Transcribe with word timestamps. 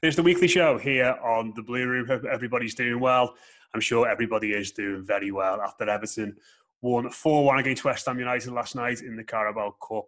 It's 0.00 0.14
the 0.14 0.22
weekly 0.22 0.46
show 0.46 0.78
here 0.78 1.18
on 1.24 1.52
the 1.56 1.62
Blue 1.62 1.84
Room. 1.84 2.06
Hope 2.06 2.24
everybody's 2.24 2.76
doing 2.76 3.00
well. 3.00 3.34
I'm 3.74 3.80
sure 3.80 4.08
everybody 4.08 4.52
is 4.52 4.70
doing 4.70 5.04
very 5.04 5.32
well 5.32 5.60
after 5.60 5.90
Everton 5.90 6.36
won 6.80 7.10
4 7.10 7.44
1 7.44 7.58
against 7.58 7.84
West 7.84 8.06
Ham 8.06 8.20
United 8.20 8.52
last 8.52 8.76
night 8.76 9.00
in 9.00 9.16
the 9.16 9.24
Carabao 9.24 9.74
Cup 9.86 10.04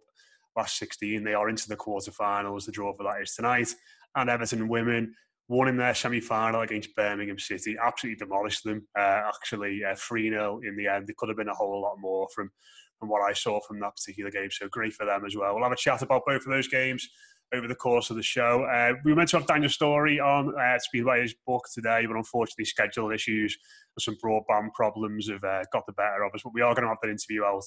last 0.55 0.77
16. 0.77 1.25
They 1.25 1.33
are 1.33 1.49
into 1.49 1.67
the 1.67 1.75
quarterfinals. 1.75 2.65
The 2.65 2.71
draw 2.71 2.93
for 2.93 3.03
that 3.03 3.21
is 3.21 3.35
tonight. 3.35 3.75
And 4.15 4.29
Everton 4.29 4.69
women 4.69 5.13
won 5.49 5.67
in 5.67 5.75
their 5.75 5.93
semi 5.93 6.21
final 6.21 6.61
against 6.61 6.95
Birmingham 6.95 7.37
City. 7.37 7.75
Absolutely 7.77 8.25
demolished 8.25 8.63
them. 8.63 8.87
Uh, 8.97 9.23
actually, 9.27 9.81
3 9.97 10.29
uh, 10.29 10.31
0 10.31 10.61
in 10.63 10.77
the 10.77 10.87
end. 10.87 11.09
It 11.09 11.17
could 11.17 11.27
have 11.27 11.37
been 11.37 11.49
a 11.49 11.53
whole 11.53 11.81
lot 11.81 11.97
more 11.99 12.29
from, 12.33 12.49
from 12.97 13.09
what 13.09 13.29
I 13.29 13.33
saw 13.33 13.59
from 13.59 13.81
that 13.81 13.97
particular 13.97 14.31
game. 14.31 14.51
So 14.51 14.69
great 14.69 14.93
for 14.93 15.05
them 15.05 15.25
as 15.25 15.35
well. 15.35 15.53
We'll 15.53 15.65
have 15.65 15.73
a 15.73 15.75
chat 15.75 16.01
about 16.01 16.21
both 16.25 16.45
of 16.45 16.49
those 16.49 16.69
games 16.69 17.09
over 17.53 17.67
the 17.67 17.75
course 17.75 18.09
of 18.09 18.15
the 18.15 18.23
show. 18.23 18.63
Uh, 18.63 18.93
we 19.03 19.11
were 19.11 19.17
meant 19.17 19.29
to 19.29 19.37
have 19.37 19.47
Daniel 19.47 19.69
Storey 19.69 20.19
on 20.19 20.53
uh, 20.57 20.77
his 21.21 21.35
book 21.45 21.65
today, 21.73 22.05
but 22.07 22.15
unfortunately, 22.15 22.65
schedule 22.65 23.11
issues 23.11 23.57
and 23.95 24.01
some 24.01 24.17
broadband 24.23 24.73
problems 24.73 25.29
have 25.29 25.43
uh, 25.43 25.63
got 25.73 25.85
the 25.85 25.93
better 25.93 26.23
of 26.23 26.33
us. 26.33 26.41
But 26.43 26.53
we 26.53 26.61
are 26.61 26.73
going 26.73 26.83
to 26.83 26.89
have 26.89 26.97
that 27.01 27.09
interview 27.09 27.43
out 27.43 27.63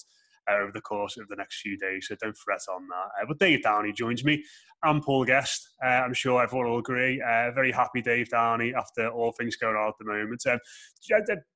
uh, 0.51 0.57
over 0.57 0.73
the 0.73 0.81
course 0.81 1.17
of 1.17 1.29
the 1.29 1.37
next 1.37 1.61
few 1.61 1.77
days, 1.77 2.07
so 2.09 2.17
don't 2.21 2.37
fret 2.37 2.61
on 2.73 2.87
that. 2.89 3.23
Uh, 3.23 3.27
but 3.29 3.39
Dave 3.39 3.63
Downey 3.63 3.93
joins 3.93 4.25
me 4.25 4.43
and 4.83 5.03
Paul 5.03 5.25
Guest. 5.25 5.69
Uh, 5.85 5.89
I'm 5.89 6.15
sure 6.15 6.43
everyone 6.43 6.71
will 6.71 6.79
agree. 6.79 7.23
Uh, 7.23 7.51
very 7.53 7.73
happy 7.73 8.01
Dave 8.01 8.31
Downey 8.31 8.75
after 8.75 9.09
all 9.09 9.33
things 9.33 9.57
going 9.57 9.77
on 9.77 9.89
at 9.89 9.95
the 9.99 10.05
moment. 10.05 10.43
Um, 10.47 10.59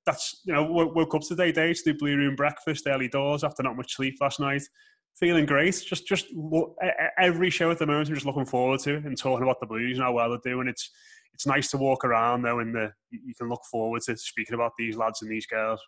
that's 0.04 0.42
you 0.44 0.52
know 0.52 0.64
woke 0.64 1.14
up 1.14 1.22
today, 1.22 1.52
Dave, 1.52 1.76
to 1.76 1.92
do 1.92 1.98
Blue 1.98 2.16
Room 2.16 2.36
breakfast 2.36 2.86
early 2.86 3.08
doors 3.08 3.44
after 3.44 3.62
not 3.62 3.76
much 3.76 3.94
sleep 3.94 4.16
last 4.20 4.40
night 4.40 4.62
feeling 5.18 5.46
great. 5.46 5.82
Just 5.86 6.06
just 6.06 6.26
every 7.18 7.50
show 7.50 7.70
at 7.70 7.78
the 7.78 7.86
moment, 7.86 8.08
I'm 8.08 8.14
just 8.14 8.26
looking 8.26 8.46
forward 8.46 8.80
to 8.80 8.96
and 8.96 9.16
talking 9.16 9.42
about 9.42 9.60
the 9.60 9.66
Blues 9.66 9.98
and 9.98 10.04
how 10.04 10.12
well 10.12 10.30
they're 10.30 10.52
doing. 10.52 10.68
It's 10.68 10.90
it's 11.34 11.46
nice 11.46 11.70
to 11.70 11.76
walk 11.76 12.04
around 12.04 12.42
though, 12.42 12.60
and 12.60 12.74
the 12.74 12.92
you 13.10 13.34
can 13.34 13.48
look 13.48 13.62
forward 13.70 14.02
to 14.02 14.16
speaking 14.16 14.54
about 14.54 14.72
these 14.78 14.96
lads 14.96 15.22
and 15.22 15.30
these 15.30 15.46
girls. 15.46 15.80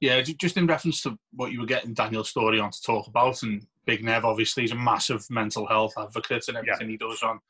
Yeah, 0.00 0.20
just 0.20 0.56
in 0.56 0.66
reference 0.66 1.02
to 1.02 1.18
what 1.32 1.52
you 1.52 1.60
were 1.60 1.66
getting 1.66 1.94
Daniel 1.94 2.24
Storey 2.24 2.60
on 2.60 2.70
to 2.70 2.82
talk 2.82 3.06
about, 3.06 3.42
and 3.42 3.66
Big 3.86 4.04
Nev 4.04 4.24
obviously 4.24 4.64
is 4.64 4.72
a 4.72 4.76
massive 4.76 5.24
mental 5.30 5.66
health 5.66 5.94
advocate 5.98 6.44
and 6.48 6.56
everything 6.56 6.88
yeah. 6.88 6.92
he 6.92 6.96
does 6.96 7.22
on 7.22 7.40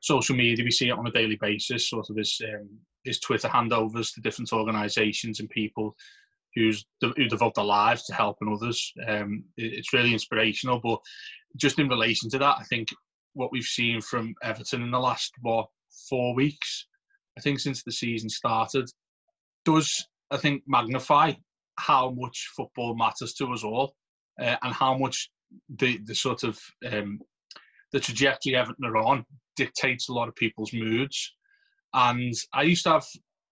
social 0.00 0.36
media. 0.36 0.64
We 0.64 0.70
see 0.70 0.88
it 0.88 0.98
on 0.98 1.06
a 1.06 1.12
daily 1.12 1.36
basis, 1.36 1.90
sort 1.90 2.08
of 2.08 2.16
his 2.16 2.40
um, 2.44 2.68
his 3.04 3.18
Twitter 3.20 3.48
handovers 3.48 4.14
to 4.14 4.20
different 4.20 4.52
organisations 4.52 5.40
and 5.40 5.50
people 5.50 5.96
who's 6.54 6.84
who 7.00 7.28
devote 7.28 7.54
their 7.54 7.64
lives 7.64 8.04
to 8.04 8.14
helping 8.14 8.52
others. 8.52 8.92
Um, 9.06 9.44
it's 9.56 9.92
really 9.92 10.12
inspirational. 10.12 10.80
But 10.82 10.98
just 11.56 11.78
in 11.78 11.88
relation 11.88 12.28
to 12.30 12.38
that, 12.38 12.56
I 12.58 12.64
think 12.64 12.88
what 13.34 13.52
we've 13.52 13.64
seen 13.64 14.00
from 14.00 14.34
Everton 14.42 14.82
in 14.82 14.90
the 14.90 14.98
last 14.98 15.32
what 15.40 15.66
four 16.08 16.34
weeks, 16.34 16.86
I 17.38 17.40
think 17.40 17.60
since 17.60 17.82
the 17.82 17.92
season 17.92 18.28
started, 18.28 18.88
does 19.64 20.06
I 20.30 20.36
think 20.36 20.62
magnify 20.66 21.32
how 21.78 22.10
much 22.10 22.50
football 22.56 22.94
matters 22.94 23.34
to 23.34 23.52
us 23.52 23.64
all, 23.64 23.94
uh, 24.40 24.56
and 24.62 24.74
how 24.74 24.96
much 24.96 25.30
the 25.78 25.98
the 26.04 26.14
sort 26.14 26.42
of 26.44 26.58
um, 26.90 27.20
the 27.92 28.00
trajectory 28.00 28.56
Everton 28.56 28.84
are 28.84 28.96
on 28.96 29.24
dictates 29.56 30.08
a 30.08 30.12
lot 30.12 30.28
of 30.28 30.34
people's 30.36 30.72
moods. 30.72 31.34
And 31.94 32.34
I 32.54 32.62
used 32.62 32.84
to 32.84 32.92
have 32.92 33.06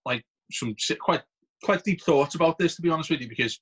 like 0.05 0.23
some 0.51 0.75
quite 0.99 1.21
quite 1.63 1.83
deep 1.83 2.01
thoughts 2.01 2.35
about 2.35 2.57
this, 2.57 2.75
to 2.75 2.81
be 2.81 2.89
honest 2.89 3.09
with 3.09 3.21
you, 3.21 3.29
because 3.29 3.59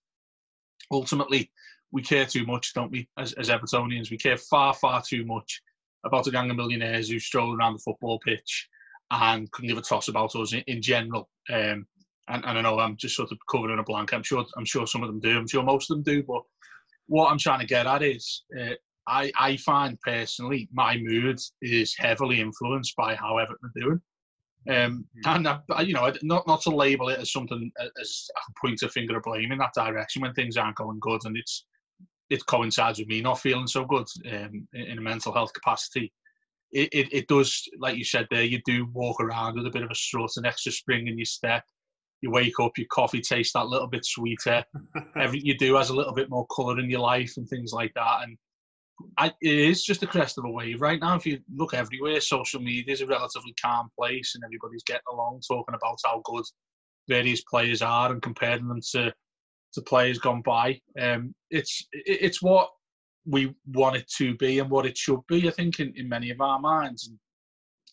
ultimately 0.91 1.51
we 1.91 2.01
care 2.01 2.25
too 2.25 2.45
much, 2.45 2.73
don't 2.73 2.91
we, 2.91 3.07
as, 3.17 3.33
as 3.33 3.49
Evertonians? 3.49 4.11
We 4.11 4.17
care 4.17 4.37
far, 4.37 4.73
far 4.73 5.01
too 5.01 5.25
much 5.25 5.61
about 6.05 6.27
a 6.27 6.31
gang 6.31 6.49
of 6.49 6.57
millionaires 6.57 7.09
who 7.09 7.19
stroll 7.19 7.55
around 7.55 7.73
the 7.73 7.79
football 7.79 8.19
pitch 8.19 8.67
and 9.11 9.51
couldn't 9.51 9.69
give 9.69 9.77
a 9.77 9.81
toss 9.81 10.07
about 10.07 10.35
us 10.35 10.53
in, 10.53 10.63
in 10.67 10.81
general. 10.81 11.29
Um, 11.51 11.85
and, 12.27 12.45
and, 12.45 12.57
I 12.57 12.61
know 12.61 12.79
I'm 12.79 12.95
just 12.95 13.15
sort 13.15 13.31
of 13.31 13.39
covering 13.49 13.79
a 13.79 13.83
blank. 13.83 14.13
I'm 14.13 14.23
sure 14.23 14.45
I'm 14.55 14.65
sure 14.65 14.85
some 14.85 15.01
of 15.01 15.09
them 15.09 15.19
do. 15.19 15.35
I'm 15.37 15.47
sure 15.47 15.63
most 15.63 15.89
of 15.89 15.97
them 15.97 16.03
do. 16.03 16.23
But 16.23 16.43
what 17.07 17.31
I'm 17.31 17.39
trying 17.39 17.59
to 17.61 17.65
get 17.65 17.87
at 17.87 18.03
is, 18.03 18.43
uh, 18.59 18.75
I 19.07 19.31
I 19.37 19.57
find 19.57 19.99
personally 20.01 20.69
my 20.71 20.97
mood 20.97 21.39
is 21.61 21.95
heavily 21.97 22.39
influenced 22.39 22.95
by 22.95 23.15
how 23.15 23.39
Everton 23.39 23.71
are 23.75 23.81
doing. 23.81 24.01
Um, 24.67 25.05
hmm. 25.23 25.29
and 25.29 25.47
I, 25.47 25.81
you 25.81 25.93
know, 25.93 26.11
not 26.21 26.45
not 26.45 26.61
to 26.63 26.69
label 26.69 27.09
it 27.09 27.19
as 27.19 27.31
something 27.31 27.71
as 27.79 28.27
a 28.35 28.59
point 28.59 28.81
a 28.83 28.89
finger 28.89 29.17
of 29.17 29.23
blame 29.23 29.51
in 29.51 29.57
that 29.59 29.73
direction 29.73 30.21
when 30.21 30.33
things 30.33 30.57
aren't 30.57 30.75
going 30.75 30.99
good, 30.99 31.21
and 31.25 31.37
it's 31.37 31.65
it 32.29 32.45
coincides 32.45 32.99
with 32.99 33.07
me 33.07 33.21
not 33.21 33.39
feeling 33.39 33.67
so 33.67 33.85
good 33.85 34.05
um, 34.31 34.67
in 34.73 34.97
a 34.97 35.01
mental 35.01 35.33
health 35.33 35.51
capacity. 35.53 36.11
It, 36.71 36.89
it, 36.91 37.07
it 37.11 37.27
does, 37.27 37.67
like 37.79 37.97
you 37.97 38.03
said 38.03 38.27
there, 38.29 38.43
you 38.43 38.61
do 38.65 38.87
walk 38.93 39.19
around 39.19 39.55
with 39.55 39.65
a 39.65 39.71
bit 39.71 39.81
of 39.81 39.89
a 39.89 39.95
strut, 39.95 40.29
an 40.37 40.45
extra 40.45 40.71
spring 40.71 41.07
in 41.07 41.17
your 41.17 41.25
step. 41.25 41.63
You 42.21 42.29
wake 42.29 42.59
up, 42.59 42.77
your 42.77 42.85
coffee 42.91 43.21
tastes 43.21 43.53
that 43.53 43.65
little 43.65 43.87
bit 43.87 44.05
sweeter. 44.05 44.63
Everything 45.15 45.47
you 45.47 45.57
do 45.57 45.75
has 45.75 45.89
a 45.89 45.95
little 45.95 46.13
bit 46.13 46.29
more 46.29 46.45
colour 46.55 46.79
in 46.79 46.89
your 46.89 46.99
life 46.99 47.33
and 47.37 47.47
things 47.47 47.71
like 47.73 47.93
that. 47.95 48.23
And 48.23 48.37
I, 49.17 49.27
it 49.41 49.57
is 49.57 49.83
just 49.83 50.01
the 50.01 50.07
crest 50.07 50.37
of 50.37 50.45
a 50.45 50.49
wave 50.49 50.81
right 50.81 50.99
now. 50.99 51.15
If 51.15 51.25
you 51.25 51.39
look 51.55 51.73
everywhere, 51.73 52.19
social 52.21 52.61
media 52.61 52.93
is 52.93 53.01
a 53.01 53.07
relatively 53.07 53.53
calm 53.61 53.89
place, 53.97 54.35
and 54.35 54.43
everybody's 54.43 54.83
getting 54.83 55.01
along, 55.11 55.41
talking 55.47 55.75
about 55.75 55.99
how 56.05 56.21
good 56.25 56.45
various 57.07 57.41
players 57.43 57.81
are 57.81 58.11
and 58.11 58.21
comparing 58.21 58.67
them 58.67 58.81
to 58.91 59.13
to 59.73 59.81
players 59.81 60.17
gone 60.17 60.41
by. 60.41 60.79
Um, 60.99 61.33
it's 61.49 61.85
it's 61.93 62.41
what 62.41 62.69
we 63.25 63.53
want 63.67 63.97
it 63.97 64.09
to 64.17 64.35
be 64.37 64.59
and 64.59 64.69
what 64.69 64.85
it 64.85 64.97
should 64.97 65.21
be. 65.27 65.47
I 65.47 65.51
think 65.51 65.79
in, 65.79 65.93
in 65.95 66.09
many 66.09 66.31
of 66.31 66.41
our 66.41 66.59
minds. 66.59 67.07
And 67.07 67.19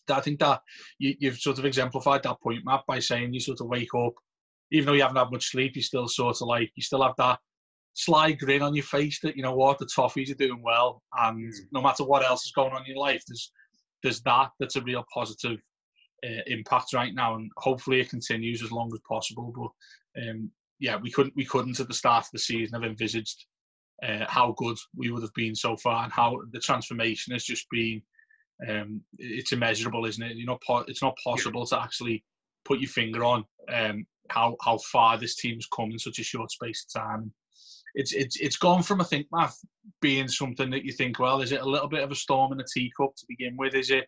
I 0.09 0.21
think 0.21 0.39
that 0.39 0.61
you, 0.99 1.15
have 1.29 1.37
sort 1.37 1.59
of 1.59 1.65
exemplified 1.65 2.23
that 2.23 2.41
point, 2.41 2.63
Matt, 2.63 2.83
by 2.87 2.99
saying 2.99 3.33
you 3.33 3.41
sort 3.41 3.59
of 3.61 3.67
wake 3.67 3.93
up 3.93 4.13
even 4.71 4.87
though 4.87 4.93
you 4.93 5.01
haven't 5.01 5.17
had 5.17 5.31
much 5.31 5.51
sleep, 5.51 5.75
you 5.75 5.81
still 5.81 6.07
sort 6.07 6.41
of 6.41 6.47
like 6.47 6.71
you 6.75 6.83
still 6.83 7.03
have 7.03 7.15
that 7.17 7.39
sly 7.97 8.31
grin 8.31 8.61
on 8.61 8.75
your 8.75 8.83
face 8.83 9.19
that 9.21 9.35
you 9.35 9.41
know 9.41 9.55
what 9.55 9.79
the 9.79 9.85
Toffees 9.87 10.31
are 10.31 10.35
doing 10.35 10.61
well, 10.61 11.01
and 11.17 11.51
mm. 11.51 11.57
no 11.71 11.81
matter 11.81 12.03
what 12.03 12.23
else 12.23 12.45
is 12.45 12.51
going 12.51 12.71
on 12.71 12.81
in 12.81 12.87
your 12.87 12.97
life, 12.97 13.23
there's 13.27 13.51
there's 14.03 14.21
that 14.21 14.51
that's 14.59 14.75
a 14.75 14.81
real 14.81 15.03
positive 15.11 15.59
uh, 16.23 16.41
impact 16.45 16.93
right 16.93 17.13
now, 17.13 17.35
and 17.35 17.49
hopefully 17.57 17.99
it 17.99 18.09
continues 18.09 18.63
as 18.63 18.71
long 18.71 18.91
as 18.93 18.99
possible. 19.09 19.51
But 19.55 20.21
um, 20.29 20.51
yeah, 20.79 20.97
we 20.97 21.11
couldn't 21.11 21.35
we 21.35 21.43
couldn't 21.43 21.79
at 21.79 21.87
the 21.87 21.93
start 21.93 22.25
of 22.25 22.31
the 22.31 22.39
season 22.39 22.79
have 22.79 22.89
envisaged 22.89 23.45
uh, 24.03 24.25
how 24.27 24.53
good 24.57 24.77
we 24.95 25.09
would 25.09 25.23
have 25.23 25.33
been 25.33 25.55
so 25.55 25.75
far, 25.75 26.03
and 26.03 26.13
how 26.13 26.39
the 26.51 26.59
transformation 26.59 27.33
has 27.33 27.43
just 27.43 27.65
been. 27.71 28.01
Um, 28.69 29.01
it's 29.17 29.51
immeasurable, 29.51 30.05
isn't 30.05 30.23
it? 30.23 30.37
You 30.37 30.45
know, 30.45 30.59
it's 30.87 31.01
not 31.01 31.17
possible 31.23 31.65
to 31.65 31.81
actually 31.81 32.23
put 32.63 32.79
your 32.79 32.89
finger 32.89 33.23
on 33.23 33.43
um, 33.73 34.05
how 34.29 34.55
how 34.63 34.77
far 34.91 35.17
this 35.17 35.35
team's 35.35 35.67
come 35.75 35.91
in 35.91 35.99
such 35.99 36.19
a 36.19 36.23
short 36.23 36.51
space 36.51 36.85
of 36.85 37.01
time. 37.01 37.33
It's 37.97 38.13
it's 38.13 38.39
it's 38.39 38.57
gone 38.57 38.83
from 38.83 39.01
I 39.01 39.05
think 39.05 39.25
Matt 39.31 39.53
being 40.01 40.27
something 40.27 40.69
that 40.69 40.85
you 40.85 40.91
think, 40.91 41.17
well, 41.17 41.41
is 41.41 41.51
it 41.51 41.61
a 41.61 41.69
little 41.69 41.89
bit 41.89 42.03
of 42.03 42.11
a 42.11 42.15
storm 42.15 42.53
in 42.53 42.59
a 42.59 42.63
teacup 42.71 43.15
to 43.15 43.25
begin 43.27 43.57
with? 43.57 43.73
Is 43.73 43.89
it 43.89 44.05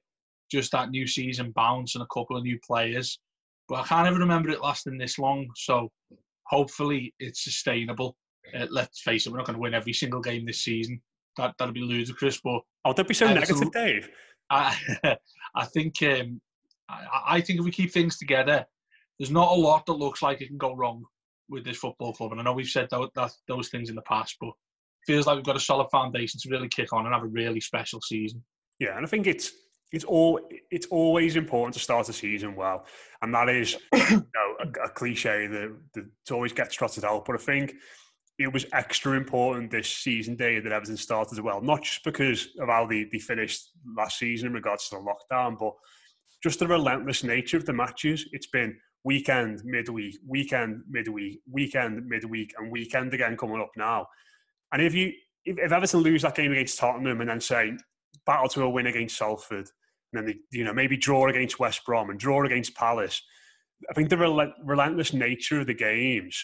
just 0.52 0.72
that 0.74 0.92
new 0.92 1.08
season 1.08 1.52
bounce 1.56 1.96
and 1.96 2.04
a 2.04 2.14
couple 2.14 2.38
of 2.38 2.44
new 2.44 2.60
players? 2.66 3.20
But 3.68 3.80
I 3.80 3.88
can't 3.88 4.08
even 4.08 4.20
remember 4.20 4.52
it 4.52 4.62
lasting 4.62 5.00
this 5.00 5.18
long. 5.18 5.48
So 5.56 5.92
hopefully 6.46 7.16
it's 7.20 7.44
sustainable. 7.44 8.16
Uh, 8.56 8.68
let's 8.70 9.02
face 9.02 9.26
it, 9.26 9.32
we're 9.32 9.38
not 9.38 9.48
going 9.48 9.56
to 9.56 9.62
win 9.62 9.74
every 9.74 9.94
single 9.94 10.22
game 10.22 10.46
this 10.46 10.64
season. 10.64 11.02
That 11.38 11.56
that'd 11.58 11.74
be 11.74 11.82
ludicrous. 11.82 12.40
But 12.44 12.62
oh, 12.86 12.94
don't 12.94 13.08
be 13.08 13.16
so 13.16 13.34
negative, 13.34 13.72
Dave. 13.72 14.08
I 14.52 15.18
I 15.56 15.66
think 15.66 15.96
um, 16.04 16.40
I, 16.90 17.08
I 17.28 17.42
think 17.42 17.58
if 17.58 17.66
we 17.66 17.72
keep 17.72 17.92
things 17.92 18.20
together, 18.20 18.68
there's 19.18 19.32
not 19.32 19.52
a 19.52 19.60
lot 19.60 19.88
that 19.88 19.94
looks 19.94 20.22
like 20.22 20.42
it 20.42 20.48
can 20.48 20.58
go 20.60 20.76
wrong 20.76 21.06
with 21.50 21.66
this 21.66 21.78
football 21.78 22.14
club. 22.14 22.32
And 22.32 22.40
I 22.40 22.44
know 22.44 22.54
we've 22.54 22.68
said 22.68 22.88
that, 22.92 23.10
that, 23.16 23.32
those 23.48 23.70
things 23.70 23.90
in 23.90 23.96
the 23.96 24.02
past, 24.04 24.38
but 24.40 24.52
feels 25.06 25.26
like 25.26 25.36
we've 25.36 25.46
got 25.46 25.56
a 25.56 25.60
solid 25.60 25.90
foundation 25.92 26.40
to 26.42 26.50
really 26.50 26.70
kick 26.70 26.94
on 26.94 27.06
and 27.06 27.14
have 27.14 27.24
a 27.24 27.28
really 27.28 27.60
special 27.60 28.02
season. 28.02 28.44
Yeah, 28.80 28.96
and 28.96 29.06
I 29.06 29.10
think 29.10 29.28
it's 29.28 29.52
it's 29.92 30.06
all 30.06 30.40
it's 30.70 30.86
always 30.88 31.36
important 31.36 31.74
to 31.74 31.80
start 31.80 32.10
a 32.10 32.14
season 32.14 32.56
well, 32.56 32.86
and 33.22 33.34
that 33.34 33.50
is 33.50 33.74
you 33.94 34.10
know, 34.10 34.56
a, 34.60 34.86
a, 34.86 34.90
cliche 34.90 35.48
that, 35.48 35.76
that 35.96 36.32
always 36.32 36.54
gets 36.54 36.76
trotted 36.76 37.04
out. 37.04 37.26
But 37.26 37.36
I 37.36 37.44
think 37.44 37.74
it 38.38 38.54
was 38.54 38.66
extra 38.72 39.18
important 39.18 39.72
this 39.72 39.90
season 39.90 40.36
day 40.36 40.60
that 40.60 40.72
Everton 40.72 40.96
started 40.96 41.34
as 41.34 41.42
well, 41.42 41.62
not 41.62 41.84
just 41.84 42.04
because 42.04 42.48
of 42.60 42.70
how 42.70 42.86
they, 42.86 43.06
they 43.12 43.20
finished 43.20 43.72
last 43.98 44.18
season 44.20 44.48
in 44.48 44.54
regards 44.54 44.88
to 44.90 44.96
the 44.96 45.02
lockdown, 45.02 45.58
but 45.60 45.74
just 46.42 46.60
the 46.60 46.68
relentless 46.68 47.24
nature 47.24 47.58
of 47.58 47.66
the 47.66 47.74
matches. 47.74 48.26
It's 48.32 48.48
been 48.48 48.78
weekend, 49.04 49.62
midweek, 49.64 50.18
weekend, 50.28 50.84
midweek, 50.90 51.40
weekend, 51.50 52.06
midweek, 52.06 52.54
and 52.58 52.72
weekend 52.72 53.14
again 53.14 53.38
coming 53.38 53.62
up 53.62 53.72
now. 53.78 54.08
And 54.72 54.82
if 54.82 54.94
you 54.94 55.12
if, 55.46 55.58
if 55.58 55.72
Everton 55.72 56.02
lose 56.02 56.22
that 56.24 56.36
game 56.36 56.52
against 56.52 56.78
Tottenham 56.78 57.22
and 57.22 57.30
then 57.30 57.42
say 57.42 57.74
battle 58.26 58.50
to 58.50 58.64
a 58.64 58.70
win 58.70 58.88
against 58.88 59.18
Salford, 59.18 59.70
and 60.14 60.14
then 60.14 60.26
they, 60.26 60.58
you 60.58 60.64
know 60.64 60.74
maybe 60.74 60.98
draw 60.98 61.28
against 61.28 61.60
West 61.60 61.86
Brom 61.86 62.10
and 62.10 62.20
draw 62.20 62.44
against 62.46 62.76
Palace, 62.76 63.22
I 63.90 63.94
think 63.94 64.10
the 64.10 64.18
rel- 64.18 64.54
relentless 64.64 65.14
nature 65.14 65.62
of 65.62 65.68
the 65.68 65.74
games. 65.74 66.42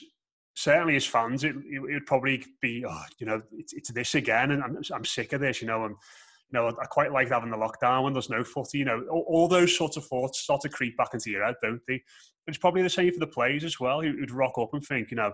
Certainly, 0.58 0.96
as 0.96 1.06
fans, 1.06 1.44
it, 1.44 1.54
it 1.70 1.80
would 1.82 2.06
probably 2.06 2.42
be, 2.62 2.86
oh, 2.88 3.04
you 3.20 3.26
know, 3.26 3.42
it's, 3.52 3.74
it's 3.74 3.92
this 3.92 4.16
again, 4.16 4.52
and 4.52 4.64
I'm, 4.64 4.78
I'm 4.94 5.04
sick 5.04 5.34
of 5.34 5.42
this. 5.42 5.62
You 5.62 5.68
know, 5.68 5.84
I'm 5.84 5.98
you 6.52 6.60
know, 6.60 6.68
I 6.68 6.86
quite 6.86 7.12
like 7.12 7.30
having 7.30 7.50
the 7.50 7.58
lockdown 7.58 8.04
when 8.04 8.14
there's 8.14 8.30
no 8.30 8.44
footy. 8.44 8.80
You 8.80 8.86
know, 8.86 9.04
all, 9.12 9.26
all, 9.28 9.48
those 9.48 9.76
sorts 9.76 9.98
of 9.98 10.06
thoughts 10.06 10.40
start 10.40 10.62
to 10.62 10.70
creep 10.70 10.96
back 10.98 11.14
into 11.14 11.32
your 11.32 11.44
head, 11.44 11.56
don't 11.62 11.82
they? 11.88 12.02
It's 12.48 12.58
probably 12.58 12.84
the 12.84 12.90
same 12.90 13.12
for 13.12 13.20
the 13.20 13.28
players 13.28 13.64
as 13.64 13.80
well, 13.80 14.02
who'd 14.02 14.32
rock 14.32 14.58
up 14.60 14.74
and 14.74 14.86
think, 14.86 15.10
you 15.10 15.18
know, 15.18 15.32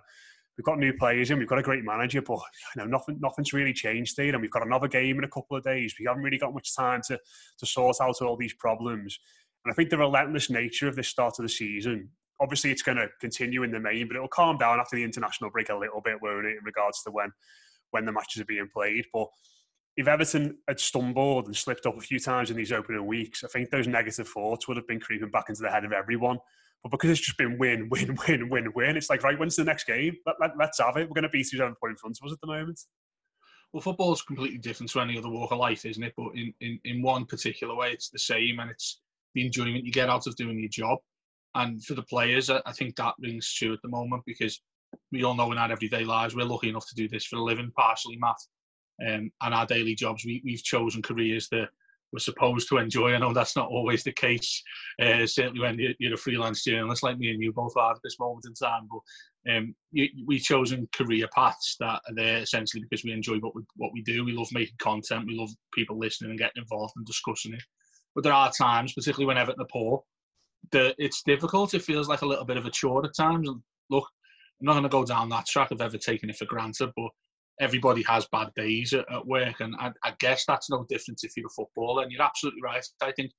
we've 0.57 0.65
got 0.65 0.79
new 0.79 0.93
players 0.93 1.31
in, 1.31 1.39
we've 1.39 1.47
got 1.47 1.59
a 1.59 1.63
great 1.63 1.83
manager, 1.83 2.21
but 2.21 2.39
you 2.75 2.81
know, 2.81 2.85
nothing, 2.85 3.17
nothing's 3.19 3.53
really 3.53 3.73
changed 3.73 4.15
here, 4.17 4.33
and 4.33 4.41
we've 4.41 4.51
got 4.51 4.65
another 4.65 4.87
game 4.87 5.17
in 5.17 5.23
a 5.23 5.29
couple 5.29 5.57
of 5.57 5.63
days. 5.63 5.95
We 5.99 6.05
haven't 6.05 6.23
really 6.23 6.37
got 6.37 6.53
much 6.53 6.75
time 6.75 7.01
to 7.07 7.19
to 7.59 7.65
sort 7.65 7.97
out 8.01 8.21
all 8.21 8.37
these 8.37 8.53
problems. 8.53 9.19
And 9.65 9.71
I 9.71 9.75
think 9.75 9.89
the 9.89 9.97
relentless 9.97 10.49
nature 10.49 10.87
of 10.87 10.95
this 10.95 11.07
start 11.07 11.35
of 11.39 11.43
the 11.43 11.49
season, 11.49 12.09
obviously, 12.39 12.71
it's 12.71 12.81
going 12.81 12.97
to 12.97 13.07
continue 13.19 13.63
in 13.63 13.71
the 13.71 13.79
main, 13.79 14.07
but 14.07 14.15
it'll 14.15 14.27
calm 14.27 14.57
down 14.57 14.79
after 14.79 14.95
the 14.95 15.03
international 15.03 15.51
break 15.51 15.69
a 15.69 15.75
little 15.75 16.01
bit, 16.01 16.21
won't 16.21 16.45
it, 16.45 16.57
in 16.57 16.63
regards 16.63 17.03
to 17.03 17.11
when 17.11 17.31
when 17.91 18.05
the 18.05 18.11
matches 18.11 18.41
are 18.41 18.45
being 18.45 18.69
played. 18.73 19.05
But 19.13 19.27
if 19.97 20.07
Everton 20.07 20.57
had 20.67 20.79
stumbled 20.79 21.47
and 21.47 21.55
slipped 21.55 21.85
up 21.85 21.97
a 21.97 22.01
few 22.01 22.19
times 22.19 22.49
in 22.49 22.57
these 22.57 22.71
opening 22.71 23.05
weeks, 23.05 23.43
I 23.43 23.47
think 23.47 23.69
those 23.69 23.87
negative 23.87 24.27
thoughts 24.27 24.67
would 24.67 24.77
have 24.77 24.87
been 24.87 24.99
creeping 24.99 25.29
back 25.29 25.49
into 25.49 25.61
the 25.61 25.69
head 25.69 25.85
of 25.85 25.91
everyone. 25.91 26.39
But 26.81 26.91
because 26.91 27.09
it's 27.09 27.21
just 27.21 27.37
been 27.37 27.57
win, 27.57 27.89
win, 27.91 28.17
win, 28.27 28.49
win, 28.49 28.71
win, 28.73 28.97
it's 28.97 29.09
like, 29.09 29.23
right, 29.23 29.37
when's 29.37 29.55
the 29.55 29.63
next 29.63 29.85
game? 29.85 30.15
Let, 30.25 30.35
let, 30.39 30.51
let's 30.57 30.79
have 30.79 30.97
it. 30.97 31.09
We're 31.09 31.15
going 31.15 31.23
to 31.23 31.29
beat 31.29 31.47
who's 31.51 31.59
having 31.59 31.75
point 31.75 31.91
in 31.91 31.97
front 31.97 32.17
of 32.21 32.25
us 32.25 32.33
at 32.33 32.39
the 32.41 32.47
moment. 32.47 32.79
Well, 33.73 33.81
football 33.81 34.13
is 34.13 34.21
completely 34.21 34.57
different 34.57 34.91
to 34.91 34.99
any 34.99 35.17
other 35.17 35.29
walk 35.29 35.51
of 35.51 35.59
life, 35.59 35.85
isn't 35.85 36.03
it? 36.03 36.13
But 36.17 36.31
in, 36.35 36.53
in, 36.59 36.79
in 36.83 37.01
one 37.01 37.25
particular 37.25 37.75
way, 37.75 37.91
it's 37.91 38.09
the 38.09 38.19
same, 38.19 38.59
and 38.59 38.69
it's 38.69 39.01
the 39.33 39.45
enjoyment 39.45 39.85
you 39.85 39.91
get 39.91 40.09
out 40.09 40.27
of 40.27 40.35
doing 40.35 40.59
your 40.59 40.69
job. 40.69 40.99
And 41.55 41.83
for 41.83 41.95
the 41.95 42.03
players, 42.03 42.49
I, 42.49 42.61
I 42.65 42.71
think 42.71 42.95
that 42.95 43.15
rings 43.19 43.53
true 43.53 43.73
at 43.73 43.81
the 43.81 43.89
moment 43.89 44.23
because 44.25 44.61
we 45.11 45.23
all 45.23 45.35
know 45.35 45.51
in 45.51 45.57
our 45.57 45.71
everyday 45.71 46.03
lives, 46.03 46.35
we're 46.35 46.43
lucky 46.43 46.69
enough 46.69 46.87
to 46.89 46.95
do 46.95 47.07
this 47.07 47.25
for 47.25 47.37
a 47.37 47.43
living, 47.43 47.71
partially, 47.75 48.17
Matt 48.17 48.37
um, 49.07 49.31
and 49.41 49.53
our 49.53 49.65
daily 49.65 49.95
jobs, 49.95 50.25
we, 50.25 50.41
we've 50.43 50.63
chosen 50.63 51.01
careers 51.01 51.47
that 51.51 51.69
we're 52.11 52.19
supposed 52.19 52.67
to 52.69 52.77
enjoy. 52.77 53.13
I 53.13 53.17
know 53.19 53.33
that's 53.33 53.55
not 53.55 53.69
always 53.69 54.03
the 54.03 54.11
case, 54.11 54.61
uh, 55.01 55.25
certainly 55.25 55.61
when 55.61 55.79
you're, 55.99 56.13
a 56.13 56.17
freelance 56.17 56.63
journalist 56.63 57.03
like 57.03 57.17
me 57.17 57.31
and 57.31 57.41
you 57.41 57.53
both 57.53 57.75
are 57.77 57.91
at 57.91 57.99
this 58.03 58.19
moment 58.19 58.45
in 58.45 58.53
time. 58.53 58.87
But 58.91 59.53
um, 59.53 59.75
we've 60.27 60.41
chosen 60.41 60.89
career 60.93 61.27
paths 61.33 61.77
that 61.79 62.01
are 62.07 62.15
there 62.15 62.39
essentially 62.39 62.83
because 62.83 63.03
we 63.03 63.13
enjoy 63.13 63.37
what 63.37 63.55
we, 63.55 63.63
what 63.77 63.91
we 63.93 64.01
do. 64.01 64.25
We 64.25 64.33
love 64.33 64.49
making 64.51 64.75
content. 64.79 65.25
We 65.25 65.37
love 65.37 65.49
people 65.73 65.97
listening 65.97 66.31
and 66.31 66.39
getting 66.39 66.61
involved 66.61 66.93
and 66.97 67.05
discussing 67.05 67.53
it. 67.53 67.63
But 68.13 68.23
there 68.25 68.33
are 68.33 68.51
times, 68.51 68.93
particularly 68.93 69.27
when 69.27 69.37
Everton 69.37 69.61
are 69.61 69.67
poor, 69.71 70.03
that 70.73 70.95
it's 70.97 71.23
difficult. 71.23 71.73
It 71.73 71.81
feels 71.81 72.09
like 72.09 72.23
a 72.23 72.27
little 72.27 72.45
bit 72.45 72.57
of 72.57 72.65
a 72.65 72.71
chore 72.71 73.05
at 73.05 73.15
times. 73.15 73.47
And 73.47 73.61
look, 73.89 74.05
I'm 74.59 74.65
not 74.65 74.73
going 74.73 74.83
to 74.83 74.89
go 74.89 75.05
down 75.05 75.29
that 75.29 75.47
track 75.47 75.71
of 75.71 75.81
ever 75.81 75.97
taking 75.97 76.29
it 76.29 76.35
for 76.35 76.45
granted, 76.45 76.91
but 76.95 77.09
everybody 77.61 78.03
has 78.03 78.27
bad 78.31 78.49
days 78.55 78.93
at, 78.93 79.05
at 79.11 79.25
work, 79.25 79.61
and 79.61 79.75
I, 79.79 79.91
I, 80.03 80.13
guess 80.19 80.45
that's 80.45 80.69
no 80.69 80.85
different 80.89 81.21
if 81.23 81.37
you're 81.37 81.47
a 81.47 81.49
footballer. 81.49 82.03
And 82.03 82.11
you're 82.11 82.21
absolutely 82.21 82.61
right. 82.63 82.85
I 83.01 83.11
think 83.11 83.31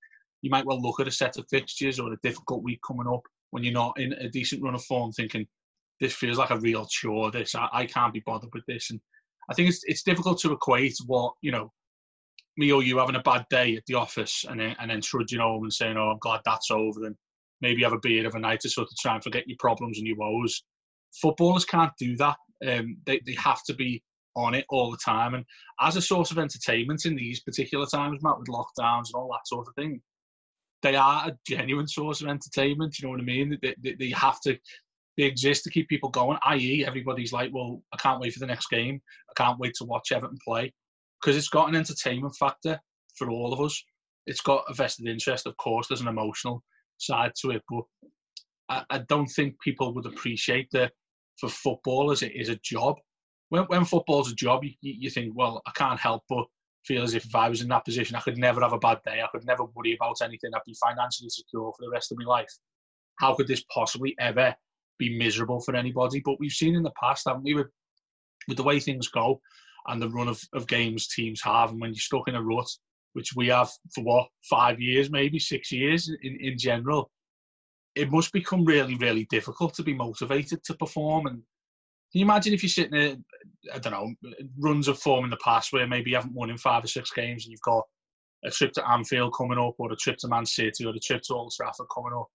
you 0.43 0.51
might 0.51 0.65
well 0.65 0.81
look 0.81 1.01
at 1.01 1.09
a 1.09 1.13
set 1.13 1.37
of 1.37 1.47
fixtures 1.51 1.99
or 1.99 2.13
a 2.13 2.19
difficult 2.23 2.63
week 2.63 2.81
coming 2.87 3.13
up 3.13 3.23
when 3.51 3.65
you're 3.65 3.73
not 3.73 3.99
in 3.99 4.13
a 4.15 4.29
decent 4.29 4.63
run 4.63 4.75
of 4.75 4.85
form, 4.85 5.13
thinking 5.13 5.47
this 6.01 6.15
feels 6.15 6.39
like 6.39 6.51
a 6.51 6.59
real 6.59 6.87
chore. 6.87 7.31
This 7.31 7.55
I, 7.55 7.69
I 7.73 7.87
can't 7.87 8.15
be 8.15 8.23
bothered 8.25 8.53
with 8.55 8.65
this, 8.67 8.91
and 8.91 9.01
I 9.51 9.55
think 9.55 9.69
it's 9.69 9.83
it's 9.85 10.03
difficult 10.03 10.41
to 10.41 10.53
equate 10.53 10.97
what 11.07 11.35
you 11.43 11.51
know 11.51 11.73
me 12.57 12.71
or 12.71 12.83
you 12.83 12.99
having 12.99 13.17
a 13.17 13.23
bad 13.23 13.47
day 13.51 13.77
at 13.77 13.85
the 13.87 13.95
office 13.95 14.45
and 14.49 14.61
then 14.61 14.77
and 14.79 14.91
then 14.91 15.01
trudging 15.01 15.41
home 15.41 15.65
and 15.65 15.73
saying, 15.73 15.97
"Oh, 15.97 16.11
I'm 16.11 16.19
glad 16.19 16.41
that's 16.45 16.71
over," 16.71 17.07
and 17.07 17.17
maybe 17.61 17.83
have 17.83 17.93
a 17.93 17.99
beer 17.99 18.27
of 18.27 18.35
a 18.35 18.39
night 18.39 18.61
to 18.61 18.71
sort 18.71 18.89
of 18.89 18.97
try 18.99 19.15
and 19.15 19.23
forget 19.23 19.49
your 19.49 19.57
problems 19.59 19.99
and 19.99 20.07
your 20.07 20.17
woes. 20.17 20.63
Footballers 21.21 21.65
can't 21.65 21.93
do 21.99 22.17
that. 22.17 22.37
Um, 22.67 22.97
they 23.07 23.21
they 23.27 23.35
have 23.35 23.63
to 23.65 23.75
be 23.75 24.03
on 24.35 24.55
it 24.55 24.65
all 24.71 24.91
the 24.91 24.99
time. 24.99 25.35
And 25.35 25.45
as 25.81 25.97
a 25.97 26.03
source 26.03 26.31
of 26.31 26.39
entertainment 26.39 27.07
in 27.07 27.17
these 27.17 27.41
particular 27.41 27.87
times, 27.87 28.23
Matt, 28.23 28.39
with 28.39 28.49
lockdowns 28.49 29.07
and 29.07 29.15
all 29.15 29.31
that 29.33 29.47
sort 29.47 29.69
of 29.69 29.75
thing, 29.75 30.01
they 30.83 30.97
are 30.97 31.29
a 31.29 31.39
genuine 31.47 31.87
source 31.87 32.21
of 32.21 32.29
entertainment. 32.29 32.99
You 32.99 33.07
know 33.07 33.13
what 33.13 33.21
I 33.21 33.25
mean? 33.25 33.59
They, 33.63 33.75
they, 33.83 33.95
they 33.95 34.11
have 34.11 34.41
to, 34.43 34.59
they 35.17 35.25
exist 35.25 35.65
to 35.65 35.71
keep 35.71 35.89
people 35.89 36.11
going. 36.11 36.39
I.e., 36.45 36.85
everybody's 36.87 37.33
like, 37.33 37.51
well, 37.53 37.83
I 37.93 37.97
can't 37.99 38.21
wait 38.21 38.33
for 38.33 38.41
the 38.41 38.47
next 38.47 38.69
game. 38.69 39.01
I 39.31 39.33
can't 39.41 39.59
wait 39.59 39.75
to 39.77 39.85
watch 39.85 40.13
Everton 40.13 40.39
play 40.45 40.73
because 41.21 41.37
it's 41.37 41.49
got 41.49 41.69
an 41.69 41.77
entertainment 41.77 42.35
factor 42.39 42.81
for 43.17 43.31
all 43.31 43.53
of 43.53 43.61
us. 43.61 43.83
It's 44.27 44.41
got 44.41 44.65
a 44.69 44.75
vested 44.75 45.07
interest, 45.07 45.47
of 45.47 45.57
course. 45.57 45.89
There's 45.89 46.01
an 46.01 46.09
emotional 46.09 46.63
side 46.99 47.33
to 47.43 47.51
it, 47.51 47.63
but 47.69 47.83
I, 48.69 48.85
I 48.91 48.99
don't 49.09 49.27
think 49.27 49.61
people 49.61 49.95
would 49.95 50.07
appreciate 50.07 50.69
that 50.73 50.93
for 51.39 51.49
footballers 51.49 52.23
it 52.23 52.33
is 52.35 52.49
a 52.49 52.59
job 52.63 52.97
when, 53.53 53.65
when 53.65 53.85
football's 53.85 54.33
a 54.33 54.35
job, 54.35 54.65
you, 54.65 54.73
you 54.81 55.11
think, 55.11 55.35
well, 55.37 55.61
I 55.67 55.73
can't 55.73 56.01
help 56.01 56.23
but 56.27 56.47
feel 56.87 57.03
as 57.03 57.13
if 57.13 57.27
if 57.27 57.35
I 57.35 57.51
was 57.51 57.61
in 57.61 57.69
that 57.69 57.85
position, 57.85 58.17
I 58.17 58.21
could 58.21 58.39
never 58.39 58.63
have 58.63 58.73
a 58.73 58.79
bad 58.79 59.01
day. 59.05 59.21
I 59.21 59.27
could 59.31 59.45
never 59.45 59.65
worry 59.75 59.95
about 59.95 60.23
anything. 60.23 60.53
I'd 60.55 60.63
be 60.67 60.75
financially 60.83 61.29
secure 61.29 61.71
for 61.71 61.85
the 61.85 61.91
rest 61.91 62.11
of 62.11 62.19
my 62.19 62.25
life. 62.25 62.51
How 63.17 63.35
could 63.35 63.47
this 63.47 63.63
possibly 63.65 64.15
ever 64.19 64.57
be 64.99 65.19
miserable 65.19 65.61
for 65.61 65.77
anybody? 65.77 66.23
But 66.25 66.41
we've 66.41 66.51
seen 66.51 66.75
in 66.75 66.83
the 66.83 66.95
past, 66.99 67.25
haven't 67.27 67.43
we, 67.43 67.53
with, 67.53 67.67
with 68.49 68.57
the 68.57 68.63
way 68.63 68.81
things 68.81 69.09
go 69.09 69.39
and 69.87 70.01
the 70.01 70.09
run 70.09 70.29
of, 70.29 70.41
of 70.55 70.67
games 70.67 71.09
teams 71.09 71.43
have, 71.43 71.73
and 71.73 71.81
when 71.81 71.91
you're 71.91 71.97
stuck 71.97 72.29
in 72.29 72.37
a 72.37 72.43
rut, 72.43 72.71
which 73.13 73.37
we 73.37 73.49
have 73.49 73.71
for 73.95 74.03
what, 74.03 74.29
five 74.49 74.81
years, 74.81 75.11
maybe 75.11 75.39
six 75.39 75.71
years 75.71 76.11
in, 76.23 76.39
in 76.41 76.57
general, 76.57 77.11
it 77.97 78.11
must 78.11 78.33
become 78.33 78.65
really, 78.65 78.95
really 78.95 79.27
difficult 79.29 79.75
to 79.75 79.83
be 79.83 79.93
motivated 79.93 80.65
to 80.65 80.75
perform 80.75 81.27
and 81.27 81.43
can 82.13 82.19
you 82.19 82.27
imagine 82.27 82.53
if 82.53 82.63
you're 82.63 82.69
sitting 82.69 82.93
there, 82.93 83.17
I 83.75 83.79
don't 83.79 83.93
know, 83.93 84.33
runs 84.59 84.87
of 84.87 84.99
form 84.99 85.25
in 85.25 85.31
the 85.31 85.39
past 85.39 85.73
where 85.73 85.87
maybe 85.87 86.11
you 86.11 86.17
haven't 86.17 86.35
won 86.35 86.51
in 86.51 86.59
five 86.59 86.85
or 86.85 86.89
six 86.89 87.11
games 87.11 87.45
and 87.45 87.53
you've 87.53 87.63
got 87.63 87.85
a 88.45 88.51
trip 88.51 88.73
to 88.73 88.91
Anfield 88.91 89.35
coming 89.35 89.59
up 89.59 89.77
or 89.79 89.91
a 89.91 89.97
trip 89.97 90.19
to 90.19 90.29
Man 90.29 90.45
City 90.45 90.85
or 90.85 90.95
a 90.95 90.99
trip 90.99 91.23
to 91.23 91.35
Old 91.35 91.55
Trafford 91.57 91.87
coming 91.95 92.13
up. 92.13 92.29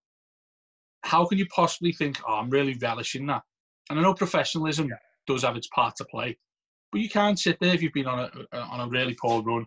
how 1.03 1.25
can 1.25 1.37
you 1.37 1.45
possibly 1.47 1.91
think, 1.91 2.19
oh, 2.27 2.33
I'm 2.33 2.49
really 2.49 2.75
relishing 2.81 3.27
that? 3.27 3.43
And 3.89 3.99
I 3.99 4.01
know 4.01 4.15
professionalism 4.15 4.87
yeah. 4.89 4.95
does 5.27 5.43
have 5.43 5.55
its 5.55 5.67
part 5.67 5.95
to 5.97 6.05
play, 6.05 6.35
but 6.91 7.01
you 7.01 7.09
can't 7.09 7.37
sit 7.37 7.57
there 7.59 7.73
if 7.73 7.83
you've 7.83 7.93
been 7.93 8.07
on 8.07 8.31
a 8.51 8.57
on 8.57 8.79
a 8.79 8.89
really 8.89 9.15
poor 9.21 9.43
run. 9.43 9.65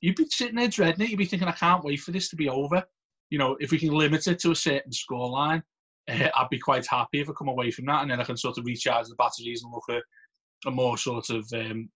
You'd 0.00 0.16
be 0.16 0.26
sitting 0.30 0.56
there 0.56 0.68
dreading 0.68 1.04
it. 1.04 1.10
You'd 1.10 1.18
be 1.18 1.26
thinking, 1.26 1.46
I 1.46 1.52
can't 1.52 1.84
wait 1.84 2.00
for 2.00 2.10
this 2.10 2.28
to 2.30 2.36
be 2.36 2.48
over. 2.48 2.82
You 3.30 3.38
know, 3.38 3.56
if 3.60 3.70
we 3.70 3.78
can 3.78 3.90
limit 3.90 4.26
it 4.26 4.40
to 4.40 4.50
a 4.50 4.56
certain 4.56 4.90
scoreline, 4.90 5.62
uh, 6.10 6.28
I'd 6.36 6.48
be 6.50 6.58
quite 6.58 6.86
happy 6.86 7.20
if 7.20 7.30
I 7.30 7.32
come 7.36 7.48
away 7.48 7.70
from 7.70 7.86
that, 7.86 8.02
and 8.02 8.10
then 8.10 8.20
I 8.20 8.24
can 8.24 8.36
sort 8.36 8.58
of 8.58 8.64
recharge 8.64 9.08
the 9.08 9.14
batteries 9.16 9.62
and 9.62 9.72
look 9.72 9.84
at 9.90 10.02
a 10.66 10.70
more 10.70 10.96
sort 10.96 11.30
of 11.30 11.46
um, 11.54 11.88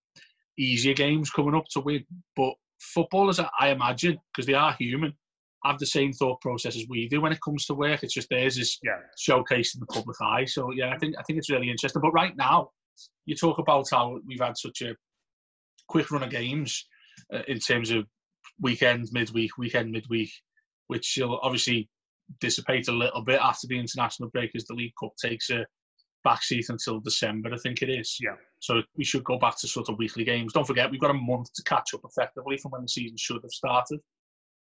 easier 0.59 0.95
games 0.95 1.31
coming 1.31 1.55
up 1.55 1.67
to 1.73 1.81
win. 1.81 2.05
But 2.35 2.55
footballers, 2.81 3.41
I 3.61 3.69
imagine, 3.71 4.19
because 4.33 4.47
they 4.47 4.55
are 4.55 4.73
human, 4.73 5.15
have 5.65 5.79
the 5.79 5.87
same 5.87 6.13
thought 6.13 6.41
process 6.41 6.77
as 6.77 6.87
we 6.89 7.09
do 7.09 7.21
when 7.21 7.33
it 7.33 7.41
comes 7.45 7.67
to 7.67 7.75
work. 7.75 8.03
It's 8.03 8.15
just 8.15 8.29
theirs 8.31 8.59
is 8.59 8.79
yeah. 8.83 8.99
showcased 9.19 9.75
in 9.75 9.81
the 9.81 9.87
public 9.87 10.17
eye. 10.21 10.45
So 10.45 10.71
yeah, 10.73 10.93
I 10.93 10.99
think 10.99 11.17
I 11.19 11.23
think 11.23 11.39
it's 11.39 11.51
really 11.51 11.71
interesting. 11.71 12.03
But 12.03 12.13
right 12.13 12.37
now, 12.37 12.71
you 13.25 13.35
talk 13.35 13.59
about 13.59 13.87
how 13.91 14.21
we've 14.27 14.41
had 14.41 14.57
such 14.57 14.83
a 14.83 14.95
quick 15.89 16.11
run 16.11 16.23
of 16.23 16.31
games 16.31 16.87
uh, 17.33 17.43
in 17.49 17.59
terms 17.59 17.91
of 17.91 18.07
weekend, 18.61 19.09
midweek, 19.13 19.59
weekend, 19.59 19.91
midweek, 19.91 20.31
which 20.87 21.19
obviously 21.23 21.89
dissipate 22.40 22.88
a 22.88 22.92
little 22.92 23.23
bit 23.23 23.40
after 23.40 23.66
the 23.66 23.78
international 23.78 24.30
break 24.30 24.50
as 24.54 24.64
the 24.64 24.75
League 24.75 24.95
Cup 25.00 25.12
takes 25.23 25.50
a 25.50 25.64
backseat 26.26 26.68
until 26.68 27.00
December, 27.00 27.50
I 27.54 27.59
think 27.59 27.83
it 27.83 27.88
is. 27.88 28.18
Yeah. 28.21 28.35
So 28.59 28.83
we 28.97 29.04
should 29.04 29.25
go 29.25 29.38
back 29.38 29.59
to 29.61 29.68
sort 29.68 29.88
of 29.88 29.99
weekly 29.99 30.25
games. 30.25 30.52
Don't 30.52 30.66
forget, 30.66 30.90
we've 30.90 31.00
got 31.00 31.11
a 31.11 31.14
month 31.14 31.52
to 31.54 31.62
catch 31.62 31.95
up 31.95 32.00
effectively 32.04 32.59
from 32.59 32.73
when 32.73 32.83
the 32.83 32.88
season 32.88 33.16
should 33.16 33.42
have 33.42 33.50
started. 33.50 34.00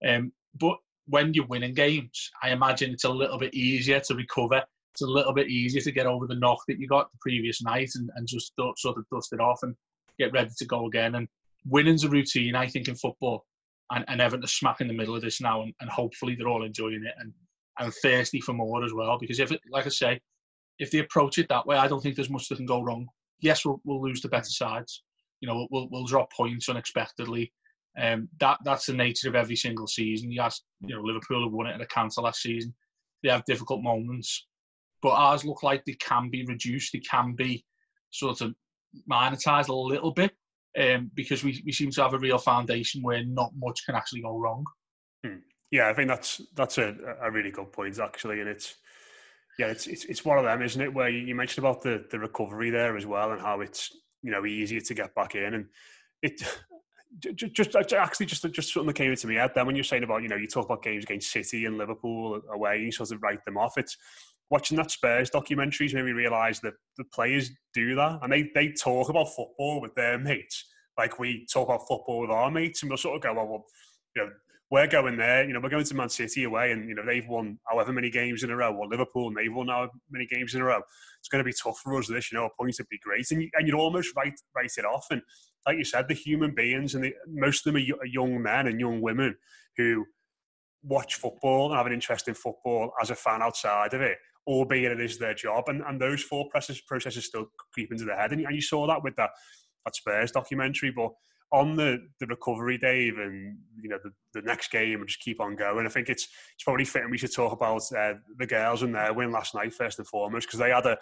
Um, 0.07 0.33
but 0.59 0.77
when 1.07 1.35
you're 1.35 1.47
winning 1.47 1.75
games, 1.75 2.31
I 2.43 2.51
imagine 2.51 2.93
it's 2.93 3.05
a 3.05 3.11
little 3.11 3.39
bit 3.39 3.55
easier 3.55 4.01
to 4.01 4.15
recover. 4.15 4.63
It's 4.93 5.03
a 5.03 5.07
little 5.07 5.33
bit 5.33 5.49
easier 5.49 5.81
to 5.83 5.93
get 5.93 6.07
over 6.07 6.27
the 6.27 6.37
knock 6.37 6.61
that 6.69 6.79
you 6.79 6.87
got 6.87 7.11
the 7.11 7.19
previous 7.21 7.63
night 7.63 7.91
and, 7.95 8.11
and 8.15 8.29
just 8.29 8.53
sort 8.77 8.99
of 8.99 9.05
dust 9.13 9.33
it 9.33 9.41
off 9.41 9.61
and 9.63 9.75
get 10.19 10.33
ready 10.33 10.51
to 10.57 10.67
go 10.67 10.87
again. 10.87 11.17
And 11.17 11.27
winning's 11.67 12.05
a 12.05 12.09
routine, 12.09 12.55
I 12.55 12.67
think, 12.69 12.89
in 12.89 12.95
football. 12.95 13.45
And, 13.91 14.05
and 14.09 14.21
Everton 14.21 14.45
are 14.45 14.49
smack 14.49 14.81
in 14.81 14.87
the 14.87 14.95
middle 14.95 15.17
of 15.17 15.23
this 15.23 15.41
now, 15.41 15.63
and, 15.63 15.73
and 15.81 15.91
hopefully 15.91 16.37
they're 16.37 16.49
all 16.49 16.65
enjoying 16.65 17.05
it 17.05 17.15
and, 17.19 17.33
and 17.79 17.93
thirsty 17.95 18.41
for 18.41 18.53
more 18.53 18.85
as 18.85 18.93
well. 18.93 19.19
Because 19.19 19.41
if 19.41 19.53
it, 19.53 19.61
like 19.71 19.87
I 19.87 19.91
say, 19.91 20.21
if 20.79 20.91
they 20.91 20.99
approach 20.99 21.39
it 21.39 21.49
that 21.49 21.67
way, 21.67 21.77
I 21.77 21.89
don't 21.89 22.01
think 22.01 22.17
there's 22.17 22.31
much 22.31 22.49
that 22.49 22.57
can 22.57 22.67
go 22.67 22.83
wrong. 22.83 23.09
Yes, 23.41 23.65
we'll, 23.65 23.81
we'll 23.85 24.03
lose 24.03 24.21
the 24.21 24.29
better 24.29 24.51
sides. 24.51 25.03
You 25.41 25.49
know, 25.49 25.67
we'll, 25.71 25.89
we'll 25.91 26.07
drop 26.07 26.33
points 26.33 26.69
unexpectedly. 26.69 27.53
Um, 28.01 28.29
that 28.39 28.59
that's 28.65 28.87
the 28.87 28.93
nature 28.93 29.29
of 29.29 29.35
every 29.35 29.57
single 29.57 29.87
season. 29.87 30.35
Ask, 30.41 30.63
you 30.81 30.95
know, 30.95 31.03
Liverpool 31.03 31.45
have 31.45 31.53
won 31.53 31.67
it 31.67 31.75
at 31.75 31.81
a 31.81 31.87
canter 31.87 32.21
last 32.21 32.43
season. 32.43 32.75
They 33.23 33.31
have 33.31 33.45
difficult 33.45 33.83
moments, 33.83 34.47
but 35.03 35.11
ours 35.11 35.45
look 35.45 35.63
like 35.63 35.85
they 35.85 35.95
can 35.95 36.31
be 36.31 36.45
reduced. 36.45 36.93
They 36.93 37.01
can 37.01 37.35
be 37.35 37.65
sort 38.11 38.41
of 38.41 38.55
monetized 39.11 39.69
a 39.69 39.75
little 39.75 40.13
bit 40.13 40.33
um, 40.81 41.11
because 41.15 41.43
we, 41.43 41.61
we 41.65 41.73
seem 41.73 41.91
to 41.91 42.03
have 42.03 42.15
a 42.15 42.19
real 42.19 42.39
foundation 42.39 43.03
where 43.03 43.25
not 43.25 43.51
much 43.57 43.85
can 43.85 43.97
actually 43.97 44.23
go 44.23 44.39
wrong. 44.39 44.65
Yeah, 45.71 45.89
I 45.89 45.95
think 45.95 46.09
that's 46.09 46.41
that's 46.55 46.79
a, 46.79 46.95
a 47.21 47.31
really 47.31 47.51
good 47.51 47.73
point 47.73 47.99
actually, 47.99 48.41
and 48.41 48.49
it's 48.49 48.77
yeah, 49.59 49.67
it's, 49.67 49.87
it's 49.87 50.05
it's 50.05 50.25
one 50.25 50.39
of 50.39 50.45
them, 50.45 50.63
isn't 50.63 50.81
it? 50.81 50.95
Where 50.95 51.09
you 51.09 51.35
mentioned 51.35 51.65
about 51.65 51.83
the 51.83 52.05
the 52.11 52.19
recovery 52.19 52.71
there 52.71 52.97
as 52.97 53.07
well, 53.07 53.33
and 53.33 53.41
how 53.41 53.61
it's 53.61 53.91
you 54.23 54.31
know 54.31 54.47
easier 54.47 54.81
to 54.81 54.95
get 54.95 55.15
back 55.15 55.35
in, 55.35 55.55
and 55.55 55.67
it 56.23 56.43
just, 57.35 57.75
just 57.75 57.93
actually 57.93 58.27
just 58.27 58.51
just 58.51 58.73
something 58.73 58.87
that 58.87 58.97
came 58.97 59.11
into 59.11 59.27
my 59.27 59.35
head 59.35 59.51
then 59.55 59.67
when 59.67 59.75
you're 59.75 59.85
saying 59.85 60.05
about 60.05 60.23
you 60.23 60.29
know 60.29 60.37
you 60.37 60.47
talk 60.47 60.65
about 60.65 60.83
games 60.83 61.05
against 61.05 61.31
City 61.31 61.67
and 61.67 61.77
Liverpool 61.77 62.41
away, 62.53 62.81
you 62.81 62.93
sort 62.93 63.11
of 63.11 63.23
write 63.23 63.45
them 63.45 63.59
off. 63.59 63.77
It's 63.77 63.97
watching 64.51 64.79
that 64.79 64.91
Spurs 64.91 65.31
documentaries 65.31 65.93
made 65.93 66.05
me 66.05 66.13
realise 66.13 66.61
that 66.61 66.75
the 66.97 67.05
players 67.13 67.51
do 67.75 67.95
that 67.95 68.21
and 68.23 68.33
they 68.33 68.51
they 68.55 68.73
talk 68.73 69.11
about 69.11 69.35
football 69.35 69.83
with 69.83 69.95
their 69.95 70.19
mates 70.19 70.65
like 70.99 71.21
we 71.21 71.47
talk 71.47 71.69
about 71.69 71.87
football 71.87 72.21
with 72.21 72.31
our 72.31 72.51
mates, 72.51 72.83
and 72.83 72.91
we'll 72.91 72.99
sort 72.99 73.17
of 73.17 73.23
go, 73.23 73.33
well, 73.33 73.47
well 73.47 73.65
you 74.17 74.23
know, 74.25 74.31
we're 74.71 74.87
going 74.87 75.17
there. 75.17 75.47
You 75.47 75.55
know, 75.55 75.61
we're 75.61 75.71
going 75.71 75.85
to 75.85 75.95
Man 75.95 76.09
City 76.09 76.45
away, 76.45 76.73
and 76.73 76.89
you 76.89 76.95
know 76.95 77.05
they've 77.05 77.27
won 77.27 77.59
however 77.65 77.93
many 77.93 78.11
games 78.11 78.43
in 78.43 78.51
a 78.51 78.57
row, 78.57 78.75
or 78.75 78.87
Liverpool, 78.87 79.29
and 79.29 79.37
they've 79.37 79.53
won 79.53 79.69
however 79.69 79.93
many 80.11 80.27
games 80.27 80.55
in 80.55 80.61
a 80.61 80.65
row. 80.65 80.83
It's 81.21 81.29
going 81.29 81.43
to 81.43 81.49
be 81.49 81.55
tough 81.55 81.79
for 81.79 81.97
us. 81.99 82.09
This, 82.09 82.31
you 82.31 82.39
know, 82.39 82.47
a 82.47 82.51
point 82.51 82.77
would 82.79 82.89
be 82.89 82.99
great, 82.99 83.31
and 83.31 83.43
you, 83.43 83.51
and 83.55 83.67
you'd 83.67 83.77
almost 83.77 84.15
write 84.15 84.39
write 84.55 84.73
it 84.77 84.85
off. 84.85 85.07
And 85.11 85.23
like 85.67 85.79
you 85.79 85.85
said, 85.85 86.07
the 86.09 86.15
human 86.15 86.55
beings, 86.55 86.95
and 86.95 87.05
the, 87.05 87.15
most 87.27 87.67
of 87.67 87.73
them 87.73 87.83
are 87.83 88.07
young 88.07 88.43
men 88.43 88.67
and 88.67 88.79
young 88.79 89.01
women 89.01 89.37
who 89.77 90.05
watch 90.83 91.15
football 91.15 91.71
and 91.71 91.77
have 91.77 91.87
an 91.87 91.93
interest 91.93 92.29
in 92.29 92.35
football 92.35 92.93
as 93.01 93.11
a 93.11 93.15
fan 93.15 93.43
outside 93.43 93.95
of 93.95 94.01
it, 94.01 94.19
albeit 94.47 94.93
it 94.93 95.01
is 95.01 95.19
their 95.19 95.35
job. 95.35 95.65
And 95.69 95.83
and 95.83 95.99
those 95.99 96.23
four 96.23 96.47
processes 96.51 96.83
processes 96.83 97.25
still 97.25 97.47
creep 97.73 97.91
into 97.91 98.05
their 98.05 98.17
head, 98.17 98.33
and, 98.33 98.45
and 98.45 98.55
you 98.55 98.63
saw 98.63 98.87
that 98.87 99.03
with 99.03 99.17
that 99.17 99.31
that 99.87 99.97
Spurs 99.97 100.31
documentary, 100.31 100.93
but 100.95 101.13
on 101.53 101.77
the 101.77 101.99
the 102.21 102.27
recovery, 102.27 102.79
Dave, 102.79 103.19
and 103.19 103.57
you 103.81 103.89
know 103.89 103.99
the, 104.03 104.11
the 104.35 104.43
next 104.43 104.71
game, 104.71 105.01
and 105.01 105.09
just 105.09 105.21
keep 105.21 105.41
on 105.41 105.57
going. 105.57 105.87
I 105.87 105.91
think 105.91 106.09
it's 106.09 106.25
it's 106.55 106.65
probably 106.65 106.85
fitting 106.85 107.11
we 107.11 107.19
should 107.19 107.33
talk 107.33 107.53
about 107.53 107.83
uh, 107.97 108.15
the 108.39 108.47
girls 108.47 108.83
and 108.83 108.95
their 108.95 109.13
win 109.13 109.33
last 109.33 109.55
night 109.55 109.73
first 109.73 109.99
and 109.99 110.07
foremost 110.07 110.47
because 110.47 110.59
they 110.59 110.71
had 110.71 110.87
a, 110.87 110.97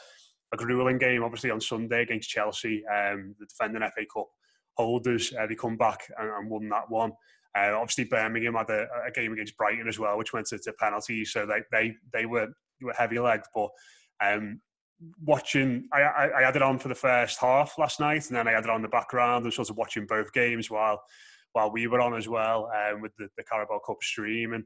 a 0.53 0.57
grueling 0.57 0.99
game, 0.99 1.25
obviously 1.25 1.51
on 1.51 1.61
Sunday 1.61 2.03
against 2.03 2.29
Chelsea, 2.29 2.85
um, 2.87 3.35
the 3.39 3.47
defending 3.47 3.83
FA 3.83 4.05
Cup 4.13 4.29
holders. 4.77 5.33
Uh, 5.39 5.47
they 5.47 5.55
come 5.55 5.77
back 5.77 6.01
and, 6.19 6.31
and 6.31 6.51
won 6.51 6.69
that 6.69 6.89
one. 6.89 7.13
Uh, 7.59 7.73
obviously, 7.75 8.05
Birmingham 8.05 8.55
had 8.55 8.71
a, 8.71 8.87
a, 9.07 9.11
game 9.11 9.33
against 9.33 9.57
Brighton 9.57 9.89
as 9.89 9.99
well, 9.99 10.19
which 10.19 10.35
went 10.35 10.47
to, 10.47 10.59
to 10.59 10.73
penalties, 10.75 11.33
so 11.33 11.47
they 11.47 11.63
they 11.73 11.95
they 12.13 12.27
were 12.27 12.49
were 12.81 12.95
heavy 12.97 13.19
legged, 13.19 13.47
but. 13.55 13.71
Um, 14.25 14.63
watching. 15.23 15.89
I, 15.93 16.01
I, 16.01 16.39
I, 16.39 16.43
had 16.43 16.57
it 16.57 16.63
on 16.63 16.79
for 16.79 16.89
the 16.89 16.95
first 16.95 17.39
half 17.41 17.79
last 17.79 18.01
night, 18.01 18.27
and 18.29 18.37
then 18.37 18.49
I 18.49 18.53
had 18.53 18.65
it 18.65 18.71
on 18.71 18.83
the 18.83 18.89
background 18.89 19.45
and 19.45 19.53
sort 19.53 19.71
of 19.71 19.77
watching 19.77 20.07
both 20.07 20.33
games 20.33 20.71
while 20.71 21.03
while 21.53 21.71
we 21.71 21.87
were 21.87 22.01
on 22.01 22.15
as 22.15 22.29
well 22.29 22.71
um, 22.77 23.01
with 23.01 23.13
the, 23.17 23.29
the 23.37 23.45
Carabao 23.45 23.81
Cup 23.87 24.03
stream. 24.03 24.53
And 24.53 24.65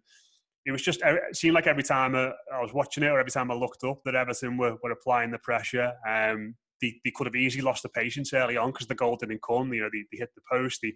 it 0.67 0.73
was 0.73 0.83
just 0.83 1.01
it 1.05 1.37
seemed 1.37 1.55
like 1.55 1.67
every 1.67 1.85
time 1.85 2.15
I, 2.15 2.33
was 2.61 2.75
watching 2.75 3.05
it 3.05 3.09
or 3.09 3.21
every 3.21 3.31
time 3.31 3.51
I 3.51 3.55
looked 3.55 3.85
up 3.85 4.01
that 4.05 4.17
Everton 4.17 4.57
were, 4.57 4.77
were 4.83 4.91
applying 4.91 5.31
the 5.31 5.39
pressure. 5.39 5.93
Um, 6.09 6.57
they, 6.81 6.95
they 7.05 7.13
could 7.15 7.27
have 7.27 7.37
easily 7.37 7.63
lost 7.63 7.83
the 7.83 7.91
patience 7.91 8.33
early 8.33 8.57
on 8.57 8.73
because 8.73 8.87
the 8.87 8.95
goal 8.95 9.17
didn't 9.17 9.43
come. 9.43 9.73
You 9.73 9.83
know, 9.83 9.91
they, 9.93 10.05
they 10.11 10.19
hit 10.19 10.31
the 10.35 10.43
post. 10.51 10.81
They, 10.83 10.95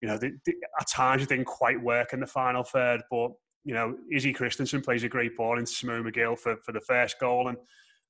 you 0.00 0.08
know, 0.08 0.16
they, 0.16 0.32
they, 0.46 0.54
at 0.80 0.88
times 0.88 1.22
it 1.22 1.28
didn't 1.28 1.46
quite 1.46 1.82
work 1.82 2.12
in 2.12 2.20
the 2.20 2.26
final 2.26 2.62
third, 2.62 3.02
but 3.10 3.32
you 3.64 3.74
know, 3.74 3.96
Izzy 4.12 4.32
Christiansen 4.32 4.82
plays 4.82 5.04
a 5.04 5.08
great 5.08 5.36
ball 5.36 5.58
into 5.58 5.72
Simone 5.72 6.04
Magill 6.04 6.38
for, 6.38 6.56
for 6.64 6.72
the 6.72 6.80
first 6.80 7.18
goal, 7.18 7.48
and 7.48 7.56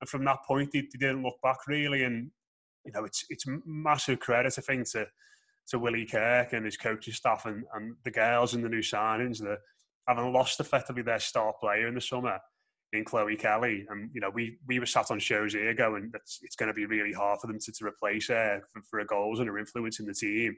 and 0.01 0.09
from 0.09 0.25
that 0.25 0.39
point, 0.47 0.71
he, 0.73 0.81
he 0.81 0.99
didn't 0.99 1.23
look 1.23 1.37
back 1.43 1.67
really. 1.67 2.05
And 2.05 2.31
you 2.85 2.93
know, 2.93 3.05
it's 3.05 3.25
it's 3.31 3.45
massive 3.65 4.21
credit 4.21 4.55
I 4.59 4.61
think 4.61 4.91
to 4.93 5.07
to 5.69 5.79
Willie 5.79 6.07
Kirk 6.07 6.53
and 6.53 6.65
his 6.65 6.77
coaching 6.77 7.15
staff 7.15 7.47
and, 7.47 7.65
and 7.75 7.97
the 8.05 8.11
girls 8.11 8.55
and 8.55 8.63
the 8.63 8.69
new 8.69 8.83
signings 8.83 9.39
that 9.39 9.59
having 10.07 10.33
lost 10.33 10.61
effectively 10.61 11.03
their 11.03 11.19
star 11.19 11.55
player 11.59 11.89
in 11.89 11.95
the 11.95 12.01
summer 12.01 12.39
in 12.93 13.05
Chloe 13.05 13.37
Kelly. 13.37 13.87
And 13.89 14.11
you 14.13 14.21
know, 14.21 14.31
we 14.31 14.59
we 14.67 14.79
were 14.79 14.87
sat 14.87 15.11
on 15.11 15.19
shows 15.19 15.53
here 15.55 15.75
going, 15.75 16.11
it's, 16.15 16.41
it's 16.43 16.57
going 16.57 16.69
to 16.69 16.75
be 16.75 16.87
really 16.87 17.13
hard 17.13 17.41
for 17.41 17.47
them 17.47 17.59
to, 17.59 17.73
to 17.73 17.87
replace 17.87 18.29
her 18.29 18.63
for, 18.73 18.83
for 18.83 18.99
her 19.01 19.07
goals 19.07 19.41
and 19.41 19.49
her 19.49 19.59
influence 19.59 20.01
in 20.01 20.07
the 20.07 20.15
team. 20.15 20.55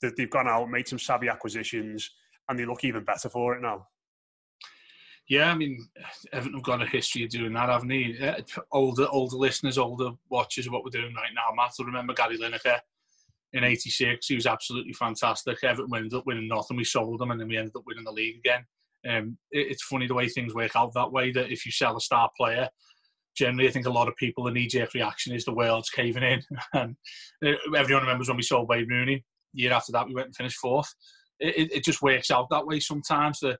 That 0.00 0.16
they've 0.16 0.30
gone 0.30 0.48
out, 0.48 0.70
made 0.70 0.86
some 0.86 0.98
savvy 0.98 1.28
acquisitions, 1.28 2.08
and 2.48 2.58
they 2.58 2.64
look 2.64 2.84
even 2.84 3.04
better 3.04 3.28
for 3.28 3.54
it 3.54 3.62
now. 3.62 3.86
Yeah, 5.28 5.50
I 5.50 5.54
mean, 5.54 5.86
Everton 6.32 6.54
have 6.54 6.62
got 6.62 6.82
a 6.82 6.86
history 6.86 7.24
of 7.24 7.30
doing 7.30 7.52
that, 7.52 7.68
haven't 7.68 7.88
they? 7.88 8.16
Uh, 8.18 8.40
older, 8.72 9.06
older 9.10 9.36
listeners, 9.36 9.76
older 9.76 10.10
watchers 10.30 10.66
of 10.66 10.72
what 10.72 10.84
we're 10.84 10.90
doing 10.90 11.14
right 11.14 11.32
now. 11.34 11.54
Matt 11.54 11.72
will 11.78 11.84
remember 11.84 12.14
Gary 12.14 12.38
Lineker 12.38 12.78
in 13.52 13.62
'86. 13.62 14.26
He 14.26 14.34
was 14.34 14.46
absolutely 14.46 14.94
fantastic. 14.94 15.62
Everton 15.62 15.94
ended 15.94 16.14
up 16.14 16.24
winning 16.26 16.48
nothing. 16.48 16.78
We 16.78 16.84
sold 16.84 17.20
him, 17.20 17.30
and 17.30 17.38
then 17.38 17.48
we 17.48 17.58
ended 17.58 17.76
up 17.76 17.82
winning 17.86 18.04
the 18.04 18.12
league 18.12 18.38
again. 18.38 18.64
Um, 19.06 19.36
it, 19.50 19.72
it's 19.72 19.84
funny 19.84 20.06
the 20.06 20.14
way 20.14 20.28
things 20.28 20.54
work 20.54 20.74
out 20.74 20.94
that 20.94 21.12
way. 21.12 21.30
That 21.30 21.52
if 21.52 21.66
you 21.66 21.72
sell 21.72 21.98
a 21.98 22.00
star 22.00 22.30
player, 22.34 22.66
generally, 23.36 23.68
I 23.68 23.70
think 23.70 23.86
a 23.86 23.90
lot 23.90 24.08
of 24.08 24.16
people 24.16 24.44
the 24.44 24.50
knee-jerk 24.50 24.94
reaction 24.94 25.34
is 25.34 25.44
the 25.44 25.54
world's 25.54 25.90
caving 25.90 26.22
in. 26.22 26.42
and 26.72 26.96
uh, 27.44 27.76
everyone 27.76 28.04
remembers 28.04 28.28
when 28.28 28.38
we 28.38 28.42
sold 28.42 28.70
Wayne 28.70 28.88
Rooney. 28.88 29.22
The 29.52 29.62
year 29.62 29.72
after 29.72 29.92
that, 29.92 30.06
we 30.06 30.14
went 30.14 30.28
and 30.28 30.36
finished 30.36 30.58
fourth. 30.58 30.92
It, 31.38 31.70
it, 31.70 31.84
just 31.84 32.02
works 32.02 32.32
out 32.32 32.48
that 32.50 32.66
way 32.66 32.80
sometimes. 32.80 33.38
The 33.38 33.56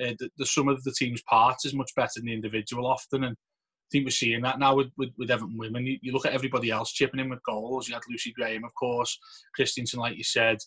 uh, 0.00 0.14
the, 0.18 0.30
the 0.38 0.46
sum 0.46 0.68
of 0.68 0.82
the 0.84 0.92
team's 0.92 1.22
parts 1.22 1.64
is 1.64 1.74
much 1.74 1.92
better 1.94 2.12
than 2.16 2.26
the 2.26 2.34
individual 2.34 2.86
often. 2.86 3.24
And 3.24 3.36
I 3.36 3.88
think 3.90 4.04
we're 4.04 4.10
seeing 4.10 4.42
that 4.42 4.58
now 4.58 4.76
with, 4.76 4.90
with, 4.96 5.10
with 5.18 5.30
Everton 5.30 5.58
women. 5.58 5.86
You, 5.86 5.98
you, 6.02 6.12
look 6.12 6.26
at 6.26 6.32
everybody 6.32 6.70
else 6.70 6.92
chipping 6.92 7.20
in 7.20 7.28
with 7.28 7.42
goals. 7.44 7.88
You 7.88 7.94
had 7.94 8.02
Lucy 8.08 8.32
Graham, 8.32 8.64
of 8.64 8.74
course, 8.74 9.18
Christiansen, 9.54 10.00
like 10.00 10.16
you 10.16 10.24
said. 10.24 10.58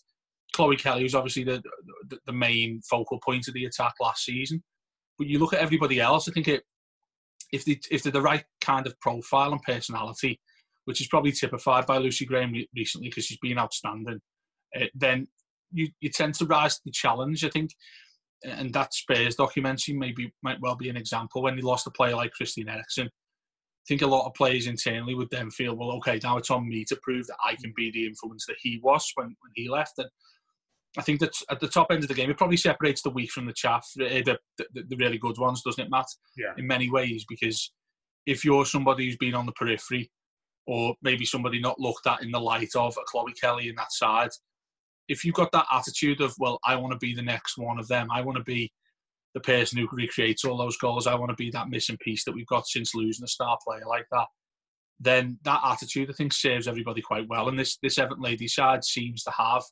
Chloe 0.54 0.76
Kelly 0.76 1.02
was 1.02 1.14
obviously 1.14 1.44
the, 1.44 1.62
the, 2.08 2.18
the 2.26 2.32
main 2.32 2.80
focal 2.88 3.18
point 3.24 3.48
of 3.48 3.54
the 3.54 3.64
attack 3.64 3.94
last 4.00 4.24
season. 4.24 4.62
But 5.18 5.26
you 5.26 5.38
look 5.38 5.52
at 5.52 5.60
everybody 5.60 6.00
else, 6.00 6.28
I 6.28 6.32
think 6.32 6.48
it, 6.48 6.64
if, 7.52 7.64
they, 7.64 7.80
if 7.90 8.02
they're 8.02 8.12
the 8.12 8.20
right 8.20 8.44
kind 8.60 8.86
of 8.86 8.98
profile 9.00 9.52
and 9.52 9.62
personality, 9.62 10.40
which 10.84 11.00
is 11.00 11.08
probably 11.08 11.32
typified 11.32 11.86
by 11.86 11.98
Lucy 11.98 12.26
Graham 12.26 12.52
recently 12.74 13.08
because 13.08 13.24
she's 13.24 13.38
been 13.38 13.58
outstanding, 13.58 14.20
uh, 14.78 14.86
then 14.94 15.26
you, 15.72 15.88
you 16.00 16.10
tend 16.10 16.34
to 16.34 16.46
rise 16.46 16.76
to 16.76 16.82
the 16.84 16.92
challenge. 16.92 17.44
I 17.44 17.48
think 17.48 17.70
and 18.44 18.72
that 18.74 18.94
Spurs 18.94 19.36
documentary 19.36 19.94
maybe 19.94 20.32
might 20.42 20.60
well 20.60 20.76
be 20.76 20.88
an 20.88 20.96
example 20.96 21.42
when 21.42 21.56
they 21.56 21.62
lost 21.62 21.86
a 21.86 21.90
player 21.90 22.14
like 22.14 22.32
Christian 22.32 22.68
Eriksen. 22.68 23.06
I 23.06 23.86
think 23.88 24.02
a 24.02 24.06
lot 24.06 24.26
of 24.26 24.34
players 24.34 24.66
internally 24.66 25.14
would 25.14 25.30
then 25.30 25.50
feel, 25.50 25.74
well, 25.74 25.92
okay, 25.92 26.18
now 26.22 26.38
it's 26.38 26.50
on 26.50 26.68
me 26.68 26.84
to 26.86 26.98
prove 27.02 27.26
that 27.26 27.36
I 27.44 27.54
can 27.56 27.72
be 27.76 27.90
the 27.90 28.06
influence 28.06 28.46
that 28.46 28.56
he 28.60 28.80
was 28.82 29.10
when, 29.14 29.26
when 29.26 29.52
he 29.54 29.68
left. 29.68 29.98
And 29.98 30.08
I 30.96 31.02
think 31.02 31.20
that 31.20 31.34
at 31.50 31.60
the 31.60 31.68
top 31.68 31.88
end 31.90 32.02
of 32.02 32.08
the 32.08 32.14
game, 32.14 32.30
it 32.30 32.38
probably 32.38 32.56
separates 32.56 33.02
the 33.02 33.10
weak 33.10 33.30
from 33.30 33.46
the 33.46 33.52
chaff, 33.52 33.86
eh, 34.00 34.22
the, 34.24 34.38
the, 34.58 34.84
the 34.88 34.96
really 34.96 35.18
good 35.18 35.36
ones, 35.36 35.62
doesn't 35.62 35.84
it, 35.84 35.90
Matt? 35.90 36.06
Yeah. 36.36 36.52
In 36.56 36.66
many 36.66 36.90
ways, 36.90 37.26
because 37.28 37.72
if 38.26 38.42
you're 38.42 38.64
somebody 38.64 39.04
who's 39.04 39.18
been 39.18 39.34
on 39.34 39.44
the 39.44 39.52
periphery, 39.52 40.10
or 40.66 40.94
maybe 41.02 41.26
somebody 41.26 41.60
not 41.60 41.78
looked 41.78 42.06
at 42.06 42.22
in 42.22 42.30
the 42.30 42.40
light 42.40 42.74
of 42.74 42.96
a 42.96 43.04
Chloe 43.06 43.34
Kelly 43.34 43.68
in 43.68 43.74
that 43.74 43.92
side, 43.92 44.30
if 45.08 45.24
you've 45.24 45.34
got 45.34 45.52
that 45.52 45.66
attitude 45.72 46.20
of, 46.20 46.34
well, 46.38 46.58
I 46.64 46.76
want 46.76 46.92
to 46.92 46.98
be 46.98 47.14
the 47.14 47.22
next 47.22 47.58
one 47.58 47.78
of 47.78 47.88
them, 47.88 48.08
I 48.10 48.22
want 48.22 48.38
to 48.38 48.44
be 48.44 48.72
the 49.34 49.40
person 49.40 49.78
who 49.78 49.88
recreates 49.92 50.44
all 50.44 50.56
those 50.56 50.76
goals, 50.76 51.06
I 51.06 51.14
want 51.14 51.30
to 51.30 51.36
be 51.36 51.50
that 51.50 51.68
missing 51.68 51.98
piece 51.98 52.24
that 52.24 52.32
we've 52.32 52.46
got 52.46 52.66
since 52.66 52.94
losing 52.94 53.24
a 53.24 53.28
star 53.28 53.58
player 53.66 53.84
like 53.86 54.06
that, 54.12 54.26
then 55.00 55.38
that 55.42 55.60
attitude, 55.64 56.08
I 56.08 56.12
think, 56.12 56.32
serves 56.32 56.68
everybody 56.68 57.02
quite 57.02 57.28
well. 57.28 57.48
And 57.48 57.58
this, 57.58 57.78
this 57.82 57.98
Everton 57.98 58.22
ladies 58.22 58.54
side 58.54 58.84
seems 58.84 59.24
to 59.24 59.32
have 59.36 59.62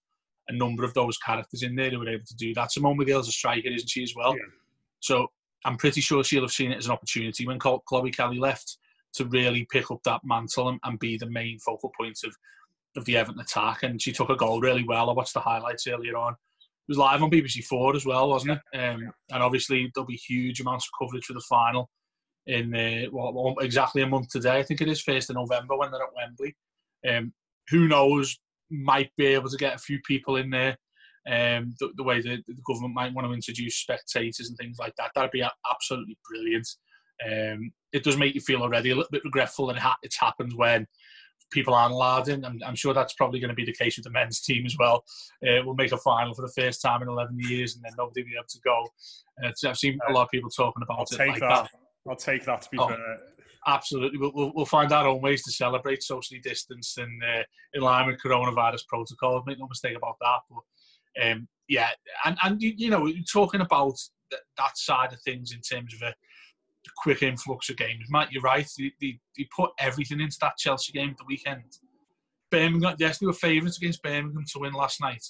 a 0.49 0.53
number 0.53 0.85
of 0.85 0.95
those 0.95 1.17
characters 1.19 1.63
in 1.63 1.77
there 1.77 1.91
who 1.91 2.01
were 2.01 2.09
able 2.09 2.25
to 2.27 2.37
do 2.37 2.53
that. 2.55 2.73
Simone 2.73 2.99
Magill's 2.99 3.29
a 3.29 3.33
striker, 3.33 3.69
isn't 3.69 3.89
she, 3.89 4.03
as 4.03 4.15
well? 4.17 4.35
Yeah. 4.35 4.43
So 4.99 5.29
I'm 5.65 5.77
pretty 5.77 6.01
sure 6.01 6.25
she'll 6.25 6.43
have 6.43 6.51
seen 6.51 6.73
it 6.73 6.79
as 6.79 6.87
an 6.87 6.93
opportunity 6.93 7.47
when 7.47 7.59
Chloe 7.59 8.11
Kelly 8.11 8.39
left 8.39 8.79
to 9.15 9.25
really 9.27 9.67
pick 9.71 9.91
up 9.91 10.01
that 10.05 10.21
mantle 10.25 10.71
and, 10.71 10.81
and 10.85 10.99
be 10.99 11.17
the 11.17 11.31
main 11.31 11.59
focal 11.61 11.93
point 11.97 12.19
of 12.25 12.35
of 12.97 13.05
the 13.05 13.17
Everton 13.17 13.41
attack, 13.41 13.83
and 13.83 14.01
she 14.01 14.13
took 14.13 14.31
a 14.31 14.37
goal 14.37 14.61
really 14.61 14.85
well. 14.85 15.11
I 15.11 15.15
watched 15.15 15.35
the 15.35 15.41
highlights 15.41 15.87
earlier 15.87 16.17
on. 16.17 16.33
It 16.33 16.89
was 16.89 16.99
live 16.99 17.23
on 17.23 17.31
BBC 17.31 17.65
Four 17.65 17.95
as 17.95 18.05
well, 18.05 18.29
wasn't 18.29 18.59
it? 18.59 18.79
Um, 18.79 19.13
and 19.31 19.43
obviously 19.43 19.91
there'll 19.95 20.07
be 20.07 20.17
huge 20.17 20.61
amounts 20.61 20.87
of 20.87 21.07
coverage 21.07 21.25
for 21.25 21.35
the 21.35 21.45
final 21.49 21.89
in 22.47 22.75
uh, 22.75 23.09
well, 23.13 23.55
exactly 23.61 24.03
a 24.03 24.07
month 24.07 24.29
today. 24.31 24.59
I 24.59 24.63
think 24.63 24.81
it 24.81 24.89
is 24.89 25.01
first 25.01 25.31
of 25.31 25.37
November 25.37 25.77
when 25.77 25.91
they're 25.91 26.03
at 26.03 26.15
Wembley. 26.15 26.57
Um, 27.09 27.33
who 27.69 27.89
knows? 27.89 28.39
Might 28.71 29.11
be 29.17 29.27
able 29.27 29.51
to 29.51 29.57
get 29.57 29.75
a 29.75 29.79
few 29.79 30.01
people 30.07 30.37
in 30.37 30.51
there. 30.51 30.77
Um, 31.27 31.75
the, 31.79 31.91
the 31.97 32.03
way 32.03 32.21
the, 32.21 32.43
the, 32.49 32.57
government 32.67 32.95
might 32.95 33.15
want 33.15 33.29
to 33.29 33.33
introduce 33.33 33.77
spectators 33.77 34.49
and 34.49 34.59
things 34.59 34.79
like 34.81 34.95
that. 34.97 35.13
That'd 35.15 35.31
be 35.31 35.45
absolutely 35.71 36.19
brilliant. 36.29 36.67
Um, 37.25 37.71
it 37.93 38.03
does 38.03 38.17
make 38.17 38.35
you 38.35 38.41
feel 38.41 38.63
already 38.63 38.91
a 38.91 38.97
little 38.97 39.11
bit 39.13 39.23
regretful 39.25 39.69
that 39.69 39.77
it 39.77 39.83
ha- 39.83 39.99
it's 40.03 40.19
happened 40.19 40.53
when 40.57 40.85
people 41.53 41.75
aren't 41.75 41.93
allowed 41.93 42.29
in. 42.29 42.45
I'm, 42.45 42.59
I'm, 42.67 42.75
sure 42.75 42.95
that's 42.95 43.15
probably 43.15 43.41
going 43.41 43.51
to 43.51 43.55
be 43.55 43.65
the 43.65 43.73
case 43.73 43.97
with 43.97 44.05
the 44.05 44.11
men's 44.11 44.41
team 44.41 44.67
as 44.67 44.77
well. 44.79 45.05
Uh, 45.47 45.63
we'll 45.65 45.75
make 45.75 45.93
a 45.93 45.99
final 45.99 46.35
for 46.35 46.43
the 46.43 46.53
first 46.61 46.83
time 46.83 47.03
in 47.03 47.09
11 47.09 47.39
years, 47.39 47.77
and 47.77 47.85
then 47.85 47.93
nobody 47.97 48.23
will 48.23 48.29
be 48.29 48.35
able 48.37 48.47
to 48.49 48.61
go. 48.65 48.87
Uh, 49.45 49.69
I've 49.69 49.79
seen 49.79 49.99
a 50.09 50.13
lot 50.13 50.25
of 50.25 50.31
people 50.31 50.51
talking 50.51 50.83
about 50.83 50.99
I'll 50.99 51.21
it 51.21 51.29
like 51.29 51.41
that. 51.41 51.65
that. 51.65 51.71
I'll 52.09 52.17
take 52.17 52.45
that 52.45 52.63
to 52.63 52.69
be 52.71 52.79
oh, 52.79 52.89
fair. 52.89 53.19
Absolutely, 53.67 54.19
we'll, 54.19 54.33
we'll, 54.35 54.53
we'll, 54.57 54.67
find 54.67 54.91
our 54.91 55.07
own 55.07 55.21
ways 55.21 55.43
to 55.45 55.53
celebrate 55.53 56.03
socially 56.03 56.41
distanced 56.41 56.99
and 56.99 57.23
uh, 57.23 57.43
in 57.75 57.83
line 57.83 58.09
with 58.09 58.21
coronavirus 58.21 58.89
protocols. 58.89 59.45
Make 59.47 59.61
no 59.61 59.69
mistake 59.69 59.97
about 59.97 60.17
that. 60.21 60.41
But 60.51 61.31
um, 61.31 61.49
yeah, 61.69 61.91
and 62.25 62.37
and 62.43 62.61
you, 62.61 62.73
you 62.77 62.91
know, 62.91 63.09
talking 63.33 63.61
about 63.61 63.95
that 64.31 64.77
side 64.77 65.13
of 65.13 65.21
things 65.23 65.53
in 65.53 65.61
terms 65.61 65.95
of 65.95 66.03
a 66.03 66.15
quick 66.97 67.23
influx 67.23 67.69
of 67.71 67.77
games. 67.77 68.05
Matt, 68.11 68.33
you're 68.33 68.43
right. 68.43 68.69
They, 68.79 68.93
they, 69.01 69.19
they 69.37 69.49
put 69.55 69.71
everything 69.79 70.21
into 70.21 70.37
that 70.41 70.57
Chelsea 70.59 70.93
game 70.93 71.15
the 71.19 71.25
weekend. 71.27 71.65
Birmingham, 72.51 72.97
yes, 72.99 73.19
they 73.19 73.27
were 73.27 73.33
favourites 73.33 73.79
against 73.79 74.03
Birmingham 74.03 74.45
to 74.53 74.59
win 74.59 74.75
last 74.75 75.01
night, 75.01 75.25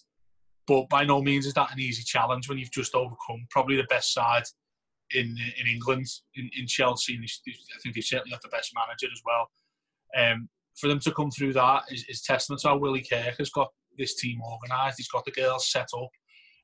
but 0.66 0.88
by 0.88 1.04
no 1.04 1.22
means 1.22 1.46
is 1.46 1.54
that 1.54 1.72
an 1.72 1.80
easy 1.80 2.02
challenge 2.02 2.48
when 2.48 2.58
you've 2.58 2.72
just 2.72 2.94
overcome 2.94 3.46
probably 3.50 3.76
the 3.76 3.84
best 3.84 4.12
side 4.12 4.42
in 5.14 5.36
in 5.60 5.66
England 5.66 6.06
in, 6.34 6.50
in 6.58 6.66
Chelsea. 6.66 7.14
And 7.14 7.24
I 7.24 7.78
think 7.82 7.94
they've 7.94 8.04
certainly 8.04 8.32
got 8.32 8.42
the 8.42 8.48
best 8.48 8.72
manager 8.74 9.08
as 9.12 9.22
well. 9.24 9.48
Um, 10.16 10.48
for 10.76 10.88
them 10.88 11.00
to 11.00 11.12
come 11.12 11.30
through 11.30 11.52
that 11.52 11.84
is, 11.90 12.04
is 12.08 12.22
testament 12.22 12.60
to 12.62 12.68
how 12.68 12.76
Willie 12.78 13.06
Kirk 13.08 13.36
has 13.38 13.50
got 13.50 13.68
this 13.98 14.16
team 14.16 14.40
organised. 14.42 14.96
He's 14.98 15.08
got 15.08 15.24
the 15.24 15.30
girls 15.30 15.70
set 15.70 15.88
up 15.94 16.08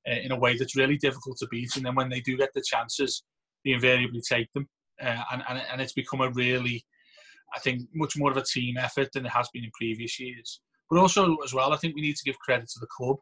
uh, 0.08 0.18
in 0.22 0.32
a 0.32 0.38
way 0.38 0.56
that's 0.56 0.76
really 0.76 0.96
difficult 0.96 1.37
to 1.38 1.48
beat. 1.50 1.76
And 1.76 1.84
then 1.84 1.94
when 1.94 2.08
they 2.08 2.20
do 2.20 2.37
get 2.37 2.50
the 2.54 2.62
chances, 2.62 3.22
they 3.64 3.72
invariably 3.72 4.22
take 4.26 4.52
them 4.54 4.66
uh, 5.02 5.22
and, 5.32 5.42
and 5.48 5.62
and 5.72 5.80
it's 5.80 5.92
become 5.92 6.20
a 6.20 6.30
really, 6.30 6.84
I 7.54 7.58
think, 7.61 7.88
much 7.94 8.16
more 8.16 8.30
of 8.30 8.37
a 8.37 8.42
team 8.42 8.76
effort 8.76 9.11
than 9.12 9.26
it 9.26 9.32
has 9.32 9.48
been 9.52 9.64
in 9.64 9.70
previous 9.72 10.18
years. 10.18 10.61
But 10.90 10.98
also, 10.98 11.37
as 11.44 11.52
well, 11.52 11.72
I 11.72 11.76
think 11.76 11.94
we 11.94 12.02
need 12.02 12.16
to 12.16 12.24
give 12.24 12.38
credit 12.38 12.68
to 12.70 12.80
the 12.80 12.87
club 12.87 13.16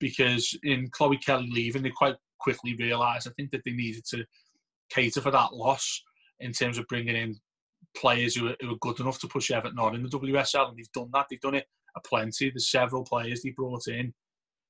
because 0.00 0.56
in 0.62 0.88
Chloe 0.90 1.18
Kelly 1.18 1.48
leaving, 1.50 1.82
they 1.82 1.90
quite 1.90 2.16
quickly 2.40 2.74
realised 2.74 3.28
I 3.28 3.32
think 3.36 3.50
that 3.52 3.62
they 3.64 3.70
needed 3.72 4.04
to 4.10 4.24
cater 4.90 5.20
for 5.20 5.30
that 5.30 5.54
loss 5.54 6.02
in 6.40 6.52
terms 6.52 6.76
of 6.76 6.86
bringing 6.88 7.16
in 7.16 7.36
players 7.96 8.34
who 8.34 8.48
are, 8.48 8.56
who 8.60 8.76
good 8.80 9.00
enough 9.00 9.20
to 9.20 9.28
push 9.28 9.50
Everton 9.50 9.78
on 9.78 9.94
in 9.94 10.02
the 10.02 10.08
WSL, 10.08 10.68
and 10.68 10.76
they've 10.76 10.92
done 10.92 11.10
that. 11.12 11.26
They've 11.30 11.40
done 11.40 11.54
it 11.54 11.66
a 11.96 12.00
plenty. 12.00 12.50
There's 12.50 12.70
several 12.70 13.04
players 13.04 13.42
they 13.42 13.50
brought 13.50 13.86
in 13.86 14.12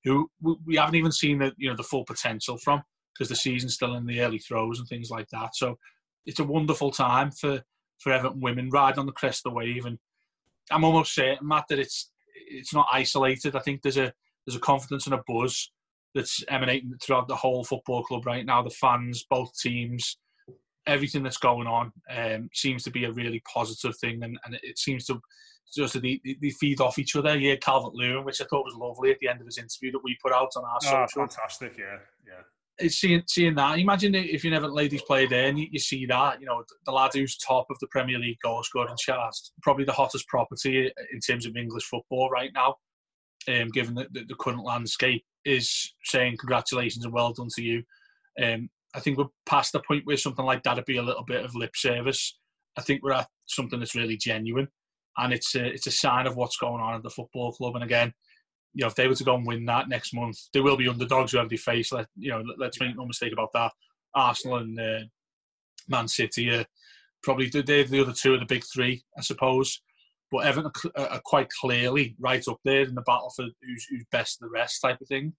who 0.04 0.30
we 0.66 0.76
haven't 0.76 0.94
even 0.94 1.12
seen 1.12 1.38
the 1.38 1.52
you 1.56 1.68
know 1.68 1.76
the 1.76 1.82
full 1.82 2.04
potential 2.04 2.58
from 2.58 2.82
because 3.14 3.28
the 3.28 3.36
season's 3.36 3.74
still 3.74 3.94
in 3.94 4.06
the 4.06 4.20
early 4.20 4.38
throws 4.38 4.78
and 4.78 4.88
things 4.88 5.10
like 5.10 5.28
that. 5.30 5.54
So 5.54 5.78
it's 6.26 6.40
a 6.40 6.44
wonderful 6.44 6.90
time 6.90 7.30
for 7.30 7.62
for 7.98 8.12
Everton 8.12 8.40
women 8.40 8.70
riding 8.70 8.98
on 8.98 9.06
the 9.06 9.12
crest 9.12 9.46
of 9.46 9.52
the 9.52 9.56
wave, 9.56 9.86
and 9.86 9.98
I'm 10.70 10.84
almost 10.84 11.14
certain, 11.14 11.46
Matt, 11.46 11.66
that 11.68 11.78
it's 11.78 12.10
it's 12.34 12.74
not 12.74 12.88
isolated. 12.92 13.56
I 13.56 13.60
think 13.60 13.82
there's 13.82 13.96
a 13.96 14.12
there's 14.46 14.56
a 14.56 14.60
confidence 14.60 15.06
and 15.06 15.14
a 15.14 15.22
buzz 15.26 15.70
that's 16.14 16.44
emanating 16.48 16.94
throughout 17.02 17.28
the 17.28 17.36
whole 17.36 17.64
football 17.64 18.02
club 18.04 18.26
right 18.26 18.46
now. 18.46 18.62
The 18.62 18.70
fans, 18.70 19.24
both 19.28 19.50
teams, 19.58 20.18
everything 20.86 21.22
that's 21.22 21.38
going 21.38 21.66
on 21.66 21.92
um, 22.14 22.48
seems 22.52 22.84
to 22.84 22.90
be 22.90 23.04
a 23.04 23.12
really 23.12 23.42
positive 23.52 23.96
thing, 23.98 24.22
and, 24.22 24.38
and 24.44 24.58
it 24.62 24.78
seems 24.78 25.06
to 25.06 25.20
just 25.74 26.00
they, 26.00 26.20
they 26.40 26.50
feed 26.50 26.80
off 26.80 26.98
each 26.98 27.16
other. 27.16 27.36
Yeah, 27.36 27.56
Calvert 27.56 27.94
Lewin, 27.94 28.24
which 28.24 28.40
I 28.40 28.44
thought 28.44 28.64
was 28.64 28.76
lovely 28.76 29.10
at 29.10 29.18
the 29.20 29.28
end 29.28 29.40
of 29.40 29.46
his 29.46 29.58
interview 29.58 29.92
that 29.92 30.04
we 30.04 30.16
put 30.22 30.32
out 30.32 30.50
on 30.56 30.64
our 30.64 30.78
oh, 30.82 31.06
social. 31.06 31.26
Fantastic, 31.26 31.76
yeah, 31.78 31.98
yeah 32.26 32.42
it's 32.78 32.96
seeing 32.96 33.22
seeing 33.26 33.54
that. 33.54 33.78
Imagine 33.78 34.14
if 34.14 34.44
you 34.44 34.50
never 34.50 34.68
ladies 34.68 35.02
play 35.02 35.26
there 35.26 35.48
and 35.48 35.58
you, 35.58 35.68
you, 35.70 35.78
see 35.78 36.06
that, 36.06 36.40
you 36.40 36.46
know, 36.46 36.62
the 36.86 36.92
lad 36.92 37.10
who's 37.12 37.36
top 37.36 37.66
of 37.70 37.78
the 37.80 37.86
Premier 37.88 38.18
League 38.18 38.38
goal 38.42 38.62
scoring 38.62 38.96
charts, 38.98 39.52
probably 39.62 39.84
the 39.84 39.92
hottest 39.92 40.26
property 40.28 40.90
in 41.12 41.20
terms 41.20 41.46
of 41.46 41.56
English 41.56 41.84
football 41.84 42.30
right 42.30 42.50
now, 42.54 42.76
um, 43.48 43.68
given 43.68 43.94
the, 43.94 44.06
the, 44.12 44.24
the 44.28 44.34
current 44.34 44.64
landscape, 44.64 45.24
is 45.44 45.94
saying 46.04 46.36
congratulations 46.38 47.04
and 47.04 47.14
well 47.14 47.32
done 47.32 47.48
to 47.54 47.62
you. 47.62 47.82
Um, 48.42 48.68
I 48.94 49.00
think 49.00 49.18
we're 49.18 49.26
past 49.46 49.72
the 49.72 49.80
point 49.80 50.06
where 50.06 50.16
something 50.16 50.44
like 50.44 50.62
that 50.64 50.76
would 50.76 50.84
be 50.84 50.96
a 50.96 51.02
little 51.02 51.24
bit 51.24 51.44
of 51.44 51.54
lip 51.54 51.76
service. 51.76 52.38
I 52.76 52.82
think 52.82 53.02
we're 53.02 53.12
at 53.12 53.28
something 53.46 53.78
that's 53.78 53.94
really 53.94 54.16
genuine, 54.16 54.68
and 55.16 55.32
it's 55.32 55.54
a, 55.54 55.64
it's 55.64 55.86
a 55.86 55.92
sign 55.92 56.26
of 56.26 56.36
what's 56.36 56.56
going 56.56 56.80
on 56.80 56.94
at 56.94 57.02
the 57.02 57.10
football 57.10 57.52
club. 57.52 57.74
And 57.76 57.84
again, 57.84 58.12
you 58.74 58.82
know, 58.82 58.88
if 58.88 58.94
they 58.94 59.08
were 59.08 59.14
to 59.14 59.24
go 59.24 59.36
and 59.36 59.46
win 59.46 59.64
that 59.66 59.88
next 59.88 60.12
month, 60.12 60.36
they 60.52 60.60
will 60.60 60.76
be 60.76 60.88
underdogs 60.88 61.32
whoever 61.32 61.48
they 61.48 61.56
face. 61.56 61.92
Let 61.92 62.06
you 62.16 62.30
know, 62.30 62.42
let's 62.58 62.80
make 62.80 62.96
no 62.96 63.06
mistake 63.06 63.32
about 63.32 63.52
that. 63.54 63.72
Arsenal 64.14 64.58
and 64.58 64.78
uh, 64.78 65.00
Man 65.88 66.08
City 66.08 66.50
are 66.50 66.64
probably 67.22 67.48
they're 67.48 67.84
the 67.84 68.00
other 68.00 68.12
two 68.12 68.34
of 68.34 68.40
the 68.40 68.46
big 68.46 68.64
three, 68.72 69.02
I 69.16 69.22
suppose. 69.22 69.80
But 70.30 70.46
Everton 70.46 70.72
are 70.96 71.20
quite 71.24 71.48
clearly 71.60 72.16
right 72.18 72.46
up 72.48 72.58
there 72.64 72.82
in 72.82 72.94
the 72.94 73.02
battle 73.02 73.32
for 73.36 73.44
who's, 73.62 73.86
who's 73.88 74.04
best 74.10 74.42
of 74.42 74.48
the 74.48 74.52
rest 74.52 74.80
type 74.80 75.00
of 75.00 75.06
thing. 75.06 75.32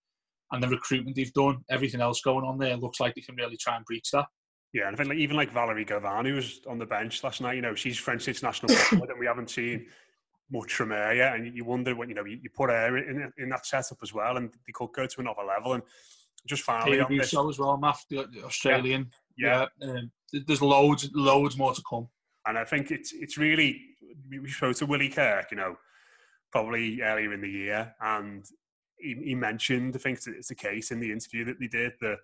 And 0.51 0.63
the 0.63 0.69
recruitment 0.69 1.17
they've 1.17 1.33
done, 1.33 1.57
everything 1.69 1.99
else 1.99 2.21
going 2.21 2.45
on 2.45 2.57
there, 2.57 2.77
looks 2.77 3.01
like 3.01 3.15
they 3.15 3.21
can 3.21 3.35
really 3.35 3.57
try 3.57 3.75
and 3.75 3.83
breach 3.83 4.11
that. 4.13 4.27
Yeah, 4.73 4.87
and 4.87 4.95
I 4.95 4.97
think 4.97 5.09
like, 5.09 5.17
even 5.17 5.35
like 5.35 5.51
Valerie 5.51 5.85
Gauvin, 5.85 6.27
who 6.27 6.35
was 6.35 6.61
on 6.67 6.77
the 6.77 6.85
bench 6.85 7.23
last 7.23 7.41
night, 7.41 7.55
you 7.55 7.61
know, 7.61 7.75
she's 7.75 7.97
French 7.97 8.27
international 8.27 8.73
player 8.73 9.07
that 9.07 9.19
we 9.19 9.25
haven't 9.25 9.49
seen 9.49 9.87
much 10.51 10.73
from 10.73 10.91
yet, 10.91 11.35
and 11.35 11.55
you 11.55 11.65
wonder 11.65 11.95
when 11.95 12.09
you 12.09 12.15
know 12.15 12.25
you, 12.25 12.39
you 12.41 12.49
put 12.49 12.69
her 12.69 12.97
in, 12.97 13.31
in 13.37 13.49
that 13.49 13.65
setup 13.65 13.97
as 14.03 14.13
well, 14.13 14.37
and 14.37 14.51
they 14.65 14.73
could 14.73 14.91
go 14.93 15.05
to 15.05 15.21
another 15.21 15.43
level. 15.43 15.73
And 15.73 15.83
just 16.45 16.63
finally 16.63 16.99
on 16.99 17.15
this, 17.17 17.29
show 17.29 17.49
as 17.49 17.57
well, 17.57 17.77
Matt, 17.77 17.97
the 18.09 18.27
Australian. 18.43 19.09
Yeah, 19.37 19.65
yeah. 19.81 19.89
Um, 19.89 20.11
there's 20.31 20.61
loads, 20.61 21.09
loads 21.13 21.57
more 21.57 21.73
to 21.73 21.81
come. 21.89 22.07
And 22.45 22.57
I 22.57 22.63
think 22.63 22.91
it's 22.91 23.13
it's 23.13 23.37
really 23.37 23.81
we 24.29 24.49
spoke 24.49 24.75
to 24.77 24.85
Willie 24.85 25.09
Kirk, 25.09 25.49
you 25.51 25.57
know, 25.57 25.77
probably 26.51 27.01
earlier 27.01 27.33
in 27.33 27.41
the 27.41 27.49
year, 27.49 27.95
and 28.01 28.45
he, 28.97 29.15
he 29.23 29.35
mentioned 29.35 29.95
I 29.95 29.99
think 29.99 30.19
it's 30.27 30.49
the 30.49 30.55
case 30.55 30.91
in 30.91 30.99
the 30.99 31.11
interview 31.11 31.43
that 31.45 31.59
they 31.59 31.67
did 31.67 31.93
that 32.01 32.17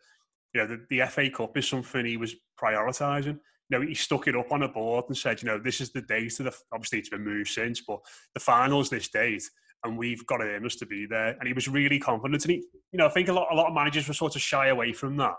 you 0.54 0.62
know 0.62 0.68
the, 0.68 0.86
the 0.90 1.06
FA 1.08 1.30
Cup 1.30 1.58
is 1.58 1.68
something 1.68 2.06
he 2.06 2.18
was 2.18 2.36
prioritising 2.62 3.40
know, 3.72 3.82
he 3.82 3.94
stuck 3.94 4.28
it 4.28 4.36
up 4.36 4.52
on 4.52 4.64
a 4.64 4.68
board 4.68 5.06
and 5.08 5.18
said, 5.18 5.42
you 5.42 5.48
know, 5.48 5.60
this 5.60 5.82
is 5.82 5.92
the 5.92 6.02
date 6.02 6.40
of 6.40 6.46
the, 6.46 6.56
obviously 6.72 7.00
it's 7.00 7.10
been 7.10 7.24
moved 7.24 7.50
since, 7.50 7.82
but 7.82 8.00
the 8.34 8.40
final's 8.40 8.90
this 8.90 9.10
date 9.10 9.44
and 9.84 9.98
we've 9.98 10.26
got 10.28 10.42
it 10.42 10.54
in 10.54 10.66
us 10.66 10.76
to 10.76 10.86
be 10.86 11.06
there. 11.06 11.36
And 11.40 11.48
he 11.48 11.54
was 11.54 11.68
really 11.68 12.00
confident. 12.00 12.44
And 12.46 12.52
he, 12.52 12.58
you 12.92 12.98
know, 12.98 13.08
I 13.08 13.10
think 13.10 13.30
a 13.30 13.34
lot, 13.34 13.48
a 13.52 13.56
lot 13.56 13.68
of 13.68 13.74
managers 13.74 14.08
were 14.08 14.14
sort 14.14 14.36
of 14.36 14.42
shy 14.42 14.68
away 14.68 14.94
from 14.94 15.18
that. 15.18 15.36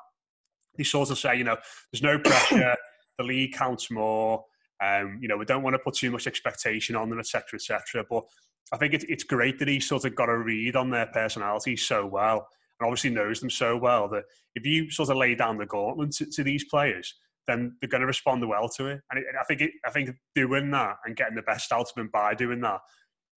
They 0.77 0.85
sort 0.85 1.11
of 1.11 1.19
say, 1.19 1.37
you 1.37 1.45
know, 1.45 1.57
there's 1.93 2.03
no 2.03 2.19
pressure, 2.19 2.75
the 3.19 3.25
league 3.25 3.53
counts 3.53 3.91
more, 3.91 4.45
um, 4.83 5.19
you 5.21 5.29
know, 5.29 5.37
we 5.37 5.45
don't 5.45 5.63
want 5.63 5.75
to 5.75 5.79
put 5.79 5.95
too 5.95 6.11
much 6.11 6.27
expectation 6.27 6.97
on 6.97 7.09
them, 7.09 7.21
etc., 7.21 7.45
etc. 7.55 8.05
But 8.09 8.25
I 8.73 8.79
think 8.79 8.95
it, 8.95 9.05
it's 9.09 9.25
great 9.25 9.59
that 9.61 9.69
he 9.69 9.79
sort 9.79 10.05
of 10.05 10.17
got 10.17 10.29
a 10.29 10.37
read 10.37 10.75
on 10.75 10.91
their 10.91 11.07
personality 11.07 11.77
so 11.77 12.07
well 12.07 12.49
and 12.81 12.87
obviously 12.87 13.11
knows 13.11 13.39
them 13.39 13.51
so 13.51 13.77
well 13.77 14.09
that 14.09 14.25
if 14.57 14.67
you 14.67 14.91
sort 14.91 15.11
of 15.11 15.17
lay 15.17 15.35
down 15.35 15.59
the 15.59 15.67
gauntlet 15.67 16.11
to, 16.13 16.27
to 16.27 16.43
these 16.43 16.65
players, 16.65 17.15
then 17.47 17.77
they're 17.81 17.89
going 17.89 18.01
to 18.01 18.07
respond 18.07 18.47
well 18.47 18.69
to 18.69 18.87
it. 18.87 19.01
And 19.11 19.21
it, 19.21 19.27
I 19.39 19.45
think 19.45 19.61
it, 19.61 19.71
I 19.85 19.91
think 19.91 20.11
doing 20.35 20.71
that 20.71 20.97
and 21.05 21.17
getting 21.17 21.35
the 21.35 21.43
best 21.43 21.73
out 21.73 21.89
of 21.91 22.01
him 22.01 22.11
by 22.13 22.35
doing 22.35 22.61
that 22.61 22.81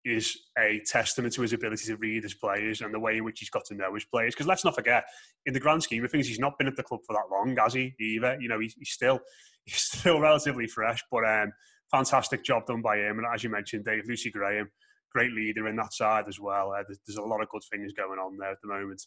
is 0.06 0.38
a 0.60 0.82
testament 0.86 1.34
to 1.34 1.42
his 1.42 1.54
ability 1.54 1.88
to 1.88 1.98
read 1.98 2.24
his 2.24 2.36
players 2.36 2.82
and 2.82 2.94
the 2.94 3.00
way 3.00 3.18
in 3.18 3.24
which 3.24 3.40
he's 3.40 3.50
got 3.50 3.66
to 3.66 3.74
know 3.74 3.94
his 3.96 4.06
players. 4.06 4.36
Because 4.36 4.46
let's 4.46 4.64
not 4.64 4.76
forget, 4.76 5.06
in 5.48 5.54
the 5.54 5.60
grand 5.60 5.82
scheme 5.82 6.06
of 6.06 6.12
things, 6.12 6.28
he's 6.28 6.40
not 6.40 6.58
been 6.60 6.68
at 6.68 6.76
the 6.76 6.84
club 6.84 7.02
for 7.08 7.14
that 7.14 7.36
long, 7.36 7.58
has 7.58 7.74
he? 7.74 7.94
Either, 8.00 8.38
you 8.40 8.48
know, 8.48 8.60
he's, 8.60 8.76
he's 8.78 8.92
still 8.92 9.20
he's 9.66 9.82
still 9.82 10.20
relatively 10.20 10.68
fresh, 10.68 11.04
but 11.12 11.26
um, 11.26 11.52
fantastic 11.92 12.44
job 12.44 12.68
done 12.68 12.84
by 12.84 12.98
him. 12.98 13.18
And 13.18 13.28
as 13.34 13.44
you 13.44 13.50
mentioned, 13.50 13.86
Dave 13.86 14.04
Lucy 14.08 14.30
Graham, 14.30 14.70
great 15.12 15.32
leader 15.32 15.68
in 15.68 15.76
that 15.78 15.94
side 15.94 16.26
as 16.28 16.40
well. 16.40 16.72
Uh, 16.72 16.84
there's, 16.88 17.00
there's, 17.08 17.18
a 17.18 17.22
lot 17.22 17.42
of 17.42 17.50
good 17.50 17.64
things 17.72 17.94
going 17.94 18.20
on 18.20 18.38
there 18.38 18.52
at 18.52 18.58
the 18.62 18.68
moment. 18.68 19.02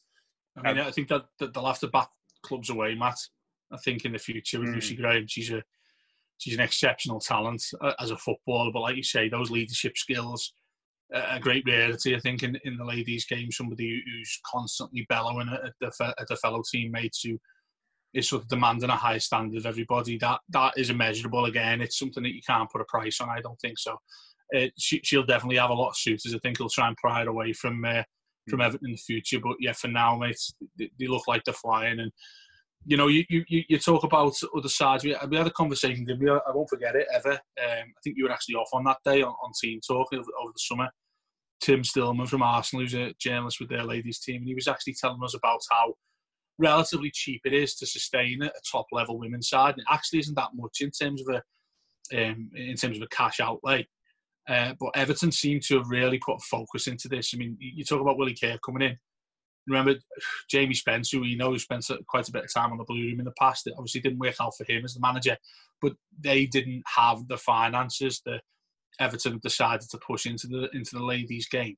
I 0.57 0.73
mean, 0.73 0.81
um, 0.81 0.89
I 0.89 0.91
think 0.91 1.09
that, 1.09 1.27
that 1.39 1.55
they'll 1.55 1.67
have 1.67 1.79
to 1.81 1.87
bat 1.87 2.09
clubs 2.43 2.71
away, 2.71 2.97
Matt. 2.97 3.19
I 3.72 3.76
think 3.78 4.04
in 4.04 4.12
the 4.12 4.18
future 4.18 4.61
with 4.61 4.70
mm. 4.70 4.74
Lucy 4.74 4.96
Graham, 4.96 5.26
she's 5.26 5.50
a 5.50 5.62
she's 6.38 6.54
an 6.54 6.61
exceptional 6.61 7.20
talent 7.20 7.62
uh, 7.81 7.92
as 8.00 8.11
a 8.11 8.16
footballer. 8.16 8.70
But 8.72 8.81
like 8.81 8.96
you 8.96 9.02
say, 9.02 9.28
those 9.28 9.50
leadership 9.50 9.96
skills, 9.96 10.52
a 11.12 11.40
great 11.40 11.64
rarity. 11.66 12.14
I 12.14 12.20
think 12.20 12.42
in, 12.42 12.59
in 12.64 12.76
the 12.76 12.85
ladies' 12.85 13.26
game, 13.26 13.50
somebody 13.50 14.02
who's 14.04 14.40
constantly 14.46 15.07
bellowing 15.09 15.48
at 15.48 15.72
the 15.81 16.14
at 16.18 16.28
the 16.28 16.37
fellow 16.37 16.62
teammates 16.70 17.22
who 17.22 17.38
is 18.14 18.28
sort 18.28 18.42
of 18.42 18.48
demanding 18.48 18.90
a 18.90 18.96
high 18.96 19.18
standard 19.18 19.59
of 19.59 19.66
everybody. 19.66 20.18
That 20.18 20.40
that 20.50 20.74
is 20.76 20.90
immeasurable. 20.90 21.46
Again, 21.46 21.81
it's 21.81 21.98
something 21.98 22.22
that 22.22 22.35
you 22.35 22.42
can't 22.46 22.70
put 22.70 22.81
a 22.81 22.85
price 22.85 23.20
on. 23.20 23.28
I 23.28 23.40
don't 23.40 23.61
think 23.61 23.78
so. 23.78 23.96
Uh, 24.57 24.66
she, 24.78 25.02
will 25.12 25.26
definitely 25.26 25.59
have 25.59 25.70
a 25.70 25.74
lot 25.74 25.90
of 25.90 25.96
suitors. 25.96 26.35
I 26.35 26.38
think 26.38 26.57
he'll 26.57 26.70
try 26.70 26.88
and 26.88 26.96
pry 26.96 27.20
it 27.20 27.28
away 27.28 27.52
from 27.52 27.85
uh, 27.85 28.02
from 28.48 28.61
mm. 28.61 28.64
Everton 28.64 28.88
in 28.88 28.92
the 28.92 28.98
future. 28.98 29.40
But 29.40 29.57
yeah, 29.61 29.72
for 29.72 29.88
now, 29.88 30.16
mate, 30.16 30.40
they, 30.78 30.90
they 30.98 31.07
look 31.07 31.28
like 31.28 31.44
they're 31.44 31.54
flying 31.54 32.00
and 32.00 32.11
you 32.85 32.97
know, 32.97 33.09
you, 33.09 33.25
you, 33.29 33.45
you 33.49 33.79
talk 33.79 34.05
about 34.05 34.35
other 34.57 34.69
sides. 34.69 35.05
We, 35.05 35.17
we 35.29 35.37
had 35.37 35.47
a 35.47 35.51
conversation, 35.51 36.05
didn't 36.05 36.23
we? 36.23 36.31
I 36.31 36.41
won't 36.55 36.71
forget 36.71 36.97
it 36.97 37.07
ever. 37.14 37.33
Um, 37.33 37.38
I 37.59 38.01
think 38.03 38.17
you 38.17 38.25
were 38.25 38.33
actually 38.33 38.55
off 38.55 38.71
on 38.73 38.85
that 38.85 38.99
day 39.05 39.23
on, 39.23 39.35
on 39.43 39.53
Team 39.61 39.81
Talk 39.87 40.09
over, 40.12 40.23
over 40.41 40.53
the 40.53 40.59
summer. 40.59 40.88
Tim 41.61 41.83
Stillman 41.83 42.27
from 42.27 42.43
Arsenal, 42.43 42.85
who's 42.85 42.95
a 42.95 43.12
journalist 43.19 43.59
with 43.61 43.69
their 43.69 43.85
ladies 43.85 44.21
team, 44.21 44.37
and 44.37 44.49
he 44.49 44.55
was 44.55 44.69
actually 44.69 44.95
telling 44.95 45.23
us 45.25 45.35
about 45.35 45.61
how 45.71 45.95
relatively 46.59 47.11
cheap 47.12 47.41
it 47.45 47.53
is 47.53 47.75
to 47.77 47.87
sustain 47.87 48.43
a 48.43 48.51
top 48.71 48.87
level 48.93 49.19
women's 49.19 49.49
side. 49.49 49.75
And 49.75 49.81
it 49.81 49.87
actually 49.91 50.21
isn't 50.21 50.37
that 50.37 50.51
much 50.55 50.79
in 50.81 50.91
terms 50.91 51.23
of 51.23 51.35
a 51.35 51.43
um, 52.17 52.51
in 52.55 52.77
terms 52.77 52.97
of 52.97 53.03
a 53.03 53.09
cash 53.09 53.41
outlay. 53.41 53.87
Uh, 54.49 54.73
but 54.81 54.97
Everton 54.97 55.31
seem 55.31 55.61
to 55.64 55.77
have 55.77 55.91
really 55.91 56.19
put 56.25 56.41
focus 56.43 56.87
into 56.87 57.09
this. 57.09 57.33
I 57.35 57.38
mean, 57.38 57.57
you 57.61 57.85
talk 57.85 58.01
about 58.01 58.17
Willie 58.17 58.37
Kirk 58.41 58.61
coming 58.64 58.88
in 58.88 58.97
remember 59.68 59.94
Jamie 60.48 60.74
Spence, 60.74 61.11
who 61.11 61.20
we 61.20 61.37
know 61.37 61.50
who 61.50 61.59
spent 61.59 61.87
quite 62.07 62.28
a 62.28 62.33
bit 62.33 62.44
of 62.44 62.52
time 62.52 62.72
on 62.72 62.78
the 62.78 62.85
Blue 62.85 63.02
Room 63.02 63.20
in 63.20 63.24
the 63.24 63.33
past. 63.38 63.66
It 63.66 63.74
obviously 63.76 64.00
didn't 64.00 64.18
work 64.18 64.37
out 64.40 64.54
for 64.57 64.64
him 64.70 64.85
as 64.85 64.94
the 64.94 65.00
manager, 65.00 65.37
but 65.81 65.92
they 66.18 66.46
didn't 66.46 66.83
have 66.87 67.26
the 67.28 67.37
finances 67.37 68.22
that 68.26 68.40
Everton 69.00 69.38
decided 69.42 69.88
to 69.90 69.98
push 69.98 70.26
into 70.26 70.46
the 70.46 70.68
into 70.72 70.96
the 70.96 71.04
ladies' 71.04 71.48
game. 71.48 71.76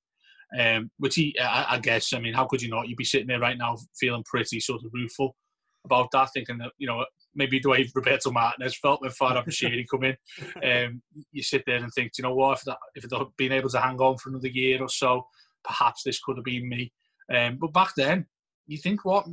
Um, 0.59 0.91
which 0.99 1.15
he, 1.15 1.39
I, 1.41 1.77
I, 1.77 1.79
guess, 1.79 2.13
I 2.13 2.19
mean, 2.19 2.35
how 2.35 2.45
could 2.45 2.61
you 2.61 2.71
not? 2.71 2.89
You'd 2.89 2.97
be 2.97 3.05
sitting 3.05 3.29
there 3.29 3.39
right 3.39 3.57
now 3.57 3.77
feeling 4.01 4.25
pretty 4.25 4.59
sort 4.59 4.85
of 4.85 4.91
rueful 4.93 5.37
about 5.85 6.11
that, 6.13 6.31
thinking 6.35 6.59
that 6.59 6.73
you 6.79 6.89
know 6.89 7.05
maybe 7.35 7.61
the 7.63 7.69
way 7.69 7.89
Roberto 7.95 8.31
Martinez 8.31 8.77
felt 8.77 9.01
when 9.01 9.11
Farhad 9.11 9.45
Moshiri 9.49 9.87
come 9.89 10.05
in. 10.05 10.17
Um, 10.65 11.03
you 11.33 11.43
sit 11.43 11.63
there 11.67 11.77
and 11.77 11.93
think, 11.93 12.13
you 12.19 12.23
know 12.23 12.35
what? 12.35 12.59
If 12.59 12.65
that, 12.65 12.79
if 12.95 13.09
they'd 13.09 13.37
been 13.37 13.53
able 13.53 13.71
to 13.71 13.81
hang 13.81 13.99
on 13.99 14.19
for 14.19 14.31
another 14.31 14.49
year 14.49 14.83
or 14.83 14.89
so, 14.89 15.27
perhaps 15.65 16.03
this 16.05 16.21
could 16.21 16.37
have 16.37 16.45
been 16.45 16.69
me. 16.69 16.93
Um, 17.35 17.59
but 17.61 17.73
back 17.73 17.93
then, 17.97 18.27
you 18.67 18.79
think 18.79 19.05
what 19.05 19.27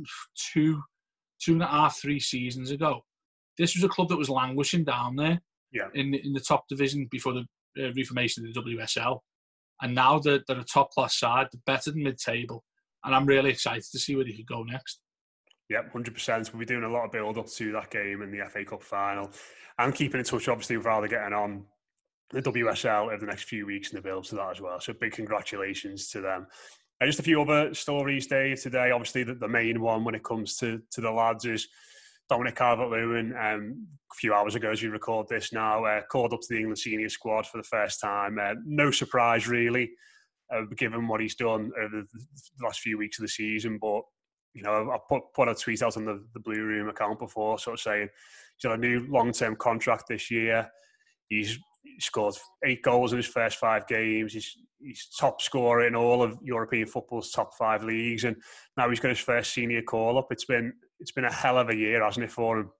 two, 0.52 0.82
two 1.40 1.52
and 1.54 1.62
a 1.62 1.66
half, 1.66 1.98
three 1.98 2.20
seasons 2.20 2.70
ago, 2.70 3.04
this 3.56 3.74
was 3.74 3.84
a 3.84 3.88
club 3.88 4.08
that 4.08 4.16
was 4.16 4.30
languishing 4.30 4.84
down 4.84 5.16
there 5.16 5.40
yeah. 5.72 5.88
in 5.94 6.14
in 6.14 6.32
the 6.32 6.40
top 6.40 6.68
division 6.68 7.08
before 7.10 7.32
the 7.32 7.46
uh, 7.80 7.92
reformation 7.94 8.46
of 8.46 8.54
the 8.54 8.60
WSL, 8.60 9.18
and 9.82 9.94
now 9.94 10.18
they're, 10.18 10.40
they're 10.46 10.60
a 10.60 10.64
top 10.64 10.90
class 10.90 11.18
side, 11.18 11.48
they're 11.52 11.60
better 11.66 11.90
than 11.90 12.02
mid 12.02 12.18
table, 12.18 12.64
and 13.04 13.14
I'm 13.14 13.26
really 13.26 13.50
excited 13.50 13.84
to 13.90 13.98
see 13.98 14.16
where 14.16 14.24
they 14.24 14.32
could 14.32 14.46
go 14.46 14.62
next. 14.62 15.00
Yep, 15.70 15.92
hundred 15.92 16.14
percent. 16.14 16.50
We'll 16.52 16.60
be 16.60 16.66
doing 16.66 16.84
a 16.84 16.90
lot 16.90 17.04
of 17.04 17.12
build 17.12 17.36
up 17.36 17.48
to 17.48 17.72
that 17.72 17.90
game 17.90 18.22
in 18.22 18.30
the 18.30 18.44
FA 18.48 18.64
Cup 18.64 18.82
final, 18.82 19.30
and 19.78 19.94
keeping 19.94 20.20
in 20.20 20.24
touch, 20.24 20.48
obviously, 20.48 20.76
with 20.76 20.86
how 20.86 21.00
they're 21.00 21.08
getting 21.08 21.34
on 21.34 21.64
the 22.30 22.42
WSL 22.42 23.06
over 23.06 23.18
the 23.18 23.26
next 23.26 23.44
few 23.44 23.66
weeks 23.66 23.90
in 23.90 23.96
the 23.96 24.02
build 24.02 24.24
up 24.24 24.30
to 24.30 24.36
that 24.36 24.50
as 24.50 24.60
well. 24.60 24.80
So 24.80 24.92
big 24.92 25.12
congratulations 25.12 26.08
to 26.10 26.20
them. 26.20 26.46
Just 27.06 27.20
a 27.20 27.22
few 27.22 27.40
other 27.40 27.72
stories, 27.74 28.26
Dave, 28.26 28.60
today. 28.60 28.90
Obviously, 28.90 29.22
the, 29.22 29.34
the 29.34 29.46
main 29.46 29.80
one 29.80 30.04
when 30.04 30.16
it 30.16 30.24
comes 30.24 30.56
to, 30.56 30.82
to 30.90 31.00
the 31.00 31.10
lads 31.10 31.44
is 31.44 31.68
Dominic 32.28 32.56
Calvert-Lewin. 32.56 33.34
Um, 33.40 33.86
a 34.10 34.14
few 34.16 34.34
hours 34.34 34.56
ago, 34.56 34.72
as 34.72 34.82
we 34.82 34.88
record 34.88 35.28
this 35.28 35.52
now, 35.52 35.84
uh, 35.84 36.02
called 36.10 36.32
up 36.32 36.40
to 36.40 36.46
the 36.50 36.56
England 36.56 36.78
senior 36.78 37.08
squad 37.08 37.46
for 37.46 37.58
the 37.58 37.62
first 37.62 38.00
time. 38.00 38.38
Uh, 38.40 38.54
no 38.64 38.90
surprise, 38.90 39.46
really, 39.46 39.92
uh, 40.52 40.62
given 40.76 41.06
what 41.06 41.20
he's 41.20 41.36
done 41.36 41.70
over 41.80 42.02
the, 42.02 42.24
last 42.60 42.80
few 42.80 42.98
weeks 42.98 43.20
of 43.20 43.22
the 43.22 43.28
season. 43.28 43.78
But 43.80 44.02
you 44.54 44.62
know, 44.64 44.90
I 44.90 44.98
put 45.08 45.22
put 45.34 45.48
a 45.48 45.54
tweet 45.54 45.82
out 45.82 45.96
on 45.96 46.04
the, 46.04 46.24
the 46.34 46.40
Blue 46.40 46.64
Room 46.64 46.88
account 46.88 47.20
before, 47.20 47.60
sort 47.60 47.74
of 47.74 47.80
saying 47.80 48.08
he's 48.56 48.68
got 48.68 48.76
a 48.76 48.80
new 48.80 49.06
long 49.08 49.30
term 49.30 49.54
contract 49.54 50.04
this 50.08 50.32
year. 50.32 50.68
He's 51.28 51.58
scored 52.00 52.34
eight 52.64 52.82
goals 52.82 53.12
in 53.12 53.18
his 53.18 53.26
first 53.26 53.58
five 53.58 53.86
games. 53.86 54.32
He's 54.32 54.56
he's 54.80 55.08
top 55.18 55.40
scorer 55.40 55.86
in 55.86 55.94
all 55.94 56.22
of 56.22 56.38
European 56.42 56.86
football's 56.86 57.30
top 57.30 57.54
five 57.54 57.82
leagues, 57.82 58.24
and 58.24 58.36
now 58.76 58.88
he's 58.88 59.00
got 59.00 59.10
his 59.10 59.18
first 59.18 59.52
senior 59.52 59.82
call 59.82 60.18
up. 60.18 60.28
It's 60.30 60.44
been 60.44 60.72
it's 61.00 61.12
been 61.12 61.24
a 61.24 61.32
hell 61.32 61.58
of 61.58 61.70
a 61.70 61.76
year, 61.76 62.02
hasn't 62.02 62.24
it, 62.24 62.32
for 62.32 62.58
him? 62.58 62.70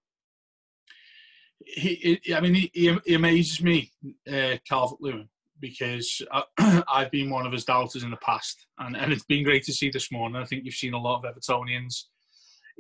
He, 1.65 2.21
I 2.35 2.41
mean, 2.41 2.55
he, 2.55 2.99
he 3.05 3.15
amazes 3.15 3.63
me, 3.63 3.93
uh, 4.33 4.57
Calvert 4.69 5.01
Lewin, 5.01 5.29
because 5.61 6.23
I, 6.33 6.43
have 6.89 7.11
been 7.11 7.31
one 7.31 7.47
of 7.47 7.53
his 7.53 7.65
doubters 7.65 8.03
in 8.03 8.11
the 8.11 8.17
past, 8.19 8.67
and, 8.79 8.97
and 8.97 9.13
it's 9.13 9.25
been 9.25 9.45
great 9.45 9.65
to 9.65 9.73
see 9.73 9.91
this 9.91 10.11
morning. 10.11 10.41
I 10.41 10.45
think 10.45 10.65
you've 10.65 10.75
seen 10.75 10.95
a 10.95 11.01
lot 11.01 11.25
of 11.25 11.35
Evertonians 11.35 12.05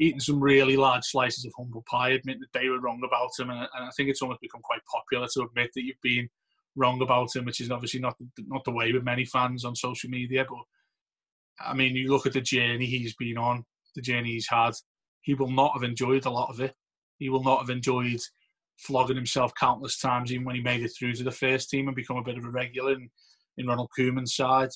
eating 0.00 0.20
some 0.20 0.40
really 0.40 0.76
large 0.76 1.04
slices 1.04 1.44
of 1.44 1.52
humble 1.56 1.84
pie, 1.90 2.10
admit 2.10 2.38
that 2.40 2.58
they 2.58 2.68
were 2.68 2.80
wrong 2.80 3.02
about 3.04 3.30
him, 3.38 3.50
and 3.50 3.68
I 3.74 3.90
think 3.96 4.08
it's 4.08 4.22
almost 4.22 4.40
become 4.40 4.62
quite 4.62 4.80
popular 4.90 5.26
to 5.34 5.42
admit 5.42 5.70
that 5.74 5.82
you've 5.84 6.00
been 6.02 6.28
wrong 6.78 7.02
about 7.02 7.34
him, 7.34 7.44
which 7.44 7.60
is 7.60 7.70
obviously 7.70 8.00
not 8.00 8.16
not 8.46 8.64
the 8.64 8.72
way 8.72 8.92
with 8.92 9.04
many 9.04 9.24
fans 9.24 9.64
on 9.64 9.74
social 9.74 10.08
media. 10.08 10.46
But 10.48 10.58
I 11.66 11.74
mean, 11.74 11.96
you 11.96 12.10
look 12.10 12.26
at 12.26 12.32
the 12.32 12.40
journey 12.40 12.86
he's 12.86 13.14
been 13.16 13.36
on, 13.36 13.64
the 13.94 14.02
journey 14.02 14.32
he's 14.32 14.48
had. 14.48 14.72
He 15.22 15.34
will 15.34 15.50
not 15.50 15.72
have 15.74 15.82
enjoyed 15.82 16.24
a 16.24 16.30
lot 16.30 16.50
of 16.50 16.60
it. 16.60 16.74
He 17.18 17.28
will 17.28 17.42
not 17.42 17.60
have 17.60 17.70
enjoyed 17.70 18.20
flogging 18.78 19.16
himself 19.16 19.52
countless 19.58 19.98
times, 19.98 20.32
even 20.32 20.44
when 20.44 20.54
he 20.54 20.62
made 20.62 20.82
it 20.82 20.92
through 20.96 21.12
to 21.14 21.24
the 21.24 21.30
first 21.30 21.68
team 21.68 21.88
and 21.88 21.96
become 21.96 22.16
a 22.16 22.22
bit 22.22 22.38
of 22.38 22.44
a 22.44 22.50
regular 22.50 22.92
in, 22.92 23.10
in 23.56 23.66
Ronald 23.66 23.90
Koeman's 23.98 24.36
side. 24.36 24.70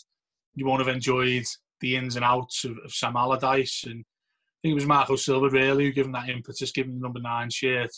You 0.55 0.67
won't 0.67 0.85
have 0.85 0.95
enjoyed 0.95 1.45
the 1.81 1.97
ins 1.97 2.17
and 2.17 2.25
outs 2.25 2.65
of, 2.65 2.73
of 2.85 2.93
Sam 2.93 3.17
Allardyce 3.17 3.85
and 3.85 4.01
I 4.01 4.69
think 4.69 4.73
it 4.73 4.75
was 4.75 4.87
Marco 4.87 5.17
Silva 5.17 5.49
really 5.49 5.87
who 5.87 5.93
gave 5.93 6.07
him 6.07 6.12
that 6.12 6.29
impetus, 6.29 6.71
giving 6.71 6.93
him 6.93 7.01
the 7.01 7.03
number 7.03 7.21
nine 7.21 7.51
shirt. 7.51 7.91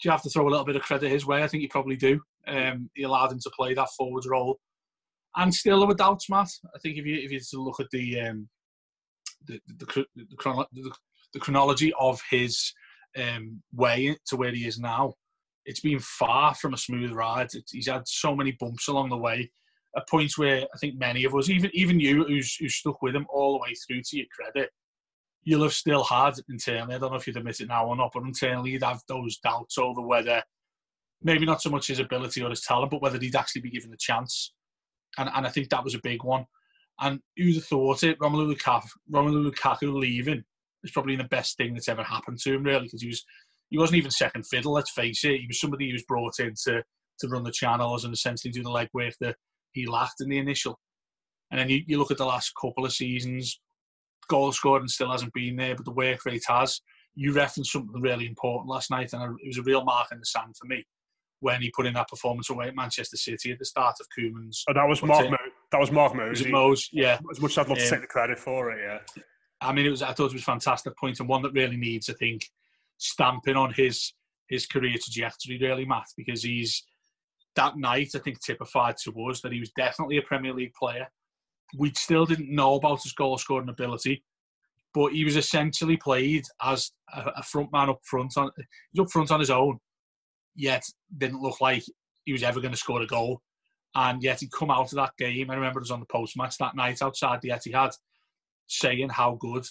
Do 0.00 0.08
you 0.08 0.10
have 0.10 0.22
to 0.22 0.30
throw 0.30 0.48
a 0.48 0.50
little 0.50 0.64
bit 0.64 0.76
of 0.76 0.82
credit 0.82 1.10
his 1.10 1.26
way? 1.26 1.42
I 1.42 1.48
think 1.48 1.62
you 1.62 1.68
probably 1.68 1.96
do. 1.96 2.20
Um, 2.46 2.90
he 2.94 3.02
allowed 3.04 3.32
him 3.32 3.40
to 3.40 3.50
play 3.56 3.74
that 3.74 3.88
forward 3.96 4.24
role, 4.26 4.58
and 5.36 5.52
still 5.52 5.78
there 5.78 5.88
were 5.88 5.94
doubts, 5.94 6.28
Matt. 6.28 6.48
I 6.74 6.78
think 6.78 6.98
if 6.98 7.06
you 7.06 7.16
if 7.16 7.30
you 7.30 7.40
look 7.62 7.80
at 7.80 7.90
the 7.90 8.20
um, 8.20 8.48
the, 9.46 9.60
the, 9.78 10.06
the, 10.14 10.66
the, 10.72 10.92
the 11.32 11.40
chronology 11.40 11.92
of 11.98 12.20
his 12.30 12.72
um, 13.16 13.62
way 13.72 14.16
to 14.26 14.36
where 14.36 14.52
he 14.52 14.66
is 14.66 14.78
now, 14.78 15.14
it's 15.66 15.80
been 15.80 16.00
far 16.00 16.54
from 16.54 16.74
a 16.74 16.78
smooth 16.78 17.12
ride. 17.12 17.48
he's 17.70 17.88
had 17.88 18.06
so 18.06 18.34
many 18.34 18.52
bumps 18.52 18.88
along 18.88 19.10
the 19.10 19.16
way. 19.16 19.50
At 19.96 20.08
points 20.08 20.36
where 20.36 20.62
I 20.62 20.78
think 20.78 20.98
many 20.98 21.24
of 21.24 21.34
us, 21.36 21.48
even 21.48 21.70
even 21.72 22.00
you, 22.00 22.24
who's, 22.24 22.56
who's 22.56 22.74
stuck 22.74 23.00
with 23.00 23.14
him 23.14 23.26
all 23.32 23.52
the 23.52 23.62
way 23.62 23.74
through, 23.74 24.02
to 24.02 24.16
your 24.16 24.26
credit, 24.34 24.70
you'll 25.44 25.62
have 25.62 25.72
still 25.72 26.02
had 26.02 26.34
internally. 26.48 26.96
I 26.96 26.98
don't 26.98 27.12
know 27.12 27.16
if 27.16 27.26
you'd 27.28 27.36
admit 27.36 27.60
it 27.60 27.68
now 27.68 27.86
or 27.86 27.94
not, 27.94 28.10
but 28.12 28.24
internally 28.24 28.72
you'd 28.72 28.82
have 28.82 29.02
those 29.06 29.38
doubts 29.38 29.78
over 29.78 30.00
whether 30.00 30.42
maybe 31.24 31.46
not 31.46 31.62
so 31.62 31.70
much 31.70 31.88
his 31.88 31.98
ability 31.98 32.42
or 32.42 32.50
his 32.50 32.60
talent, 32.60 32.90
but 32.90 33.02
whether 33.02 33.18
he'd 33.18 33.34
actually 33.34 33.62
be 33.62 33.70
given 33.70 33.90
the 33.90 33.96
chance. 33.98 34.52
And 35.18 35.30
and 35.34 35.46
I 35.46 35.50
think 35.50 35.70
that 35.70 35.82
was 35.82 35.94
a 35.94 36.00
big 36.02 36.22
one. 36.22 36.44
And 37.00 37.20
who'd 37.36 37.56
have 37.56 37.64
thought 37.64 38.04
it? 38.04 38.18
Romelu 38.20 38.54
Lukaku, 38.54 38.86
Romelu 39.12 39.50
Lukaku 39.50 39.92
leaving 39.92 40.44
is 40.84 40.92
probably 40.92 41.16
the 41.16 41.24
best 41.24 41.56
thing 41.56 41.74
that's 41.74 41.88
ever 41.88 42.04
happened 42.04 42.38
to 42.40 42.54
him, 42.54 42.62
really, 42.62 42.84
because 42.84 43.02
he 43.02 43.08
was 43.08 43.24
he 43.70 43.78
wasn't 43.78 43.96
even 43.96 44.10
second 44.10 44.46
fiddle. 44.46 44.72
Let's 44.72 44.92
face 44.92 45.24
it, 45.24 45.40
he 45.40 45.46
was 45.48 45.60
somebody 45.60 45.88
who 45.88 45.94
was 45.94 46.04
brought 46.04 46.38
in 46.38 46.54
to 46.66 46.82
to 47.20 47.28
run 47.28 47.42
the 47.42 47.50
channels 47.50 48.04
and 48.04 48.12
essentially 48.12 48.52
do 48.52 48.62
the 48.62 48.70
legwork 48.70 49.14
that 49.20 49.36
he 49.72 49.86
lacked 49.86 50.20
in 50.20 50.28
the 50.28 50.38
initial. 50.38 50.78
And 51.50 51.60
then 51.60 51.68
you, 51.68 51.82
you 51.86 51.98
look 51.98 52.10
at 52.10 52.18
the 52.18 52.26
last 52.26 52.52
couple 52.60 52.84
of 52.84 52.92
seasons, 52.92 53.60
goal 54.28 54.50
scoring 54.50 54.88
still 54.88 55.12
hasn't 55.12 55.32
been 55.32 55.54
there, 55.54 55.76
but 55.76 55.84
the 55.84 55.92
work 55.92 56.24
rate 56.26 56.42
has. 56.48 56.80
You 57.14 57.32
referenced 57.32 57.70
something 57.70 58.00
really 58.02 58.26
important 58.26 58.68
last 58.68 58.90
night, 58.90 59.12
and 59.12 59.38
it 59.40 59.46
was 59.46 59.58
a 59.58 59.62
real 59.62 59.84
mark 59.84 60.08
in 60.10 60.18
the 60.18 60.26
sand 60.26 60.56
for 60.60 60.66
me 60.66 60.84
when 61.44 61.60
he 61.60 61.70
put 61.70 61.84
in 61.84 61.92
that 61.92 62.08
performance 62.08 62.48
away 62.48 62.68
at 62.68 62.74
Manchester 62.74 63.18
City 63.18 63.52
at 63.52 63.58
the 63.58 63.66
start 63.66 63.96
of 64.00 64.06
Koeman's. 64.18 64.64
Oh, 64.66 64.72
that 64.72 64.88
was 64.88 65.02
Mark. 65.02 65.30
Mo- 65.30 65.36
that 65.72 65.78
was 65.78 65.92
Mark 65.92 66.14
Mose. 66.14 66.46
Mose, 66.46 66.88
yeah. 66.90 67.18
As 67.30 67.38
much 67.38 67.50
as 67.50 67.58
I'd 67.58 67.68
love 67.68 67.76
um, 67.76 67.84
to 67.84 67.90
take 67.90 68.00
the 68.00 68.06
credit 68.06 68.38
for 68.38 68.70
it, 68.70 68.78
yeah. 68.82 69.22
I 69.60 69.70
mean, 69.74 69.84
it 69.84 69.90
was 69.90 70.00
I 70.00 70.14
thought 70.14 70.30
it 70.30 70.32
was 70.32 70.42
a 70.42 70.46
fantastic 70.46 70.96
point 70.96 71.20
and 71.20 71.28
one 71.28 71.42
that 71.42 71.52
really 71.52 71.76
needs, 71.76 72.08
I 72.08 72.14
think, 72.14 72.48
stamping 72.96 73.56
on 73.56 73.74
his 73.74 74.14
his 74.48 74.66
career 74.66 74.96
trajectory, 74.98 75.58
really, 75.58 75.84
Matt, 75.84 76.06
because 76.16 76.42
he's 76.42 76.82
that 77.56 77.76
night 77.76 78.12
I 78.14 78.20
think 78.20 78.42
typified 78.42 78.96
to 79.04 79.12
us 79.28 79.42
that 79.42 79.52
he 79.52 79.60
was 79.60 79.70
definitely 79.76 80.16
a 80.16 80.22
Premier 80.22 80.54
League 80.54 80.72
player. 80.72 81.06
We 81.76 81.92
still 81.94 82.24
didn't 82.24 82.54
know 82.54 82.76
about 82.76 83.02
his 83.02 83.12
goal 83.12 83.36
scoring 83.36 83.68
ability, 83.68 84.24
but 84.94 85.12
he 85.12 85.24
was 85.26 85.36
essentially 85.36 85.98
played 85.98 86.44
as 86.62 86.90
a, 87.14 87.32
a 87.36 87.42
front 87.42 87.70
man 87.70 87.90
up 87.90 88.00
front 88.04 88.32
on 88.38 88.48
he's 88.92 89.02
up 89.02 89.10
front 89.10 89.30
on 89.30 89.40
his 89.40 89.50
own, 89.50 89.78
yet 90.54 90.84
didn't 91.16 91.42
look 91.42 91.60
like 91.60 91.82
he 92.24 92.32
was 92.32 92.42
ever 92.42 92.60
going 92.60 92.72
to 92.72 92.78
score 92.78 93.02
a 93.02 93.06
goal. 93.06 93.40
And 93.94 94.22
yet 94.22 94.40
he'd 94.40 94.52
come 94.52 94.70
out 94.70 94.92
of 94.92 94.96
that 94.96 95.16
game. 95.18 95.50
I 95.50 95.54
remember 95.54 95.78
it 95.78 95.82
was 95.82 95.90
on 95.90 96.00
the 96.00 96.06
post 96.06 96.36
match 96.36 96.58
that 96.58 96.74
night 96.74 97.00
outside 97.00 97.40
the 97.42 97.50
Etihad 97.50 97.92
saying 98.66 99.08
how 99.10 99.36
good 99.38 99.64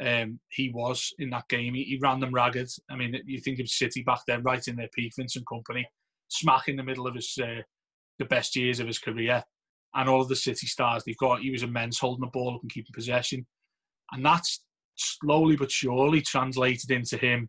um, 0.00 0.40
he 0.48 0.70
was 0.70 1.12
in 1.18 1.30
that 1.30 1.48
game. 1.48 1.74
He, 1.74 1.84
he, 1.84 1.98
ran 1.98 2.20
them 2.20 2.34
ragged. 2.34 2.68
I 2.90 2.96
mean, 2.96 3.16
you 3.24 3.40
think 3.40 3.60
of 3.60 3.68
City 3.68 4.02
back 4.02 4.20
then, 4.26 4.42
right 4.42 4.66
in 4.66 4.76
their 4.76 4.88
peak, 4.92 5.12
Vincent 5.16 5.46
Kompany, 5.46 5.84
smack 6.28 6.68
in 6.68 6.76
the 6.76 6.82
middle 6.82 7.06
of 7.06 7.14
his 7.14 7.38
uh, 7.42 7.62
the 8.18 8.24
best 8.24 8.56
years 8.56 8.80
of 8.80 8.86
his 8.86 8.98
career, 8.98 9.42
and 9.94 10.08
all 10.08 10.20
of 10.20 10.28
the 10.28 10.36
City 10.36 10.66
stars 10.66 11.04
they've 11.04 11.16
got. 11.16 11.40
He 11.40 11.50
was 11.50 11.62
immense 11.62 11.98
holding 11.98 12.22
the 12.22 12.30
ball 12.32 12.56
up 12.56 12.62
and 12.62 12.72
keeping 12.72 12.92
possession, 12.92 13.46
and 14.12 14.24
that's 14.24 14.62
slowly 14.96 15.56
but 15.56 15.70
surely 15.70 16.20
translated 16.20 16.90
into 16.90 17.16
him 17.16 17.48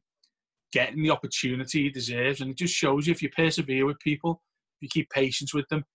getting 0.75 1.01
the 1.01 1.09
opportunity 1.09 1.83
he 1.83 1.89
deserves. 1.89 2.41
And 2.41 2.51
it 2.51 2.57
just 2.57 2.73
shows 2.73 3.07
you 3.07 3.11
if 3.11 3.21
you 3.21 3.29
persevere 3.29 3.85
with 3.85 3.97
people, 3.99 4.41
if 4.77 4.83
you 4.83 4.89
keep 4.89 5.09
patience 5.09 5.53
with 5.53 5.65
them, 5.69 5.85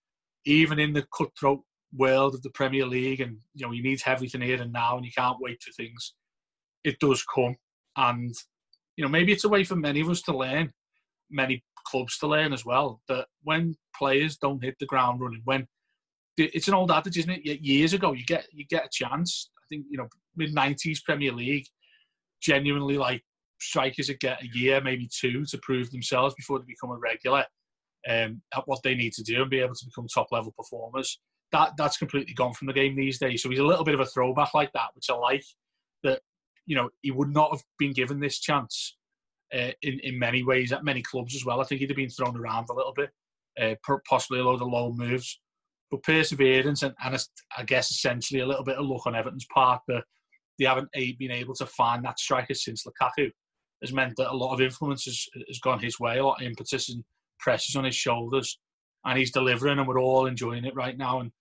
even 0.47 0.79
in 0.79 0.95
the 0.95 1.07
cutthroat 1.15 1.61
world 1.95 2.35
of 2.35 2.41
the 2.41 2.51
Premier 2.51 2.87
League, 2.87 3.21
and 3.21 3.37
you 3.55 3.67
know 3.67 3.73
you 3.73 3.83
need 3.83 4.01
everything 4.07 4.41
here 4.41 4.61
and 4.61 4.73
now, 4.73 4.97
and 4.97 5.05
you 5.05 5.13
can't 5.17 5.37
wait 5.39 5.63
for 5.63 5.71
things. 5.73 6.15
It 6.83 6.99
does 6.99 7.23
come, 7.35 7.57
and 7.99 8.35
you 8.97 9.05
know 9.05 9.11
maybe 9.11 9.33
it's 9.33 9.45
a 9.45 9.51
way 9.51 9.65
for 9.65 9.77
many 9.77 10.01
of 10.01 10.09
us 10.09 10.23
to 10.23 10.37
learn, 10.37 10.73
many 11.31 11.63
clubs 11.87 12.17
to 12.19 12.27
learn 12.27 12.55
as 12.55 12.65
well. 12.65 13.03
That 13.09 13.27
when 13.43 13.75
players 13.95 14.39
don't 14.39 14.65
hit 14.65 14.77
the 14.81 14.87
ground 14.87 15.21
running, 15.21 15.43
when 15.45 15.67
it's 16.39 16.69
an 16.69 16.75
old 16.75 16.91
adage, 16.91 17.19
isn't 17.19 17.31
it? 17.45 17.61
Years 17.61 17.93
ago, 17.93 18.13
you 18.13 18.25
get 18.25 18.47
you 18.51 18.65
get 18.67 18.87
a 18.87 18.91
chance. 18.91 19.51
I 19.59 19.65
think 19.69 19.85
you 19.91 19.99
know 19.99 20.09
mid 20.37 20.55
'90s 20.55 21.05
Premier 21.05 21.33
League, 21.33 21.67
genuinely 22.41 22.97
like 22.97 23.23
strikers 23.61 24.09
that 24.09 24.21
get 24.21 24.43
a 24.43 24.49
year, 24.59 24.81
maybe 24.81 25.09
two, 25.13 25.45
to 25.47 25.59
prove 25.63 25.91
themselves 25.91 26.35
before 26.35 26.59
they 26.59 26.65
become 26.67 26.91
a 26.91 26.99
regular 26.99 27.45
um, 28.09 28.41
at 28.55 28.67
what 28.67 28.83
they 28.83 28.95
need 28.95 29.13
to 29.15 29.23
do 29.23 29.43
and 29.43 29.51
be 29.51 29.61
able 29.61 29.75
to 29.75 29.87
become 29.87 30.07
top 30.09 30.29
level 30.33 30.55
performers 30.57 31.19
that 31.53 31.73
that's 31.77 31.97
completely 31.97 32.35
gone 32.35 32.53
from 32.53 32.67
the 32.67 32.73
game 32.73 32.97
these 32.97 33.19
days. 33.19 33.43
So 33.43 33.51
he's 33.51 33.59
a 33.59 33.67
little 33.67 33.85
bit 33.85 33.95
of 33.95 34.01
a 34.01 34.07
throwback 34.07 34.55
like 34.55 34.73
that, 34.73 34.89
which 34.95 35.11
I 35.11 35.15
like. 35.15 35.45
That 36.03 36.21
you 36.67 36.77
know 36.77 36.91
he 37.03 37.11
would 37.11 37.33
not 37.33 37.51
have 37.53 37.63
been 37.79 37.93
given 37.93 38.21
this 38.21 38.39
chance 38.39 38.97
uh, 39.55 39.73
in 39.83 40.01
in 40.01 40.19
many 40.19 40.43
ways 40.43 40.73
at 40.73 40.85
many 40.85 41.03
clubs 41.03 41.35
as 41.35 41.45
well. 41.45 41.61
I 41.61 41.65
think 41.65 41.81
he'd 41.81 41.91
have 41.91 41.97
been 41.97 42.11
thrown 42.11 42.37
around 42.37 42.69
a 42.71 42.75
little 42.75 42.95
bit, 42.95 43.11
uh, 43.61 43.75
possibly 44.09 44.41
a 44.41 44.45
load 44.45 44.63
of 44.63 44.69
low 44.69 44.93
moves, 44.93 45.41
but 45.91 46.03
perseverance 46.03 46.83
and, 46.83 46.95
and 47.05 47.23
I 47.57 47.65
guess 47.65 47.91
essentially 47.91 48.41
a 48.41 48.47
little 48.47 48.65
bit 48.65 48.77
of 48.77 48.87
luck 48.87 49.07
on 49.07 49.15
Everton's 49.15 49.47
part 49.53 49.83
that 49.89 50.05
they 50.59 50.67
haven't 50.67 50.91
been 50.93 51.31
able 51.31 51.55
to 51.55 51.67
find 51.67 52.05
that 52.05 52.19
striker 52.19 52.55
since 52.55 52.85
Lukaku 52.85 53.31
has 53.83 53.93
meant 53.93 54.17
that 54.17 54.31
a 54.31 54.37
lot 54.37 54.53
of 54.53 54.61
influence 54.61 55.05
has, 55.05 55.27
has 55.49 55.59
gone 55.59 55.79
his 55.79 55.99
way, 55.99 56.19
a 56.19 56.25
lot 56.25 56.41
of 56.41 56.47
impetus 56.47 56.89
and 56.89 57.03
pressures 57.39 57.77
on 57.77 57.85
his 57.85 57.95
shoulders, 57.95 58.59
and 59.05 59.19
he's 59.19 59.33
delivering, 59.33 59.79
and 59.79 59.89
we're 59.89 60.01
all 60.01 60.27
enjoying 60.27 60.65
it 60.65 60.75
right 60.75 60.99
now. 60.99 61.21
And 61.21 61.33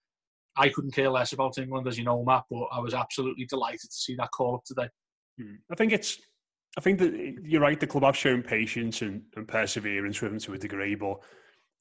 I 0.56 0.70
couldn't 0.70 0.94
care 0.94 1.10
less 1.10 1.34
about 1.34 1.58
England, 1.58 1.88
as 1.88 1.98
you 1.98 2.04
know, 2.04 2.24
Matt, 2.24 2.44
but 2.50 2.68
I 2.72 2.80
was 2.80 2.94
absolutely 2.94 3.46
delighted 3.46 3.90
to 3.90 3.96
see 3.96 4.16
that 4.16 4.32
call 4.32 4.56
up 4.56 4.64
today. 4.66 4.90
Hmm. 5.38 5.56
I 5.72 5.76
think 5.76 5.92
it's, 5.92 6.20
I 6.78 6.82
think 6.82 7.00
that 7.00 7.38
you're 7.44 7.62
right. 7.62 7.80
The 7.80 7.88
club 7.88 8.04
have 8.04 8.16
shown 8.16 8.44
patience 8.44 9.02
and, 9.02 9.22
and 9.36 9.48
perseverance 9.48 10.22
with 10.22 10.32
him 10.32 10.40
to 10.40 10.54
a 10.54 10.58
degree, 10.58 10.96
but 10.96 11.18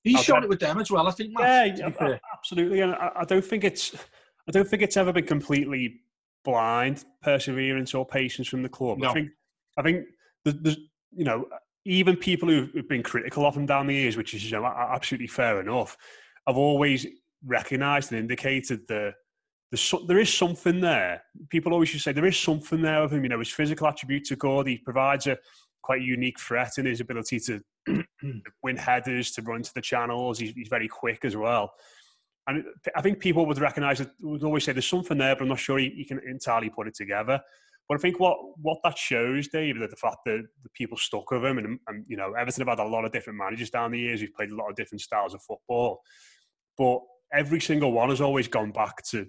he's 0.03 0.23
shown 0.23 0.43
it 0.43 0.49
with 0.49 0.61
them 0.61 0.81
as 0.81 0.91
well. 0.91 1.07
I 1.07 1.11
think. 1.13 1.33
Matt, 1.39 1.79
yeah, 1.79 2.19
absolutely, 2.33 2.81
and 2.81 2.95
I, 2.95 3.11
I 3.17 3.25
don't 3.25 3.45
think 3.45 3.65
it's, 3.65 3.95
I 4.49 4.51
don't 4.51 4.67
think 4.67 4.83
it's 4.83 4.97
ever 4.97 5.13
been 5.13 5.27
completely 5.27 6.01
blind 6.45 7.05
perseverance 7.23 7.95
or 7.95 8.07
patience 8.07 8.49
from 8.49 8.63
the 8.63 8.69
club. 8.69 8.99
No. 8.99 9.11
I 9.11 9.13
think, 9.13 9.31
I 9.77 9.83
think 9.83 10.07
there's, 10.45 10.79
you 11.13 11.25
know, 11.25 11.47
even 11.85 12.17
people 12.17 12.49
who've 12.49 12.89
been 12.89 13.03
critical 13.03 13.47
of 13.47 13.57
him 13.57 13.67
down 13.67 13.87
the 13.87 13.95
years, 13.95 14.17
which 14.17 14.35
is 14.35 14.51
you 14.51 14.59
know, 14.59 14.67
absolutely 14.67 15.27
fair 15.27 15.61
enough, 15.61 15.97
have 16.47 16.57
always 16.57 17.07
recognised 17.45 18.13
and 18.13 18.21
indicated 18.21 18.87
that 18.89 19.15
there 20.07 20.19
is 20.19 20.33
something 20.33 20.81
there. 20.81 21.23
People 21.51 21.73
always 21.73 21.93
to 21.93 21.99
say 21.99 22.13
there 22.13 22.25
is 22.27 22.39
something 22.39 22.83
there 22.83 23.03
of 23.03 23.13
him. 23.13 23.23
You 23.23 23.29
know, 23.29 23.39
his 23.39 23.51
physical 23.51 23.87
attributes 23.87 24.33
are 24.33 24.37
good. 24.37 24.67
He 24.67 24.79
provides 24.79 25.27
a 25.27 25.39
quite 25.83 26.03
unique 26.03 26.39
threat 26.39 26.73
in 26.79 26.87
his 26.87 27.01
ability 27.01 27.41
to 27.41 27.61
win 28.63 28.77
headers, 28.77 29.31
to 29.33 29.43
run 29.43 29.63
to 29.63 29.75
the 29.75 29.81
channels. 29.81 30.39
He's, 30.39 30.53
he's, 30.53 30.69
very 30.69 30.89
quick 30.89 31.25
as 31.25 31.37
well. 31.37 31.73
And 32.47 32.65
I 32.97 33.03
think 33.03 33.21
people 33.21 33.47
would 33.47 33.59
recognise 33.59 34.01
it, 34.01 34.11
would 34.21 34.43
always 34.43 34.65
say 34.65 34.73
there's 34.73 34.87
something 34.87 35.19
there, 35.19 35.35
but 35.35 35.43
I'm 35.43 35.49
not 35.49 35.59
sure 35.59 35.79
he, 35.79 35.91
he, 35.91 36.05
can 36.05 36.21
entirely 36.27 36.71
put 36.71 36.89
it 36.89 36.95
together. 36.95 37.41
But 37.89 37.97
I 37.97 38.01
think 38.01 38.21
what, 38.21 38.37
what 38.61 38.79
that 38.85 38.99
shows, 38.99 39.49
David, 39.49 39.81
that 39.83 39.91
the 39.91 39.97
fact 39.97 40.19
that 40.27 40.45
the 40.63 40.69
people 40.75 40.99
stuck 40.99 41.31
with 41.31 41.45
him, 41.45 41.59
and, 41.59 41.79
and 41.87 42.05
you 42.07 42.17
know, 42.17 42.35
Everton 42.35 42.67
have 42.67 42.79
had 42.79 42.87
a 42.87 42.89
lot 42.89 43.07
of 43.07 43.13
different 43.13 43.39
managers 43.39 43.71
down 43.71 43.93
the 43.93 43.99
years. 43.99 44.21
We've 44.21 44.35
played 44.35 44.51
a 44.51 44.57
lot 44.57 44.69
of 44.69 44.77
different 44.77 45.01
styles 45.01 45.33
of 45.33 45.43
football, 45.43 46.03
but 46.77 46.99
every 47.33 47.61
single 47.61 47.93
one 47.93 48.11
has 48.11 48.21
always 48.21 48.47
gone 48.47 48.73
back 48.73 49.03
to 49.11 49.27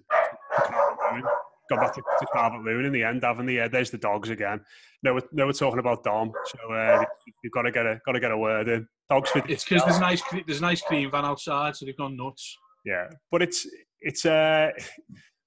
gone 1.70 1.80
back 1.80 1.94
to, 1.94 2.02
to 2.02 2.26
Calvert 2.34 2.64
Lewin 2.66 2.86
in 2.86 2.92
the 2.92 3.04
end, 3.04 3.24
haven't 3.24 3.46
they? 3.46 3.56
Yeah, 3.56 3.68
there's 3.68 3.92
the 3.92 3.98
dogs 3.98 4.30
again. 4.30 4.60
No, 5.04 5.14
we're, 5.14 5.22
no, 5.32 5.46
we're 5.46 5.54
talking 5.54 5.80
about 5.80 6.04
Dom, 6.04 6.32
so 6.46 6.74
uh, 6.74 7.04
you've 7.44 7.54
got 7.54 7.62
to 7.62 7.72
get 7.72 7.86
a 7.86 8.00
got 8.06 8.14
to 8.14 8.20
get 8.20 8.32
a 8.32 8.38
word 8.38 8.68
in. 8.68 8.88
Dogs 9.10 9.30
for 9.30 9.40
it's 9.48 9.64
because 9.64 9.84
there's 9.86 10.00
nice 10.00 10.22
there's 10.46 10.60
a 10.60 10.64
nice 10.64 10.82
cream 10.82 11.10
van 11.12 11.26
outside, 11.26 11.76
so 11.76 11.86
they've 11.86 11.98
gone 11.98 12.18
nuts. 12.18 12.58
Yeah, 12.86 13.08
but 13.32 13.42
it's 13.42 13.68
it's 14.02 14.26
uh, 14.26 14.72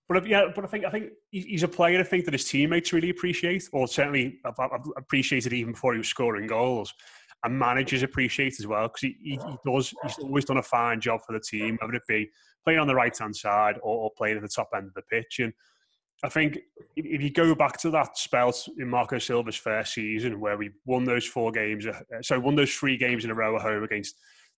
but 0.08 0.26
yeah, 0.26 0.46
but 0.54 0.64
I 0.64 0.68
think 0.68 0.84
I 0.84 0.90
think 0.90 1.10
he's 1.30 1.62
a 1.62 1.68
player. 1.68 2.00
I 2.00 2.02
think 2.02 2.24
that 2.26 2.34
his 2.34 2.44
teammates 2.44 2.92
really 2.92 3.10
appreciate, 3.10 3.68
or 3.72 3.88
certainly 3.88 4.40
appreciated 4.96 5.52
even 5.52 5.72
before 5.72 5.92
he 5.92 5.98
was 5.98 6.08
scoring 6.08 6.46
goals 6.46 6.92
and 7.44 7.58
managers 7.58 8.02
appreciate 8.02 8.54
as 8.60 8.66
well 8.66 8.88
because 8.88 9.00
he, 9.00 9.16
he, 9.22 9.38
does. 9.66 9.94
He's 10.02 10.18
always 10.18 10.44
done 10.44 10.58
a 10.58 10.62
fine 10.62 11.00
job 11.00 11.20
for 11.26 11.32
the 11.32 11.40
team, 11.40 11.78
whether 11.80 11.94
it 11.94 12.02
be 12.06 12.30
playing 12.64 12.78
on 12.78 12.86
the 12.86 12.94
right 12.94 13.16
hand 13.16 13.34
side 13.34 13.76
or, 13.82 14.04
or, 14.04 14.10
playing 14.16 14.36
at 14.36 14.42
the 14.42 14.48
top 14.48 14.70
end 14.74 14.86
of 14.86 14.94
the 14.94 15.02
pitch. 15.02 15.40
And 15.40 15.52
I 16.22 16.28
think 16.28 16.58
if 16.94 17.20
you 17.20 17.30
go 17.30 17.54
back 17.54 17.78
to 17.78 17.90
that 17.90 18.16
spell 18.16 18.54
in 18.78 18.88
Marco 18.88 19.18
Silva's 19.18 19.56
first 19.56 19.94
season 19.94 20.38
where 20.38 20.56
we 20.56 20.70
won 20.86 21.04
those 21.04 21.26
four 21.26 21.50
games, 21.50 21.86
uh, 21.86 22.00
so 22.20 22.38
won 22.38 22.54
those 22.54 22.72
three 22.72 22.96
games 22.96 23.24
in 23.24 23.30
a 23.30 23.34
row 23.34 23.56
at 23.56 23.62
home 23.62 23.82
against 23.82 24.14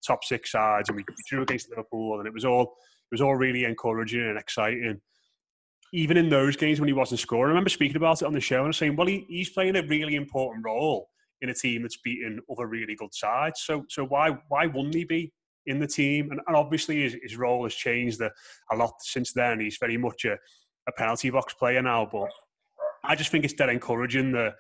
top 0.07 0.23
six 0.25 0.53
sides, 0.53 0.91
and 0.91 0.97
we 0.97 1.05
drew 1.29 1.43
against 1.43 1.71
Liverpool, 1.71 2.19
and 2.19 2.27
it 2.27 2.35
was 2.35 2.45
all 2.45 2.63
it 2.63 3.15
was 3.15 3.23
all 3.23 3.37
really 3.37 3.65
encouraging 3.65 4.29
and 4.29 4.39
exciting. 4.39 5.01
Even 5.95 6.17
in 6.17 6.29
those 6.29 6.57
games 6.57 6.81
when 6.81 6.89
he 6.89 6.93
wasn't 6.93 7.21
scoring, 7.21 7.47
I 7.47 7.49
remember 7.49 7.71
speaking 7.71 7.97
about 7.97 8.21
it 8.21 8.27
on 8.27 8.33
the 8.33 8.41
show 8.41 8.65
and 8.65 8.75
saying, 8.75 8.97
"Well, 8.97 9.07
he, 9.07 9.25
he's 9.29 9.51
playing 9.51 9.77
a 9.77 9.83
really 9.83 10.17
important 10.17 10.65
role." 10.65 11.09
in 11.45 11.51
a 11.51 11.55
team 11.55 11.83
that's 11.83 11.99
beaten 11.99 12.41
other 12.51 12.67
really 12.67 12.97
good 12.97 13.15
sides. 13.15 13.63
So 13.65 13.85
so 13.89 14.05
why 14.05 14.31
why 14.49 14.67
wouldn't 14.67 14.95
he 14.95 15.05
be 15.05 15.33
in 15.67 15.79
the 15.79 15.87
team? 15.87 16.31
And, 16.31 16.41
and 16.47 16.57
obviously 16.57 17.03
his, 17.03 17.17
his 17.23 17.37
role 17.37 17.65
has 17.65 17.75
changed 17.75 18.21
a, 18.21 18.31
a 18.73 18.77
lot 18.77 18.95
since 19.01 19.33
then. 19.33 19.61
He's 19.61 19.77
very 19.79 19.97
much 19.97 20.25
a, 20.25 20.33
a 20.89 20.93
penalty 20.97 21.31
box 21.31 21.55
player 21.55 21.83
now, 21.83 22.09
but 22.11 22.31
I 23.05 23.15
just 23.15 23.31
think 23.31 23.45
it's 23.45 23.55
dead 23.55 23.69
encouraging 23.69 24.33
that 24.33 24.55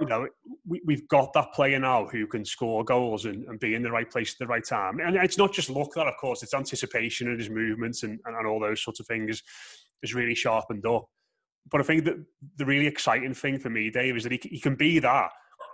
you 0.00 0.06
know, 0.06 0.26
we, 0.66 0.80
we've 0.86 1.06
got 1.08 1.30
that 1.34 1.52
player 1.52 1.78
now 1.78 2.06
who 2.06 2.26
can 2.26 2.42
score 2.42 2.82
goals 2.82 3.26
and, 3.26 3.44
and 3.44 3.60
be 3.60 3.74
in 3.74 3.82
the 3.82 3.90
right 3.90 4.10
place 4.10 4.32
at 4.32 4.38
the 4.38 4.46
right 4.46 4.64
time. 4.64 4.98
And 4.98 5.14
it's 5.16 5.36
not 5.36 5.52
just 5.52 5.68
luck 5.68 5.90
that, 5.94 6.06
of 6.06 6.14
course, 6.18 6.42
it's 6.42 6.54
anticipation 6.54 7.28
and 7.28 7.38
his 7.38 7.50
movements 7.50 8.02
and, 8.02 8.18
and, 8.24 8.34
and 8.34 8.46
all 8.46 8.58
those 8.58 8.82
sorts 8.82 8.98
of 8.98 9.06
things 9.06 9.42
is 10.02 10.14
really 10.14 10.34
sharpened 10.34 10.86
up. 10.86 11.06
But 11.70 11.80
I 11.80 11.84
think 11.84 12.04
that 12.04 12.16
the 12.56 12.64
really 12.64 12.86
exciting 12.86 13.34
thing 13.34 13.58
for 13.58 13.70
me, 13.70 13.90
Dave, 13.90 14.16
is 14.16 14.22
that 14.24 14.32
he, 14.32 14.40
he 14.42 14.60
can 14.60 14.74
be 14.74 14.98
that 15.00 15.30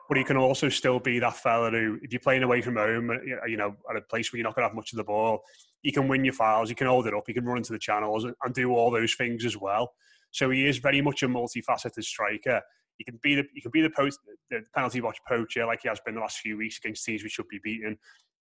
but 0.09 0.19
he 0.19 0.25
can 0.25 0.37
also 0.37 0.69
still 0.69 0.99
be 0.99 1.19
that 1.19 1.37
fella 1.37 1.71
who, 1.71 1.99
if 2.03 2.13
you're 2.13 2.21
playing 2.21 2.43
away 2.43 2.63
from 2.63 2.77
home, 2.77 3.11
uh, 3.11 3.47
you 3.47 3.57
know, 3.57 3.75
at 3.91 3.97
a 3.97 4.01
place 4.01 4.33
where 4.33 4.39
you're 4.39 4.45
not 4.45 4.55
going 4.55 4.63
to 4.63 4.69
have 4.69 4.77
much 4.77 4.93
of 4.93 4.99
the 4.99 5.05
ball, 5.05 5.41
he 5.83 5.91
can 5.91 6.09
win 6.09 6.25
your 6.25 6.35
fouls, 6.35 6.69
he 6.69 6.75
can 6.75 6.87
hold 6.87 7.07
it 7.07 7.15
up, 7.15 7.25
he 7.27 7.35
can 7.35 7.45
run 7.45 7.59
into 7.59 7.73
the 7.73 7.79
channels 7.79 8.25
and, 8.25 8.35
and 8.45 8.55
do 8.55 8.73
all 8.73 8.91
those 8.91 9.15
things 9.15 9.45
as 9.45 9.57
well. 9.57 9.93
So 10.31 10.51
he 10.51 10.67
is 10.67 10.79
very 10.79 11.01
much 11.01 11.23
a 11.23 11.29
multifaceted 11.29 12.05
striker. 12.05 12.61
He 12.99 13.05
can 13.05 13.19
be 13.23 13.35
the 13.35 13.45
he 13.55 13.61
can 13.61 13.71
be 13.71 13.83
the, 13.83 13.91
post, 13.91 14.21
the 14.51 14.63
penalty 14.75 15.01
box 15.01 15.19
poacher 15.29 15.67
like 15.67 15.81
he 15.83 15.89
has 15.89 16.01
been 16.01 16.15
the 16.15 16.21
last 16.21 16.39
few 16.39 16.57
weeks 16.57 16.79
against 16.79 17.05
teams 17.05 17.23
we 17.23 17.29
should 17.29 17.49
be 17.49 17.61
beating. 17.63 17.97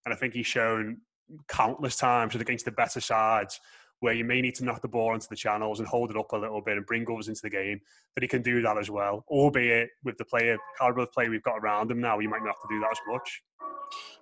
And 0.05 0.13
I 0.13 0.17
think 0.17 0.33
he's 0.33 0.47
shown 0.47 1.01
countless 1.49 1.97
times 1.97 2.35
against 2.35 2.65
the 2.65 2.71
better 2.71 3.01
sides 3.01 3.59
where 4.05 4.13
you 4.13 4.23
may 4.23 4.39
need 4.39 4.53
to 4.53 4.63
knock 4.63 4.83
the 4.83 4.87
ball 4.87 5.15
into 5.15 5.27
the 5.27 5.35
channels 5.35 5.79
and 5.79 5.87
hold 5.87 6.11
it 6.11 6.15
up 6.15 6.31
a 6.31 6.37
little 6.37 6.61
bit 6.61 6.77
and 6.77 6.85
bring 6.85 7.03
others 7.11 7.27
into 7.27 7.41
the 7.41 7.49
game, 7.49 7.81
that 8.13 8.21
he 8.21 8.27
can 8.27 8.43
do 8.43 8.61
that 8.61 8.77
as 8.77 8.87
well. 8.87 9.25
Albeit 9.29 9.89
with 10.03 10.15
the 10.19 10.25
player 10.25 10.59
caliber 10.77 11.01
of 11.01 11.11
play 11.11 11.27
we've 11.27 11.41
got 11.41 11.57
around 11.57 11.89
him 11.89 11.99
now, 11.99 12.19
you 12.19 12.29
might 12.29 12.43
not 12.43 12.49
have 12.49 12.69
to 12.69 12.75
do 12.75 12.79
that 12.81 12.91
as 12.91 12.99
much. 13.07 13.41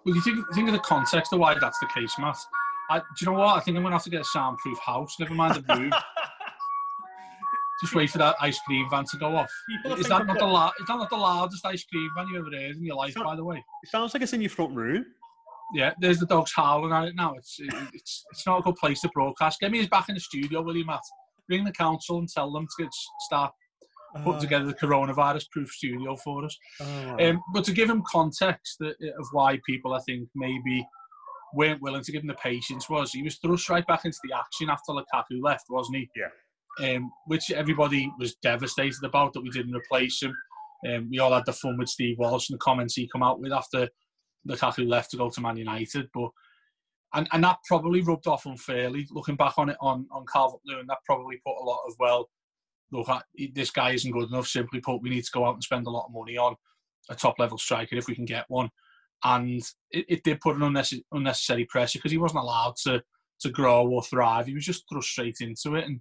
Well, 0.05 0.15
you 0.15 0.21
think 0.21 0.37
think 0.55 0.69
of 0.69 0.73
the 0.73 0.79
context 0.79 1.33
of 1.33 1.39
why 1.39 1.57
that's 1.59 1.77
the 1.79 1.87
case, 1.87 2.13
Matt. 2.17 2.37
I, 2.89 2.99
do 2.99 3.03
you 3.19 3.27
know 3.27 3.39
what? 3.39 3.57
I 3.57 3.59
think 3.59 3.75
I'm 3.75 3.83
going 3.83 3.91
to 3.91 3.97
have 3.97 4.03
to 4.05 4.09
get 4.09 4.21
a 4.21 4.25
soundproof 4.25 4.79
house. 4.79 5.17
Never 5.19 5.33
mind 5.33 5.55
the 5.55 5.75
room. 5.75 5.91
just 7.81 7.93
wait 7.93 8.09
for 8.09 8.19
that 8.19 8.37
ice 8.39 8.59
cream 8.65 8.87
van 8.89 9.03
to 9.03 9.17
go 9.17 9.35
off. 9.35 9.51
Is 9.97 10.07
that 10.07 10.25
not 10.25 10.39
the 10.39 10.45
la- 10.45 10.71
is 10.79 10.87
that 10.87 10.95
not 10.95 11.09
the 11.09 11.17
loudest 11.17 11.65
ice 11.65 11.83
cream 11.83 12.09
van 12.15 12.27
you 12.29 12.39
ever 12.39 12.45
heard 12.45 12.77
in 12.77 12.85
your 12.85 12.95
life? 12.95 13.15
By 13.15 13.35
the 13.35 13.43
way, 13.43 13.57
it 13.57 13.89
sounds 13.89 14.13
like 14.13 14.23
it's 14.23 14.31
in 14.31 14.39
your 14.39 14.49
front 14.49 14.73
room. 14.73 15.05
Yeah, 15.73 15.93
there's 15.99 16.19
the 16.19 16.25
dogs 16.25 16.51
howling 16.55 16.91
at 16.91 17.09
it 17.09 17.15
now. 17.15 17.33
It's 17.35 17.57
it's 17.59 18.25
it's 18.31 18.45
not 18.45 18.59
a 18.59 18.63
good 18.63 18.75
place 18.75 19.01
to 19.01 19.09
broadcast. 19.09 19.59
Get 19.59 19.71
me 19.71 19.79
his 19.79 19.87
back 19.87 20.09
in 20.09 20.15
the 20.15 20.21
studio, 20.21 20.61
will 20.61 20.77
you, 20.77 20.85
Matt? 20.85 21.01
Ring 21.49 21.63
the 21.63 21.71
council 21.71 22.19
and 22.19 22.29
tell 22.29 22.51
them 22.51 22.67
to 22.79 22.89
start 23.21 23.51
putting 24.17 24.35
uh, 24.35 24.39
together 24.39 24.65
the 24.65 24.73
coronavirus-proof 24.73 25.69
studio 25.69 26.15
for 26.15 26.45
us. 26.45 26.57
Uh, 26.79 27.15
um, 27.19 27.41
but 27.53 27.63
to 27.65 27.73
give 27.73 27.89
him 27.89 28.03
context 28.09 28.79
of 28.81 29.27
why 29.31 29.59
people, 29.65 29.93
I 29.93 29.99
think, 30.05 30.29
maybe 30.35 30.85
weren't 31.53 31.81
willing 31.81 32.03
to 32.03 32.11
give 32.11 32.21
him 32.21 32.27
the 32.27 32.35
patience 32.35 32.89
was 32.89 33.11
he 33.11 33.23
was 33.23 33.37
thrust 33.37 33.69
right 33.69 33.85
back 33.85 34.05
into 34.05 34.17
the 34.23 34.35
action 34.35 34.69
after 34.69 34.91
Lukaku 34.91 35.41
left, 35.41 35.65
wasn't 35.69 35.97
he? 35.97 36.09
Yeah. 36.15 36.95
Um, 36.95 37.11
which 37.27 37.51
everybody 37.51 38.11
was 38.19 38.35
devastated 38.41 39.03
about 39.03 39.33
that 39.33 39.41
we 39.41 39.51
didn't 39.51 39.75
replace 39.75 40.21
him. 40.21 40.35
Um, 40.89 41.07
we 41.11 41.19
all 41.19 41.33
had 41.33 41.45
the 41.45 41.53
fun 41.53 41.77
with 41.77 41.89
Steve 41.89 42.17
Walsh 42.17 42.49
and 42.49 42.55
the 42.55 42.63
comments 42.63 42.95
he 42.95 43.07
come 43.11 43.23
out 43.23 43.39
with 43.39 43.53
after 43.53 43.87
Lukaku 44.47 44.87
left 44.87 45.11
to 45.11 45.17
go 45.17 45.29
to 45.29 45.41
Man 45.41 45.57
United, 45.57 46.09
but 46.13 46.29
and, 47.13 47.27
and 47.31 47.43
that 47.43 47.57
probably 47.67 48.01
rubbed 48.01 48.27
off 48.27 48.45
unfairly. 48.45 49.07
Looking 49.11 49.35
back 49.35 49.57
on 49.57 49.69
it 49.69 49.77
on 49.79 50.07
on 50.11 50.25
Calvert 50.31 50.61
Lewin, 50.65 50.87
that 50.87 50.97
probably 51.05 51.39
put 51.45 51.61
a 51.61 51.63
lot 51.63 51.81
of 51.87 51.93
well, 51.99 52.29
look, 52.91 53.07
this 53.53 53.71
guy 53.71 53.91
isn't 53.91 54.11
good 54.11 54.29
enough. 54.29 54.47
Simply 54.47 54.79
put, 54.79 55.01
we 55.01 55.09
need 55.09 55.23
to 55.23 55.31
go 55.31 55.45
out 55.45 55.53
and 55.53 55.63
spend 55.63 55.87
a 55.87 55.91
lot 55.91 56.05
of 56.07 56.13
money 56.13 56.37
on 56.37 56.55
a 57.09 57.15
top 57.15 57.37
level 57.39 57.57
striker 57.57 57.95
if 57.95 58.07
we 58.07 58.15
can 58.15 58.25
get 58.25 58.45
one. 58.47 58.69
And 59.23 59.61
it, 59.91 60.05
it 60.09 60.23
did 60.23 60.41
put 60.41 60.55
an 60.55 60.63
unnecessary, 60.63 61.05
unnecessary 61.11 61.65
pressure 61.65 61.99
because 61.99 62.11
he 62.11 62.17
wasn't 62.17 62.41
allowed 62.41 62.75
to 62.83 63.01
to 63.41 63.49
grow 63.49 63.87
or 63.87 64.01
thrive. 64.03 64.47
He 64.47 64.53
was 64.53 64.65
just 64.65 64.85
thrust 64.89 65.09
straight 65.09 65.37
into 65.41 65.75
it. 65.75 65.85
And 65.85 65.99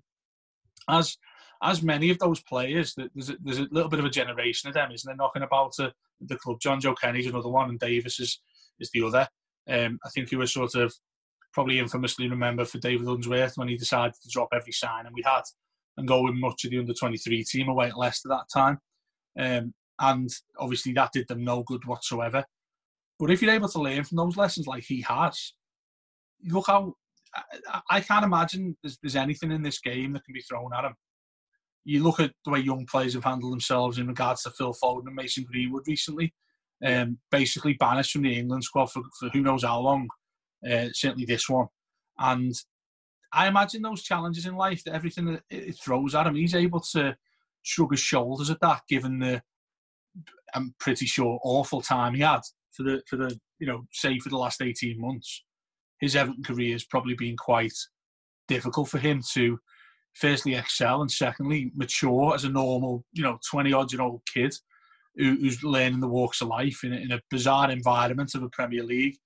as 0.89 1.17
as 1.63 1.83
many 1.83 2.11
of 2.11 2.19
those 2.19 2.41
players, 2.43 2.95
there's 2.95 3.31
a, 3.31 3.37
there's 3.43 3.59
a 3.59 3.69
little 3.71 3.89
bit 3.89 4.01
of 4.01 4.05
a 4.05 4.11
generation 4.11 4.69
of 4.69 4.75
them, 4.75 4.91
isn't 4.91 5.09
there, 5.09 5.17
knocking 5.17 5.43
about 5.43 5.75
the 5.77 6.37
club. 6.37 6.59
Jonjoe 6.61 6.97
Kenny's 7.01 7.27
another 7.27 7.49
one, 7.49 7.71
and 7.71 7.79
Davies 7.79 8.19
is 8.19 8.41
is 8.81 8.91
the 8.93 9.03
other. 9.03 9.29
Um, 9.69 9.99
I 10.05 10.09
think 10.11 10.29
he 10.29 10.37
was 10.37 10.53
sort 10.53 10.75
of 10.75 10.93
probably 11.53 11.79
infamously 11.79 12.29
remembered 12.29 12.69
for 12.69 12.79
David 12.79 13.07
Unsworth 13.07 13.57
when 13.57 13.69
he 13.69 13.77
decided 13.77 14.15
to 14.15 14.29
drop 14.31 14.49
every 14.53 14.73
sign 14.73 15.07
and 15.07 15.15
we 15.15 15.23
had 15.25 15.43
and 15.97 16.09
go 16.09 16.23
with 16.23 16.35
much 16.35 16.65
of 16.65 16.71
the 16.71 16.79
under 16.79 16.95
23 16.95 17.45
team 17.45 17.69
away 17.69 17.89
at 17.89 17.99
Leicester 17.99 18.29
that 18.29 18.47
time. 18.53 18.79
Um, 19.39 19.75
and 20.01 20.31
obviously 20.59 20.93
that 20.95 21.13
did 21.13 21.29
them 21.29 21.45
no 21.45 21.63
good 21.63 21.85
whatsoever. 21.85 22.45
But 23.19 23.31
if 23.31 23.43
you're 23.43 23.53
able 23.53 23.69
to 23.69 23.83
learn 23.83 24.03
from 24.05 24.17
those 24.17 24.37
lessons 24.37 24.67
like 24.67 24.85
he 24.85 25.03
has, 25.03 25.53
look 26.47 26.67
how 26.67 26.95
I, 27.35 27.81
I 27.91 28.01
can't 28.01 28.25
imagine 28.25 28.77
there's, 28.83 28.99
there's 29.03 29.17
anything 29.17 29.53
in 29.53 29.63
this 29.63 29.79
game 29.79 30.15
that 30.15 30.25
can 30.25 30.33
be 30.33 30.41
thrown 30.41 30.73
at 30.75 30.87
him 30.87 30.95
you 31.85 32.03
look 32.03 32.21
at 32.21 32.33
the 32.45 32.51
way 32.51 32.61
young 32.61 32.87
players 32.87 33.15
have 33.15 33.25
handled 33.25 33.53
themselves 33.53 33.99
in 33.99 34.07
regards 34.07 34.43
to 34.43 34.51
Phil 34.51 34.75
Foden 34.83 35.07
and 35.07 35.15
Mason 35.15 35.45
Greenwood 35.45 35.87
recently, 35.87 36.33
um, 36.85 37.19
basically 37.31 37.75
banished 37.75 38.13
from 38.13 38.23
the 38.23 38.39
England 38.39 38.65
squad 38.65 38.87
for, 38.87 39.03
for 39.19 39.29
who 39.31 39.43
knows 39.43 39.65
how 39.65 39.81
long, 39.81 40.09
uh, 40.71 40.87
certainly 40.93 41.25
this 41.25 41.49
one. 41.49 41.67
And 42.19 42.55
I 43.33 43.49
imagine 43.49 43.83
those 43.83 44.03
challenges 44.03 44.47
in 44.47 44.55
life, 44.55 44.85
that 44.85 44.95
everything 44.95 45.27
that 45.27 45.43
it 45.51 45.77
throws 45.83 46.15
at 46.15 46.27
him, 46.27 46.37
he's 46.37 46.55
able 46.55 46.81
to 46.93 47.17
shrug 47.63 47.93
his 47.93 48.01
shoulders 48.01 48.51
at 48.51 48.61
that, 48.61 48.83
given 48.89 49.19
the, 49.19 49.43
I'm 50.55 50.75
pretty 50.79 51.07
sure, 51.07 51.41
awful 51.43 51.81
time 51.81 52.15
he 52.15 52.21
had 52.21 52.41
for 52.73 52.83
the, 52.83 53.03
for 53.09 53.17
the 53.17 53.39
you 53.59 53.67
know, 53.67 53.87
say 53.93 54.19
for 54.19 54.29
the 54.29 54.37
last 54.37 54.61
18 54.61 55.01
months. 55.01 55.45
His 56.01 56.17
Everton 56.17 56.43
career 56.43 56.73
has 56.73 56.85
probably 56.85 57.15
been 57.15 57.37
quite 57.37 57.75
difficult 58.49 58.89
for 58.89 58.99
him 58.99 59.23
to 59.35 59.59
firstly 60.15 60.55
excel 60.55 61.01
and 61.01 61.11
secondly 61.11 61.73
mature 61.75 62.35
as 62.35 62.45
a 62.45 62.49
normal, 62.49 63.05
you 63.13 63.23
know, 63.23 63.39
20 63.51 63.73
odd 63.73 63.93
year 63.93 64.03
old 64.03 64.23
kid 64.33 64.55
who, 65.17 65.37
who's 65.41 65.63
learning 65.63 66.01
the 66.01 66.09
walks 66.09 66.41
of 66.41 66.49
life 66.49 66.81
in 66.85 66.93
a, 66.93 66.97
in 66.97 67.13
a 67.13 67.21
bizarre 67.31 67.71
environment 67.71 68.35
of 68.35 68.43
a 68.43 68.49
Premier 68.51 68.83
League, 68.83 69.17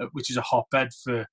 uh, 0.00 0.06
which 0.12 0.30
is 0.30 0.36
a 0.36 0.42
hotbed 0.42 0.88
for, 1.04 1.26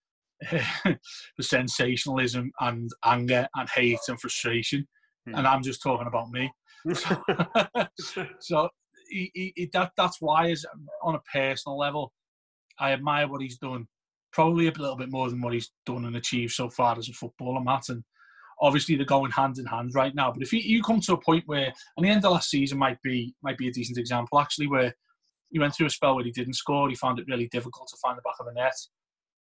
for 0.51 1.41
sensationalism 1.41 2.51
and 2.61 2.89
anger 3.05 3.47
and 3.55 3.69
hate 3.69 3.99
and 4.07 4.19
frustration. 4.19 4.87
Mm. 5.27 5.37
And 5.37 5.47
I'm 5.47 5.63
just 5.63 5.81
talking 5.81 6.07
about 6.07 6.29
me. 6.31 6.51
so, 6.93 7.21
so 8.39 8.69
he, 9.09 9.31
he, 9.55 9.69
that, 9.73 9.91
that's 9.97 10.17
why, 10.19 10.47
is 10.47 10.65
on 11.03 11.15
a 11.15 11.21
personal 11.31 11.77
level, 11.77 12.13
I 12.79 12.93
admire 12.93 13.27
what 13.27 13.41
he's 13.41 13.57
done. 13.57 13.87
Probably 14.31 14.67
a 14.67 14.71
little 14.71 14.95
bit 14.95 15.11
more 15.11 15.29
than 15.29 15.41
what 15.41 15.53
he's 15.53 15.71
done 15.85 16.05
and 16.05 16.15
achieved 16.15 16.53
so 16.53 16.69
far 16.69 16.97
as 16.97 17.09
a 17.09 17.13
footballer, 17.13 17.61
Matt. 17.61 17.89
And 17.89 18.03
obviously 18.61 18.95
they're 18.95 19.05
going 19.05 19.31
hand 19.31 19.57
in 19.57 19.65
hand 19.65 19.91
right 19.93 20.13
now. 20.13 20.31
But 20.31 20.43
if 20.43 20.51
you, 20.51 20.59
you 20.59 20.83
come 20.83 20.99
to 21.01 21.13
a 21.13 21.21
point 21.21 21.43
where, 21.47 21.73
and 21.97 22.05
the 22.05 22.09
end 22.09 22.25
of 22.25 22.31
last 22.31 22.49
season 22.49 22.77
might 22.77 23.01
be 23.01 23.33
might 23.41 23.57
be 23.57 23.67
a 23.67 23.71
decent 23.71 23.97
example 23.97 24.39
actually, 24.39 24.67
where 24.67 24.93
he 25.49 25.59
went 25.59 25.75
through 25.75 25.87
a 25.87 25.91
spell 25.91 26.15
where 26.15 26.25
he 26.25 26.31
didn't 26.31 26.53
score, 26.53 26.89
he 26.89 26.95
found 26.95 27.19
it 27.19 27.25
really 27.27 27.47
difficult 27.47 27.87
to 27.89 27.97
find 28.01 28.17
the 28.17 28.21
back 28.21 28.35
of 28.39 28.45
the 28.45 28.53
net. 28.53 28.75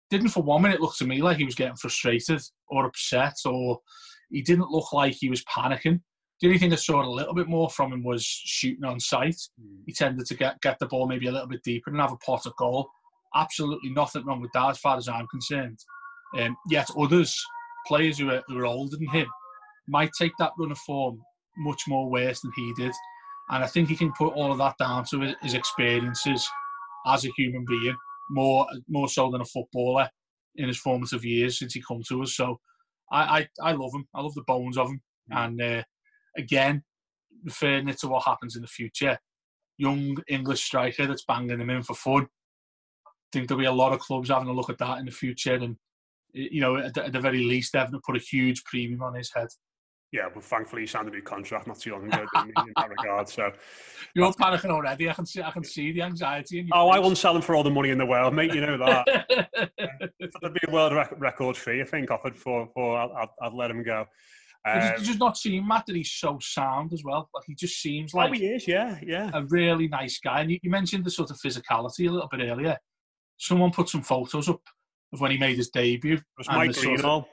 Didn't 0.09 0.29
for 0.29 0.43
one 0.43 0.61
minute 0.61 0.81
look 0.81 0.95
to 0.97 1.05
me 1.05 1.21
like 1.21 1.37
he 1.37 1.45
was 1.45 1.55
getting 1.55 1.75
frustrated 1.75 2.41
or 2.67 2.85
upset, 2.85 3.35
or 3.45 3.79
he 4.29 4.41
didn't 4.41 4.69
look 4.69 4.93
like 4.93 5.13
he 5.13 5.29
was 5.29 5.43
panicking. 5.45 6.01
The 6.41 6.47
only 6.47 6.59
thing 6.59 6.73
I 6.73 6.75
saw 6.75 7.03
a 7.03 7.09
little 7.09 7.33
bit 7.33 7.47
more 7.47 7.69
from 7.69 7.93
him 7.93 8.03
was 8.03 8.23
shooting 8.23 8.83
on 8.83 8.99
sight. 8.99 9.37
Mm. 9.59 9.83
He 9.85 9.93
tended 9.93 10.25
to 10.27 10.35
get 10.35 10.61
get 10.61 10.77
the 10.79 10.87
ball 10.87 11.07
maybe 11.07 11.27
a 11.27 11.31
little 11.31 11.47
bit 11.47 11.63
deeper 11.63 11.89
and 11.89 11.99
have 11.99 12.11
a 12.11 12.17
pot 12.17 12.45
of 12.45 12.55
goal. 12.57 12.89
Absolutely 13.33 13.89
nothing 13.89 14.25
wrong 14.25 14.41
with 14.41 14.51
that 14.53 14.69
as 14.69 14.77
far 14.77 14.97
as 14.97 15.07
I'm 15.07 15.27
concerned. 15.27 15.79
Um, 16.37 16.55
yet 16.69 16.89
others 16.97 17.41
players 17.87 18.17
who 18.17 18.29
are, 18.29 18.43
who 18.47 18.57
are 18.57 18.65
older 18.65 18.97
than 18.97 19.07
him 19.09 19.27
might 19.87 20.11
take 20.17 20.31
that 20.39 20.51
run 20.57 20.71
of 20.71 20.77
form 20.79 21.19
much 21.57 21.83
more 21.87 22.09
worse 22.09 22.41
than 22.41 22.51
he 22.55 22.73
did. 22.75 22.91
And 23.49 23.63
I 23.63 23.67
think 23.67 23.89
he 23.89 23.95
can 23.95 24.11
put 24.13 24.33
all 24.33 24.51
of 24.51 24.57
that 24.57 24.77
down 24.77 25.05
to 25.05 25.33
his 25.41 25.53
experiences 25.53 26.47
as 27.07 27.25
a 27.25 27.31
human 27.37 27.63
being, 27.67 27.95
more 28.31 28.65
more 28.89 29.07
so 29.07 29.29
than 29.29 29.41
a 29.41 29.45
footballer 29.45 30.09
in 30.55 30.67
his 30.67 30.79
formative 30.79 31.23
years 31.23 31.59
since 31.59 31.73
he 31.73 31.83
come 31.87 32.01
to 32.07 32.23
us. 32.23 32.35
So 32.35 32.59
I, 33.11 33.47
I, 33.61 33.69
I 33.69 33.71
love 33.73 33.91
him. 33.93 34.07
I 34.15 34.21
love 34.21 34.33
the 34.33 34.43
bones 34.47 34.77
of 34.77 34.89
him. 34.89 35.01
Mm. 35.31 35.45
And 35.45 35.61
uh, 35.61 35.83
again, 36.37 36.83
referring 37.43 37.89
it 37.89 37.99
to 37.99 38.07
what 38.07 38.23
happens 38.23 38.55
in 38.55 38.61
the 38.61 38.67
future, 38.67 39.19
young 39.77 40.17
English 40.27 40.63
striker 40.63 41.05
that's 41.05 41.25
banging 41.25 41.59
him 41.59 41.69
in 41.69 41.83
for 41.83 41.93
fun. 41.93 42.27
I 43.05 43.11
think 43.31 43.47
there'll 43.47 43.61
be 43.61 43.67
a 43.67 43.71
lot 43.71 43.93
of 43.93 43.99
clubs 43.99 44.29
having 44.29 44.47
a 44.47 44.53
look 44.53 44.69
at 44.69 44.77
that 44.79 44.99
in 44.99 45.05
the 45.05 45.11
future 45.11 45.55
and 45.55 45.75
you 46.35 46.61
know, 46.61 46.77
at 46.77 46.93
the, 46.93 47.05
at 47.05 47.13
the 47.13 47.19
very 47.19 47.43
least, 47.43 47.73
they've 47.73 47.87
put 48.05 48.15
a 48.15 48.19
huge 48.19 48.63
premium 48.65 49.01
on 49.01 49.15
his 49.15 49.31
head. 49.33 49.47
Yeah, 50.11 50.29
but 50.33 50.43
thankfully 50.43 50.83
he 50.83 50.87
signed 50.87 51.07
a 51.07 51.11
new 51.11 51.21
contract 51.21 51.67
not 51.67 51.79
too 51.79 51.91
long 51.91 52.05
ago 52.05 52.25
in, 52.35 52.47
in 52.47 52.73
that 52.77 52.89
regard. 52.89 53.27
So 53.27 53.51
you're 54.15 54.31
panicking 54.33 54.69
already. 54.69 55.09
I 55.09 55.13
can 55.13 55.25
see, 55.25 55.41
I 55.41 55.51
can 55.51 55.63
see 55.63 55.91
the 55.91 56.03
anxiety. 56.03 56.59
In 56.59 56.69
oh, 56.71 56.89
face. 56.89 56.95
I 56.95 56.99
won't 56.99 57.17
sell 57.17 57.35
him 57.35 57.41
for 57.41 57.55
all 57.55 57.63
the 57.63 57.71
money 57.71 57.89
in 57.89 57.97
the 57.97 58.05
world, 58.05 58.33
mate. 58.33 58.53
You 58.53 58.61
know 58.61 58.77
that. 58.77 59.25
There'd 60.41 60.53
be 60.53 60.61
a 60.67 60.71
world 60.71 60.93
record 61.17 61.57
fee, 61.57 61.81
I 61.81 61.85
think, 61.85 62.11
offered 62.11 62.35
for. 62.35 62.69
for 62.73 62.97
I'll, 62.97 63.33
I'll 63.41 63.57
let 63.57 63.71
him 63.71 63.83
go. 63.83 64.05
Um, 64.67 64.93
just 64.99 65.19
not 65.19 65.37
seeing 65.37 65.67
Matt 65.67 65.85
that 65.85 65.95
he's 65.95 66.11
so 66.11 66.39
sound 66.41 66.91
as 66.91 67.03
well. 67.03 67.29
Like 67.33 67.43
he 67.45 67.53
just 67.53 67.79
seems 67.81 68.13
like 68.13 68.31
oh, 68.31 68.33
he 68.33 68.47
is, 68.47 68.67
yeah, 68.67 68.97
yeah, 69.05 69.29
a 69.33 69.43
really 69.43 69.87
nice 69.87 70.19
guy. 70.19 70.41
And 70.41 70.49
you, 70.49 70.59
you 70.63 70.71
mentioned 70.71 71.05
the 71.05 71.11
sort 71.11 71.29
of 71.29 71.37
physicality 71.37 72.07
a 72.07 72.11
little 72.11 72.29
bit 72.31 72.41
earlier. 72.41 72.77
Someone 73.37 73.69
put 73.69 73.89
some 73.89 74.01
photos 74.01 74.49
up 74.49 74.61
of 75.13 75.21
when 75.21 75.31
he 75.31 75.37
made 75.37 75.57
his 75.57 75.69
debut. 75.69 76.19
Was 76.37 76.47
Mike 76.47 76.71
Greenall. 76.71 77.25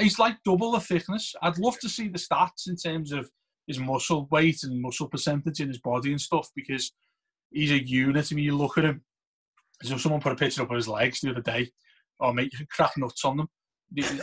He's 0.00 0.18
like 0.18 0.36
double 0.44 0.72
the 0.72 0.80
thickness. 0.80 1.34
I'd 1.42 1.58
love 1.58 1.78
to 1.80 1.88
see 1.88 2.08
the 2.08 2.18
stats 2.18 2.68
in 2.68 2.76
terms 2.76 3.12
of 3.12 3.28
his 3.66 3.78
muscle 3.78 4.28
weight 4.30 4.62
and 4.62 4.80
muscle 4.80 5.08
percentage 5.08 5.60
in 5.60 5.68
his 5.68 5.80
body 5.80 6.10
and 6.10 6.20
stuff 6.20 6.48
because 6.54 6.92
he's 7.50 7.72
a 7.72 7.84
unit. 7.84 8.28
I 8.30 8.34
mean, 8.34 8.44
you 8.44 8.56
look 8.56 8.78
at 8.78 8.84
him 8.84 9.02
as 9.82 9.90
if 9.90 10.00
someone 10.00 10.20
put 10.20 10.32
a 10.32 10.36
picture 10.36 10.62
up 10.62 10.70
of 10.70 10.76
his 10.76 10.88
legs 10.88 11.20
the 11.20 11.30
other 11.30 11.42
day. 11.42 11.70
Oh, 12.20 12.32
mate, 12.32 12.52
you 12.52 12.58
can 12.58 12.66
crack 12.70 12.92
nuts 12.96 13.24
on 13.24 13.36
them. 13.36 13.48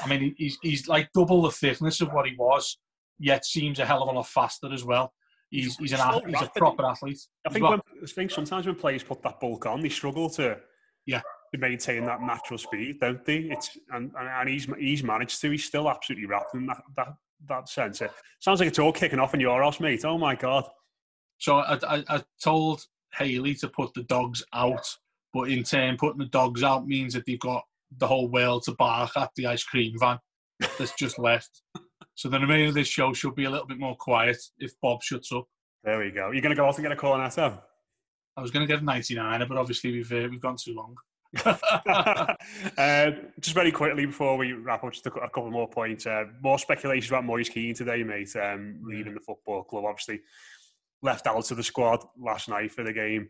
I 0.02 0.08
mean, 0.08 0.36
he's, 0.38 0.58
he's 0.62 0.88
like 0.88 1.10
double 1.14 1.42
the 1.42 1.52
thickness 1.52 2.02
of 2.02 2.12
what 2.12 2.28
he 2.28 2.36
was, 2.38 2.78
yet 3.20 3.46
seems 3.46 3.80
a 3.80 3.86
hell 3.86 4.04
of 4.04 4.10
a 4.10 4.12
lot 4.12 4.28
faster 4.28 4.72
as 4.72 4.84
well. 4.84 5.14
He's, 5.50 5.76
he's, 5.78 5.94
an, 5.94 6.00
athlete. 6.00 6.36
he's 6.36 6.48
a 6.48 6.52
proper 6.56 6.86
athlete. 6.86 7.20
I 7.48 7.52
think, 7.52 7.70
when, 7.70 7.80
I 7.80 8.06
think 8.08 8.32
sometimes 8.32 8.66
when 8.66 8.76
players 8.76 9.04
put 9.04 9.22
that 9.24 9.40
bulk 9.40 9.66
on, 9.66 9.82
they 9.82 9.90
struggle 9.90 10.30
to 10.32 10.58
yeah 11.06 11.22
to 11.54 11.60
maintain 11.60 12.06
that 12.06 12.22
natural 12.22 12.58
speed, 12.58 13.00
don't 13.00 13.24
they? 13.26 13.38
It's 13.38 13.78
and, 13.92 14.12
and 14.18 14.50
he's 14.50 14.68
he's 14.78 15.04
managed 15.04 15.40
to. 15.42 15.52
He's 15.52 15.66
still 15.66 15.90
absolutely 15.90 16.28
wrapped 16.28 16.54
in 16.56 16.66
that 16.68 16.82
that 16.98 17.14
that 17.48 17.70
sense. 17.70 18.02
It 18.02 18.12
sounds 18.40 18.60
like 18.60 18.70
it's 18.70 18.80
all 18.80 18.92
kicking 18.92 19.20
off 19.20 19.34
in 19.34 19.40
your 19.40 19.62
house, 19.62 19.80
mate. 19.80 20.06
Oh 20.06 20.18
my 20.18 20.36
god! 20.36 20.66
So 21.38 21.58
I, 21.58 21.78
I, 21.88 22.04
I 22.10 22.24
told 22.44 22.86
Haley 23.14 23.56
to 23.56 23.70
put 23.70 23.94
the 23.94 24.04
dogs 24.04 24.44
out, 24.54 24.86
but 25.34 25.50
in 25.50 25.64
turn, 25.64 25.98
putting 25.98 26.20
the 26.20 26.26
dogs 26.26 26.64
out 26.64 26.88
means 26.88 27.14
that 27.14 27.26
they've 27.26 27.40
got 27.40 27.64
the 27.98 28.08
whole 28.08 28.28
world 28.28 28.64
to 28.64 28.74
bark 28.74 29.12
at 29.16 29.30
the 29.36 29.48
ice 29.48 29.64
cream 29.64 29.94
van 30.00 30.20
that's 30.78 30.96
just 30.96 31.20
left. 31.20 31.62
So 32.18 32.30
the 32.30 32.40
remainder 32.40 32.70
of 32.70 32.74
this 32.74 32.88
show 32.88 33.12
should 33.12 33.36
be 33.36 33.44
a 33.44 33.50
little 33.50 33.68
bit 33.68 33.78
more 33.78 33.96
quiet 33.98 34.38
if 34.58 34.72
Bob 34.82 35.04
shuts 35.04 35.34
up. 35.34 35.48
There 35.84 36.00
we 36.00 36.12
go. 36.12 36.32
You're 36.32 36.42
going 36.42 36.56
to 36.56 36.60
go 36.60 36.66
off 36.66 36.78
and 36.78 36.86
get 36.86 36.94
a 36.94 36.96
Cornetto? 36.96 37.62
I 38.38 38.42
was 38.42 38.52
going 38.52 38.66
to 38.66 38.74
get 38.74 38.82
a 38.82 38.86
99er, 38.86 39.48
but 39.50 39.58
obviously 39.58 39.92
we've 39.92 40.12
uh, 40.12 40.28
we've 40.30 40.40
gone 40.40 40.56
too 40.58 40.74
long. 40.74 40.96
uh, 42.78 43.12
just 43.40 43.56
very 43.56 43.72
quickly 43.72 44.06
before 44.06 44.38
we 44.38 44.54
wrap 44.54 44.84
up, 44.84 44.94
just 44.94 45.06
a, 45.08 45.14
a 45.14 45.30
couple 45.30 45.52
more 45.52 45.68
points. 45.68 46.06
Uh, 46.06 46.26
more 46.42 46.60
speculations 46.60 47.10
about 47.12 47.26
Moise 47.26 47.50
Kean 47.50 47.74
today, 47.74 48.04
mate. 48.04 48.36
Um, 48.36 48.80
leaving 48.84 49.14
the 49.14 49.20
football 49.20 49.64
club, 49.64 49.86
obviously 49.86 50.22
left 51.02 51.28
out 51.28 51.52
of 51.52 51.58
the 51.58 51.64
squad 51.64 52.04
last 52.18 52.50
night 52.50 52.72
for 52.72 52.84
the 52.84 52.94
game 52.94 53.30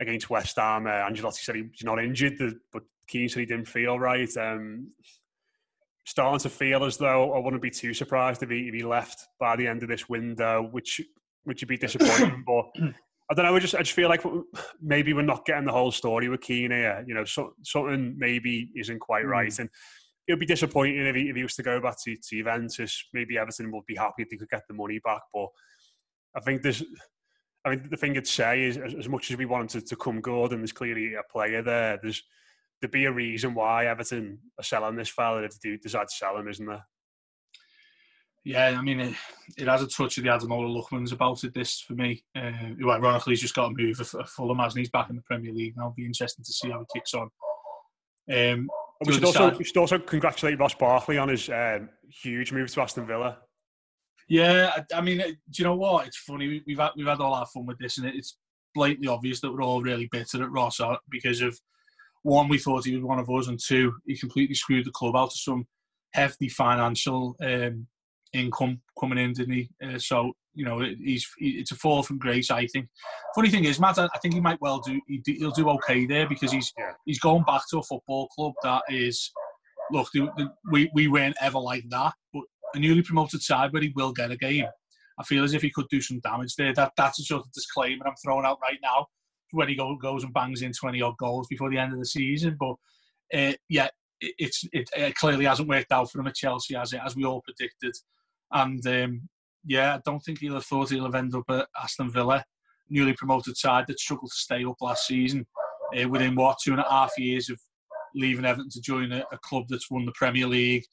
against 0.00 0.30
West 0.30 0.56
Ham. 0.56 0.86
Uh, 0.86 0.90
Ancelotti 0.90 1.38
said 1.38 1.56
he's 1.56 1.84
not 1.84 2.02
injured, 2.02 2.34
but 2.72 2.82
Kean 3.08 3.28
said 3.28 3.40
he 3.40 3.46
didn't 3.46 3.68
feel 3.68 3.98
right. 3.98 4.34
Um, 4.36 4.92
starting 6.04 6.40
to 6.40 6.48
feel 6.48 6.84
as 6.84 6.96
though 6.96 7.32
I 7.34 7.38
wouldn't 7.38 7.62
be 7.62 7.70
too 7.70 7.92
surprised 7.92 8.42
if 8.42 8.50
he, 8.50 8.68
if 8.68 8.74
he 8.74 8.82
left 8.82 9.26
by 9.38 9.56
the 9.56 9.66
end 9.66 9.82
of 9.82 9.88
this 9.88 10.08
window, 10.08 10.68
which 10.70 11.00
which 11.44 11.62
would 11.62 11.68
be 11.68 11.78
disappointing. 11.78 12.44
but 12.46 12.66
I 13.30 13.34
don't 13.34 13.44
know. 13.44 13.54
I 13.54 13.58
just 13.58 13.74
I 13.74 13.80
just 13.80 13.92
feel 13.92 14.08
like 14.08 14.22
maybe 14.82 15.12
we're 15.12 15.22
not 15.22 15.44
getting 15.44 15.66
the 15.66 15.72
whole 15.72 15.92
story 15.92 16.28
with 16.28 16.40
Kean 16.40 16.70
here. 16.70 17.04
You 17.06 17.14
know, 17.14 17.24
so, 17.24 17.54
something 17.62 18.14
maybe 18.18 18.70
isn't 18.74 19.00
quite 19.00 19.24
mm. 19.24 19.30
right, 19.30 19.58
and 19.58 19.68
it 20.26 20.32
would 20.32 20.40
be 20.40 20.46
disappointing 20.46 21.06
if 21.06 21.16
he, 21.16 21.30
if 21.30 21.36
he 21.36 21.42
was 21.42 21.56
to 21.56 21.62
go 21.62 21.80
back 21.80 21.96
to, 22.04 22.14
to 22.14 22.36
Juventus. 22.36 23.04
Maybe 23.12 23.38
Everton 23.38 23.72
would 23.72 23.86
be 23.86 23.96
happy 23.96 24.22
if 24.22 24.30
they 24.30 24.36
could 24.36 24.50
get 24.50 24.62
the 24.68 24.74
money 24.74 25.00
back, 25.04 25.22
but 25.32 25.48
I 26.36 26.40
think 26.40 26.62
there's. 26.62 26.82
I 27.64 27.70
mean, 27.70 27.88
the 27.90 27.96
thing 27.96 28.16
I'd 28.16 28.26
say 28.26 28.62
is, 28.62 28.78
as, 28.78 28.94
as 28.94 29.08
much 29.08 29.30
as 29.30 29.36
we 29.36 29.44
wanted 29.44 29.80
to, 29.80 29.86
to 29.86 29.96
come 29.96 30.20
good, 30.20 30.52
and 30.52 30.60
there's 30.60 30.72
clearly 30.72 31.14
a 31.14 31.32
player 31.32 31.60
there, 31.60 31.98
there's 32.02 32.22
there'd 32.80 32.92
be 32.92 33.06
a 33.06 33.12
reason 33.12 33.54
why 33.54 33.86
Everton 33.86 34.38
are 34.58 34.64
selling 34.64 34.96
this 34.96 35.08
fella 35.08 35.42
if 35.42 35.52
they 35.60 35.70
do 35.70 35.78
decide 35.78 36.08
to 36.08 36.14
sell 36.14 36.36
him, 36.36 36.48
isn't 36.48 36.66
there? 36.66 36.86
Yeah, 38.44 38.76
I 38.78 38.82
mean, 38.82 39.00
it, 39.00 39.14
it 39.58 39.68
has 39.68 39.82
a 39.82 39.86
touch 39.86 40.16
of 40.16 40.24
the 40.24 40.30
Ademola 40.30 40.74
Lookmans 40.74 41.12
about 41.12 41.44
it, 41.44 41.52
this 41.54 41.80
for 41.80 41.94
me. 41.94 42.24
Uh, 42.36 42.50
who 42.50 42.90
ironically 42.90 43.32
he's 43.32 43.42
just 43.42 43.54
got 43.54 43.70
a 43.70 43.74
move 43.76 43.96
for 43.96 44.24
Fulham, 44.24 44.58
hasn't 44.58 44.78
he's 44.78 44.90
back 44.90 45.10
in 45.10 45.16
the 45.16 45.22
Premier 45.22 45.52
League 45.52 45.76
now. 45.76 45.84
It'll 45.84 45.94
be 45.94 46.06
interesting 46.06 46.44
to 46.44 46.52
see 46.52 46.70
how 46.70 46.80
he 46.80 46.98
kicks 46.98 47.14
on. 47.14 47.28
Um, 48.30 48.68
we, 49.04 49.12
should 49.12 49.24
also, 49.24 49.56
we 49.56 49.64
should 49.64 49.76
also 49.76 49.98
congratulate 49.98 50.58
Ross 50.58 50.74
Barkley 50.74 51.18
on 51.18 51.28
his 51.28 51.48
um, 51.48 51.88
huge 52.22 52.52
move 52.52 52.70
to 52.72 52.82
Aston 52.82 53.06
Villa. 53.06 53.38
Yeah, 54.28 54.72
I, 54.76 54.96
I, 54.96 55.00
mean, 55.00 55.18
do 55.18 55.34
you 55.56 55.64
know 55.64 55.76
what? 55.76 56.06
It's 56.06 56.18
funny. 56.18 56.62
We've 56.66 56.78
had, 56.78 56.90
we've 56.96 57.06
had 57.06 57.20
all 57.20 57.34
our 57.34 57.46
fun 57.46 57.66
with 57.66 57.78
this, 57.78 57.98
and 57.98 58.06
it's 58.06 58.36
blatantly 58.74 59.08
obvious 59.08 59.40
that 59.40 59.50
we're 59.50 59.62
all 59.62 59.82
really 59.82 60.08
bitter 60.12 60.42
at 60.42 60.50
Ross 60.50 60.80
uh, 60.80 60.96
because 61.10 61.40
of 61.40 61.58
one, 62.22 62.48
we 62.48 62.58
thought 62.58 62.84
he 62.84 62.94
was 62.94 63.04
one 63.04 63.18
of 63.18 63.30
us, 63.30 63.48
and 63.48 63.58
two, 63.58 63.94
he 64.06 64.16
completely 64.16 64.54
screwed 64.54 64.84
the 64.84 64.90
club 64.90 65.16
out 65.16 65.28
of 65.28 65.32
some 65.32 65.66
hefty 66.12 66.48
financial 66.48 67.36
um, 67.42 67.86
income 68.32 68.80
coming 68.98 69.18
in, 69.18 69.32
didn't 69.32 69.54
he? 69.54 69.68
Uh, 69.82 69.98
so 69.98 70.32
you 70.54 70.64
know, 70.64 70.80
he's 70.80 71.26
it's 71.38 71.70
a 71.70 71.76
fall 71.76 72.02
from 72.02 72.18
grace, 72.18 72.50
I 72.50 72.66
think. 72.66 72.88
Funny 73.34 73.48
thing 73.48 73.64
is, 73.64 73.78
Matt, 73.78 73.98
I 73.98 74.08
think 74.20 74.34
he 74.34 74.40
might 74.40 74.60
well 74.60 74.80
do. 74.80 75.00
He'll 75.24 75.52
do 75.52 75.70
okay 75.70 76.04
there 76.04 76.28
because 76.28 76.50
he's 76.50 76.72
he's 77.06 77.20
going 77.20 77.44
back 77.44 77.62
to 77.70 77.78
a 77.78 77.82
football 77.82 78.28
club 78.28 78.54
that 78.62 78.82
is. 78.88 79.30
Look, 79.90 80.08
we 80.70 80.90
we 80.92 81.08
weren't 81.08 81.36
ever 81.40 81.58
like 81.58 81.84
that, 81.90 82.12
but 82.34 82.42
a 82.74 82.78
newly 82.78 83.02
promoted 83.02 83.40
side 83.40 83.72
where 83.72 83.82
he 83.82 83.92
will 83.94 84.12
get 84.12 84.30
a 84.30 84.36
game. 84.36 84.66
I 85.18 85.24
feel 85.24 85.44
as 85.44 85.54
if 85.54 85.62
he 85.62 85.70
could 85.70 85.88
do 85.90 86.00
some 86.00 86.20
damage 86.20 86.54
there. 86.56 86.74
That 86.74 86.92
that's 86.96 87.20
a 87.20 87.22
sort 87.22 87.42
of 87.42 87.52
disclaimer 87.52 88.06
I'm 88.06 88.14
throwing 88.22 88.44
out 88.44 88.58
right 88.62 88.78
now 88.82 89.06
when 89.52 89.68
he 89.68 89.74
go, 89.74 89.96
goes 89.96 90.24
and 90.24 90.32
bangs 90.34 90.62
in 90.62 90.72
20 90.72 91.00
odd 91.02 91.16
goals 91.18 91.46
before 91.48 91.70
the 91.70 91.78
end 91.78 91.92
of 91.92 91.98
the 91.98 92.06
season. 92.06 92.56
But 92.58 92.74
uh, 93.36 93.54
yeah, 93.68 93.88
it, 94.20 94.34
it's 94.38 94.64
it, 94.72 94.88
it, 94.96 95.14
clearly 95.14 95.44
hasn't 95.44 95.68
worked 95.68 95.92
out 95.92 96.10
for 96.10 96.20
him 96.20 96.26
at 96.26 96.34
Chelsea 96.34 96.76
as 96.76 96.92
it 96.92 97.00
as 97.04 97.16
we 97.16 97.24
all 97.24 97.42
predicted. 97.42 97.94
And 98.52 98.86
um, 98.86 99.28
yeah, 99.64 99.96
I 99.96 100.00
don't 100.04 100.20
think 100.20 100.38
he'll 100.38 100.54
have 100.54 100.64
thought 100.64 100.90
he'll 100.90 101.04
have 101.04 101.14
ended 101.14 101.36
up 101.36 101.50
at 101.50 101.68
Aston 101.82 102.10
Villa, 102.10 102.44
newly 102.88 103.12
promoted 103.14 103.56
side 103.56 103.86
that 103.88 104.00
struggled 104.00 104.30
to 104.30 104.36
stay 104.36 104.64
up 104.64 104.76
last 104.80 105.06
season. 105.06 105.46
Uh, 105.96 106.06
within 106.08 106.34
what 106.34 106.58
two 106.62 106.72
and 106.72 106.80
a 106.80 106.90
half 106.90 107.12
years 107.16 107.48
of 107.48 107.58
leaving 108.14 108.44
Everton 108.44 108.68
to 108.70 108.80
join 108.80 109.10
a, 109.12 109.24
a, 109.32 109.38
club 109.38 109.64
that's 109.68 109.90
won 109.90 110.04
the 110.04 110.12
Premier 110.12 110.46
League. 110.46 110.84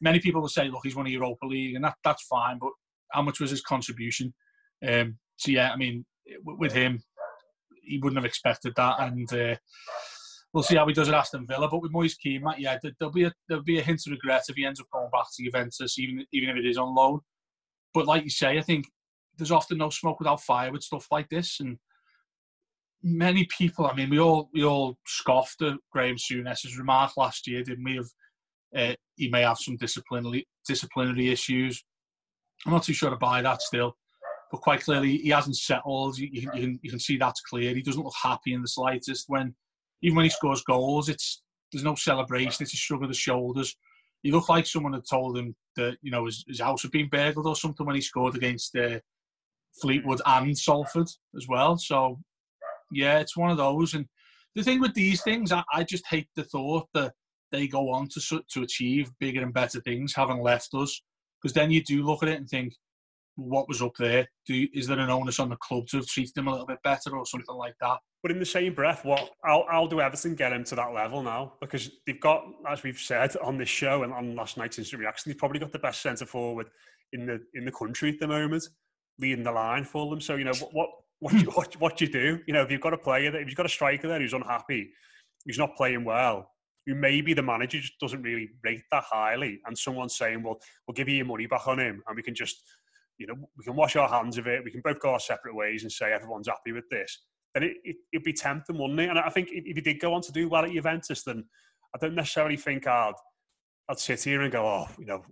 Many 0.00 0.20
people 0.20 0.40
will 0.40 0.48
say, 0.48 0.68
look, 0.68 0.82
he's 0.84 0.94
won 0.94 1.06
a 1.06 1.10
Europa 1.10 1.46
League, 1.46 1.74
and 1.74 1.84
that, 1.84 1.94
that's 2.04 2.24
fine, 2.26 2.58
but 2.60 2.70
how 3.12 3.22
much 3.22 3.40
was 3.40 3.50
his 3.50 3.62
contribution? 3.62 4.32
Um, 4.86 5.18
so 5.36 5.50
yeah, 5.50 5.72
I 5.72 5.76
mean, 5.76 6.04
with 6.44 6.72
him, 6.72 7.02
he 7.82 7.98
wouldn't 7.98 8.18
have 8.18 8.26
expected 8.26 8.74
that, 8.76 9.00
and 9.00 9.32
uh, 9.32 9.56
we'll 10.56 10.62
see 10.62 10.76
how 10.76 10.86
he 10.86 10.94
does 10.94 11.08
at 11.08 11.14
Aston 11.14 11.46
Villa. 11.46 11.68
But 11.68 11.82
with 11.82 11.92
Moise 11.92 12.14
Kean, 12.14 12.42
yeah, 12.56 12.78
there'll 12.98 13.12
be 13.12 13.24
a 13.24 13.32
there'll 13.46 13.62
be 13.62 13.78
a 13.78 13.82
hint 13.82 14.00
of 14.06 14.12
regret 14.12 14.44
if 14.48 14.56
he 14.56 14.64
ends 14.64 14.80
up 14.80 14.86
going 14.90 15.10
back 15.12 15.26
to 15.36 15.44
Juventus, 15.44 15.98
even 15.98 16.24
even 16.32 16.48
if 16.48 16.56
it 16.56 16.66
is 16.66 16.78
on 16.78 16.94
loan. 16.94 17.20
But 17.92 18.06
like 18.06 18.24
you 18.24 18.30
say, 18.30 18.56
I 18.56 18.62
think 18.62 18.86
there's 19.36 19.50
often 19.50 19.76
no 19.76 19.90
smoke 19.90 20.18
without 20.18 20.40
fire 20.40 20.72
with 20.72 20.82
stuff 20.82 21.08
like 21.10 21.28
this, 21.28 21.60
and 21.60 21.76
many 23.02 23.46
people. 23.56 23.86
I 23.86 23.94
mean, 23.94 24.08
we 24.08 24.18
all 24.18 24.48
we 24.54 24.64
all 24.64 24.96
scoffed 25.06 25.60
at 25.60 25.74
Graham 25.92 26.16
Souness's 26.16 26.78
remark 26.78 27.18
last 27.18 27.46
year, 27.46 27.62
didn't 27.62 27.84
we? 27.84 27.98
Of 27.98 28.10
uh, 28.74 28.94
he 29.16 29.28
may 29.28 29.42
have 29.42 29.58
some 29.58 29.76
disciplinary 29.76 30.48
disciplinary 30.66 31.28
issues. 31.28 31.84
I'm 32.64 32.72
not 32.72 32.82
too 32.82 32.94
sure 32.94 33.10
to 33.10 33.16
buy 33.16 33.42
that 33.42 33.60
still 33.60 33.94
but 34.50 34.60
quite 34.60 34.80
clearly 34.80 35.18
he 35.18 35.30
hasn't 35.30 35.56
settled. 35.56 36.16
You, 36.16 36.28
you, 36.30 36.48
can, 36.48 36.78
you 36.80 36.88
can 36.88 37.00
see 37.00 37.16
that's 37.16 37.40
clear. 37.40 37.74
He 37.74 37.82
doesn't 37.82 38.02
look 38.02 38.14
happy 38.22 38.52
in 38.52 38.62
the 38.62 38.68
slightest. 38.68 39.24
When 39.26 39.56
even 40.02 40.16
when 40.16 40.24
he 40.24 40.30
scores 40.30 40.62
goals, 40.62 41.08
it's 41.08 41.42
there's 41.72 41.84
no 41.84 41.94
celebration. 41.94 42.62
It's 42.62 42.74
a 42.74 42.76
shrug 42.76 43.02
of 43.02 43.08
the 43.08 43.14
shoulders. 43.14 43.76
He 44.22 44.32
looked 44.32 44.48
like 44.48 44.66
someone 44.66 44.92
had 44.92 45.08
told 45.08 45.36
him 45.36 45.54
that 45.76 45.96
you 46.02 46.10
know 46.10 46.26
his, 46.26 46.44
his 46.46 46.60
house 46.60 46.82
had 46.82 46.90
been 46.90 47.08
burgled 47.08 47.46
or 47.46 47.56
something 47.56 47.86
when 47.86 47.96
he 47.96 48.00
scored 48.00 48.36
against 48.36 48.76
uh, 48.76 48.98
Fleetwood 49.80 50.20
and 50.26 50.56
Salford 50.56 51.08
as 51.36 51.46
well. 51.48 51.76
So 51.76 52.18
yeah, 52.90 53.18
it's 53.18 53.36
one 53.36 53.50
of 53.50 53.56
those. 53.56 53.94
And 53.94 54.06
the 54.54 54.62
thing 54.62 54.80
with 54.80 54.94
these 54.94 55.22
things, 55.22 55.52
I, 55.52 55.62
I 55.72 55.84
just 55.84 56.06
hate 56.06 56.28
the 56.36 56.44
thought 56.44 56.88
that 56.94 57.12
they 57.52 57.68
go 57.68 57.90
on 57.90 58.08
to 58.08 58.42
to 58.50 58.62
achieve 58.62 59.10
bigger 59.20 59.42
and 59.42 59.52
better 59.52 59.80
things, 59.80 60.14
having 60.14 60.40
left 60.40 60.74
us. 60.74 61.02
Because 61.42 61.54
then 61.54 61.70
you 61.70 61.82
do 61.82 62.04
look 62.04 62.22
at 62.22 62.28
it 62.28 62.38
and 62.38 62.48
think, 62.48 62.72
what 63.36 63.68
was 63.68 63.82
up 63.82 63.92
there? 63.98 64.26
Do 64.46 64.54
you, 64.54 64.68
is 64.72 64.86
there 64.86 64.98
an 64.98 65.10
onus 65.10 65.38
on 65.38 65.50
the 65.50 65.56
club 65.56 65.86
to 65.88 65.98
have 65.98 66.06
treated 66.06 66.34
them 66.34 66.48
a 66.48 66.50
little 66.50 66.66
bit 66.66 66.82
better 66.82 67.16
or 67.16 67.26
something 67.26 67.54
like 67.54 67.74
that? 67.80 67.98
But 68.26 68.32
in 68.32 68.40
the 68.40 68.44
same 68.44 68.74
breath, 68.74 69.04
what 69.04 69.30
how, 69.44 69.64
how 69.70 69.86
do 69.86 70.00
Everton 70.00 70.34
get 70.34 70.52
him 70.52 70.64
to 70.64 70.74
that 70.74 70.92
level 70.92 71.22
now? 71.22 71.52
Because 71.60 71.92
they've 72.08 72.20
got, 72.20 72.44
as 72.68 72.82
we've 72.82 72.98
said 72.98 73.36
on 73.36 73.56
this 73.56 73.68
show 73.68 74.02
and 74.02 74.12
on 74.12 74.34
last 74.34 74.56
night's 74.56 74.80
instant 74.80 74.98
reaction, 74.98 75.30
they've 75.30 75.38
probably 75.38 75.60
got 75.60 75.70
the 75.70 75.78
best 75.78 76.02
centre 76.02 76.26
forward 76.26 76.68
in 77.12 77.24
the 77.24 77.40
in 77.54 77.64
the 77.64 77.70
country 77.70 78.08
at 78.08 78.18
the 78.18 78.26
moment, 78.26 78.68
leading 79.20 79.44
the 79.44 79.52
line 79.52 79.84
for 79.84 80.10
them. 80.10 80.20
So 80.20 80.34
you 80.34 80.42
know 80.42 80.54
what 80.54 80.74
what 80.74 80.88
what 81.20 81.34
you, 81.34 81.50
what, 81.52 81.80
what 81.80 82.00
you 82.00 82.08
do? 82.08 82.40
You 82.48 82.54
know 82.54 82.62
if 82.62 82.70
you've 82.72 82.80
got 82.80 82.94
a 82.94 82.98
player 82.98 83.30
that 83.30 83.42
if 83.42 83.46
you've 83.46 83.56
got 83.56 83.66
a 83.66 83.68
striker 83.68 84.08
there 84.08 84.18
who's 84.18 84.32
unhappy, 84.32 84.90
who's 85.44 85.58
not 85.58 85.76
playing 85.76 86.02
well, 86.02 86.50
who 86.84 86.96
maybe 86.96 87.32
the 87.32 87.44
manager 87.44 87.78
just 87.78 88.00
doesn't 88.00 88.22
really 88.22 88.50
rate 88.64 88.82
that 88.90 89.04
highly, 89.04 89.60
and 89.66 89.78
someone's 89.78 90.18
saying, 90.18 90.42
"Well, 90.42 90.58
we'll 90.88 90.96
give 90.96 91.08
you 91.08 91.18
your 91.18 91.26
money 91.26 91.46
back 91.46 91.68
on 91.68 91.78
him, 91.78 92.02
and 92.08 92.16
we 92.16 92.24
can 92.24 92.34
just 92.34 92.60
you 93.18 93.28
know, 93.28 93.34
we 93.56 93.64
can 93.64 93.76
wash 93.76 93.94
our 93.94 94.08
hands 94.08 94.36
of 94.36 94.48
it. 94.48 94.64
We 94.64 94.72
can 94.72 94.80
both 94.80 95.00
go 95.00 95.12
our 95.12 95.20
separate 95.20 95.54
ways 95.54 95.84
and 95.84 95.92
say 95.92 96.12
everyone's 96.12 96.48
happy 96.48 96.72
with 96.72 96.88
this. 96.90 97.18
Then 97.56 97.70
it, 97.70 97.76
it, 97.84 97.96
would 98.12 98.22
be 98.22 98.34
tempting, 98.34 98.76
wouldn't 98.76 99.00
it? 99.00 99.08
And 99.08 99.18
I 99.18 99.30
think 99.30 99.48
if 99.50 99.76
he 99.76 99.80
did 99.80 99.98
go 99.98 100.12
on 100.12 100.20
to 100.20 100.30
do 100.32 100.46
well 100.46 100.66
at 100.66 100.72
Juventus, 100.72 101.22
then 101.22 101.42
I 101.94 101.98
don't 101.98 102.14
necessarily 102.14 102.58
think 102.58 102.86
I'd, 102.86 103.14
I'd 103.88 103.98
sit 103.98 104.22
here 104.24 104.42
and 104.42 104.52
go, 104.52 104.66
oh, 104.66 104.86
you 104.98 105.06
know, 105.06 105.22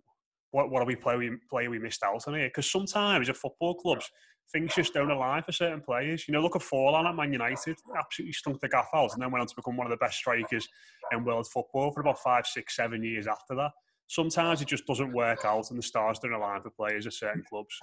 what, 0.50 0.70
what 0.70 0.80
are 0.80 0.86
we 0.86 0.96
play 0.96 1.18
we, 1.18 1.32
play 1.50 1.68
we 1.68 1.78
missed 1.78 2.02
out 2.02 2.26
on 2.26 2.32
here? 2.32 2.48
Because 2.48 2.70
sometimes 2.70 3.28
at 3.28 3.36
football 3.36 3.74
clubs, 3.74 4.10
things 4.50 4.74
just 4.74 4.94
don't 4.94 5.10
align 5.10 5.42
for 5.42 5.52
certain 5.52 5.82
players. 5.82 6.26
You 6.26 6.32
know, 6.32 6.40
look 6.40 6.56
at 6.56 6.62
Forlan 6.62 7.04
at 7.06 7.14
Man 7.14 7.30
United, 7.30 7.76
absolutely 7.94 8.32
stunk 8.32 8.58
the 8.62 8.70
gaff 8.70 8.88
out 8.94 9.12
and 9.12 9.20
then 9.20 9.30
went 9.30 9.42
on 9.42 9.46
to 9.48 9.54
become 9.54 9.76
one 9.76 9.86
of 9.86 9.90
the 9.90 10.02
best 10.02 10.16
strikers 10.16 10.66
in 11.12 11.26
world 11.26 11.46
football 11.46 11.92
for 11.92 12.00
about 12.00 12.20
five, 12.20 12.46
six, 12.46 12.74
seven 12.74 13.02
years 13.02 13.26
after 13.26 13.54
that 13.54 13.72
sometimes 14.06 14.60
it 14.60 14.68
just 14.68 14.86
doesn't 14.86 15.12
work 15.12 15.44
out 15.44 15.70
and 15.70 15.78
the 15.78 15.82
stars 15.82 16.18
don't 16.18 16.32
align 16.32 16.60
for 16.62 16.70
players 16.70 17.06
at 17.06 17.12
certain 17.12 17.42
clubs. 17.48 17.74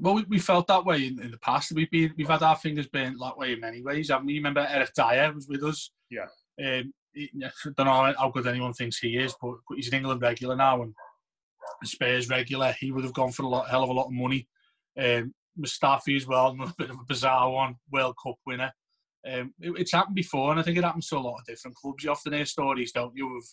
Well, 0.00 0.14
we, 0.14 0.24
we 0.28 0.38
felt 0.38 0.66
that 0.68 0.84
way 0.84 1.06
in, 1.06 1.20
in 1.20 1.30
the 1.30 1.38
past. 1.38 1.72
We've 1.72 1.90
been 1.90 2.14
we've 2.16 2.28
had 2.28 2.42
our 2.42 2.56
fingers 2.56 2.86
burnt 2.86 3.18
that 3.20 3.36
way 3.36 3.52
in 3.52 3.60
many 3.60 3.82
ways. 3.82 4.10
I 4.10 4.18
mean, 4.18 4.30
you 4.30 4.40
remember 4.40 4.66
Eric 4.68 4.90
Dier 4.94 5.32
was 5.32 5.48
with 5.48 5.64
us. 5.64 5.90
Yeah. 6.10 6.26
Um, 6.62 6.92
he, 7.12 7.30
I 7.44 7.50
don't 7.76 7.86
know 7.86 8.14
how 8.18 8.30
good 8.30 8.46
anyone 8.46 8.72
thinks 8.72 8.98
he 8.98 9.16
is, 9.16 9.34
but 9.40 9.54
he's 9.74 9.88
an 9.88 9.94
England 9.94 10.22
regular 10.22 10.56
now 10.56 10.82
and 10.82 10.94
Spurs 11.84 12.28
regular. 12.28 12.74
He 12.78 12.92
would 12.92 13.04
have 13.04 13.14
gone 13.14 13.32
for 13.32 13.42
a 13.42 13.48
lot, 13.48 13.68
hell 13.68 13.82
of 13.82 13.90
a 13.90 13.92
lot 13.92 14.06
of 14.06 14.12
money. 14.12 14.48
Um, 14.98 15.34
Mustafi 15.58 16.16
as 16.16 16.26
well, 16.26 16.56
a 16.60 16.74
bit 16.78 16.90
of 16.90 16.96
a 16.96 17.04
bizarre 17.08 17.50
one, 17.50 17.76
World 17.90 18.16
Cup 18.22 18.36
winner. 18.46 18.72
Um, 19.26 19.52
it, 19.60 19.72
it's 19.78 19.92
happened 19.92 20.14
before, 20.14 20.50
and 20.50 20.60
I 20.60 20.62
think 20.62 20.78
it 20.78 20.84
happens 20.84 21.08
to 21.08 21.18
a 21.18 21.20
lot 21.20 21.38
of 21.38 21.46
different 21.46 21.76
clubs. 21.76 22.04
You 22.04 22.10
often 22.10 22.32
hear 22.32 22.44
stories, 22.44 22.92
don't 22.92 23.16
you, 23.16 23.36
of 23.36 23.44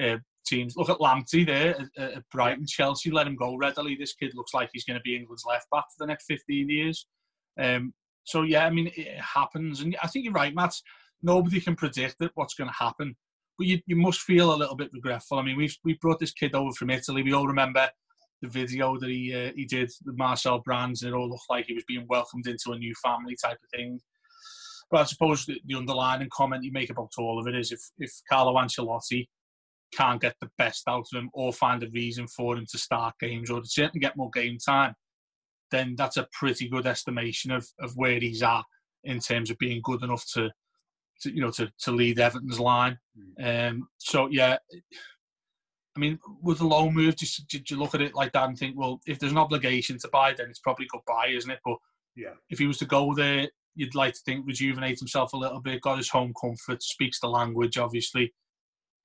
uh, 0.00 0.16
teams. 0.46 0.76
Look 0.76 0.90
at 0.90 0.98
Lamptey 0.98 1.46
there 1.46 1.76
at, 1.96 2.16
at, 2.16 2.28
Brighton, 2.30 2.66
Chelsea 2.66 3.10
let 3.10 3.26
him 3.26 3.36
go 3.36 3.56
readily. 3.56 3.94
This 3.94 4.14
kid 4.14 4.32
looks 4.34 4.54
like 4.54 4.70
he's 4.72 4.84
going 4.84 4.98
to 4.98 5.02
be 5.02 5.16
England's 5.16 5.44
left 5.46 5.66
back 5.70 5.84
for 5.84 6.04
the 6.04 6.06
next 6.06 6.26
15 6.26 6.68
years. 6.68 7.06
Um, 7.58 7.92
so 8.24 8.42
yeah, 8.42 8.66
I 8.66 8.70
mean 8.70 8.90
it 8.96 9.20
happens, 9.20 9.80
and 9.80 9.96
I 10.02 10.06
think 10.06 10.24
you're 10.24 10.34
right, 10.34 10.54
Matt. 10.54 10.74
Nobody 11.22 11.60
can 11.60 11.76
predict 11.76 12.22
what's 12.34 12.54
going 12.54 12.70
to 12.70 12.76
happen, 12.76 13.16
but 13.58 13.66
you, 13.66 13.80
you 13.86 13.96
must 13.96 14.20
feel 14.20 14.54
a 14.54 14.56
little 14.56 14.76
bit 14.76 14.90
regretful. 14.92 15.38
I 15.38 15.42
mean, 15.42 15.56
we've 15.56 15.76
we 15.84 15.98
brought 16.00 16.20
this 16.20 16.32
kid 16.32 16.54
over 16.54 16.72
from 16.72 16.90
Italy. 16.90 17.22
We 17.22 17.32
all 17.32 17.46
remember 17.46 17.88
the 18.42 18.48
video 18.48 18.98
that 18.98 19.10
he 19.10 19.34
uh, 19.34 19.52
he 19.54 19.64
did 19.64 19.90
with 20.04 20.16
Marcel 20.16 20.60
Brands. 20.60 21.02
and 21.02 21.12
It 21.12 21.16
all 21.16 21.28
looked 21.28 21.50
like 21.50 21.66
he 21.66 21.74
was 21.74 21.84
being 21.86 22.06
welcomed 22.08 22.46
into 22.46 22.72
a 22.72 22.78
new 22.78 22.94
family 23.02 23.36
type 23.42 23.58
of 23.62 23.78
thing. 23.78 24.00
But 24.90 25.00
I 25.00 25.04
suppose 25.04 25.46
the, 25.46 25.60
the 25.66 25.76
underlying 25.76 26.26
comment 26.32 26.64
you 26.64 26.72
make 26.72 26.90
about 26.90 27.12
all 27.18 27.38
of 27.38 27.46
it 27.46 27.58
is 27.58 27.72
if 27.72 27.80
if 27.98 28.12
Carlo 28.28 28.54
Ancelotti 28.54 29.26
can't 29.92 30.20
get 30.20 30.36
the 30.40 30.50
best 30.58 30.84
out 30.88 31.06
of 31.12 31.18
him 31.18 31.30
or 31.32 31.52
find 31.52 31.82
a 31.82 31.90
reason 31.90 32.26
for 32.28 32.56
him 32.56 32.66
to 32.70 32.78
start 32.78 33.14
games 33.20 33.50
or 33.50 33.60
to 33.60 33.66
certainly 33.66 34.00
get 34.00 34.16
more 34.16 34.30
game 34.30 34.58
time, 34.58 34.94
then 35.70 35.94
that's 35.96 36.16
a 36.16 36.28
pretty 36.32 36.68
good 36.68 36.86
estimation 36.86 37.50
of, 37.50 37.66
of 37.80 37.92
where 37.96 38.18
he's 38.18 38.42
at 38.42 38.62
in 39.04 39.18
terms 39.18 39.50
of 39.50 39.58
being 39.58 39.80
good 39.82 40.02
enough 40.02 40.24
to, 40.34 40.50
to 41.22 41.34
you 41.34 41.40
know 41.40 41.50
to, 41.50 41.70
to 41.80 41.92
lead 41.92 42.18
Everton's 42.18 42.60
line. 42.60 42.98
Mm. 43.38 43.70
Um, 43.70 43.88
so 43.98 44.28
yeah, 44.30 44.58
I 45.96 46.00
mean, 46.00 46.18
with 46.42 46.58
the 46.58 46.66
low 46.66 46.90
move, 46.90 47.16
just 47.16 47.48
did 47.48 47.70
you 47.70 47.78
look 47.78 47.94
at 47.94 48.02
it 48.02 48.14
like 48.14 48.32
that 48.32 48.48
and 48.48 48.58
think, 48.58 48.76
well, 48.78 49.00
if 49.06 49.18
there's 49.18 49.32
an 49.32 49.38
obligation 49.38 49.98
to 49.98 50.08
buy, 50.08 50.32
then 50.32 50.48
it's 50.48 50.60
probably 50.60 50.86
goodbye, 50.90 51.28
isn't 51.28 51.50
it? 51.50 51.60
But 51.64 51.76
yeah, 52.16 52.34
if 52.48 52.58
he 52.58 52.66
was 52.66 52.78
to 52.78 52.86
go 52.86 53.14
there, 53.14 53.48
you'd 53.74 53.94
like 53.94 54.14
to 54.14 54.20
think 54.24 54.46
rejuvenate 54.46 54.98
himself 54.98 55.32
a 55.32 55.36
little 55.36 55.60
bit, 55.60 55.80
got 55.80 55.98
his 55.98 56.08
home 56.08 56.32
comfort, 56.40 56.82
speaks 56.82 57.20
the 57.20 57.28
language, 57.28 57.78
obviously, 57.78 58.32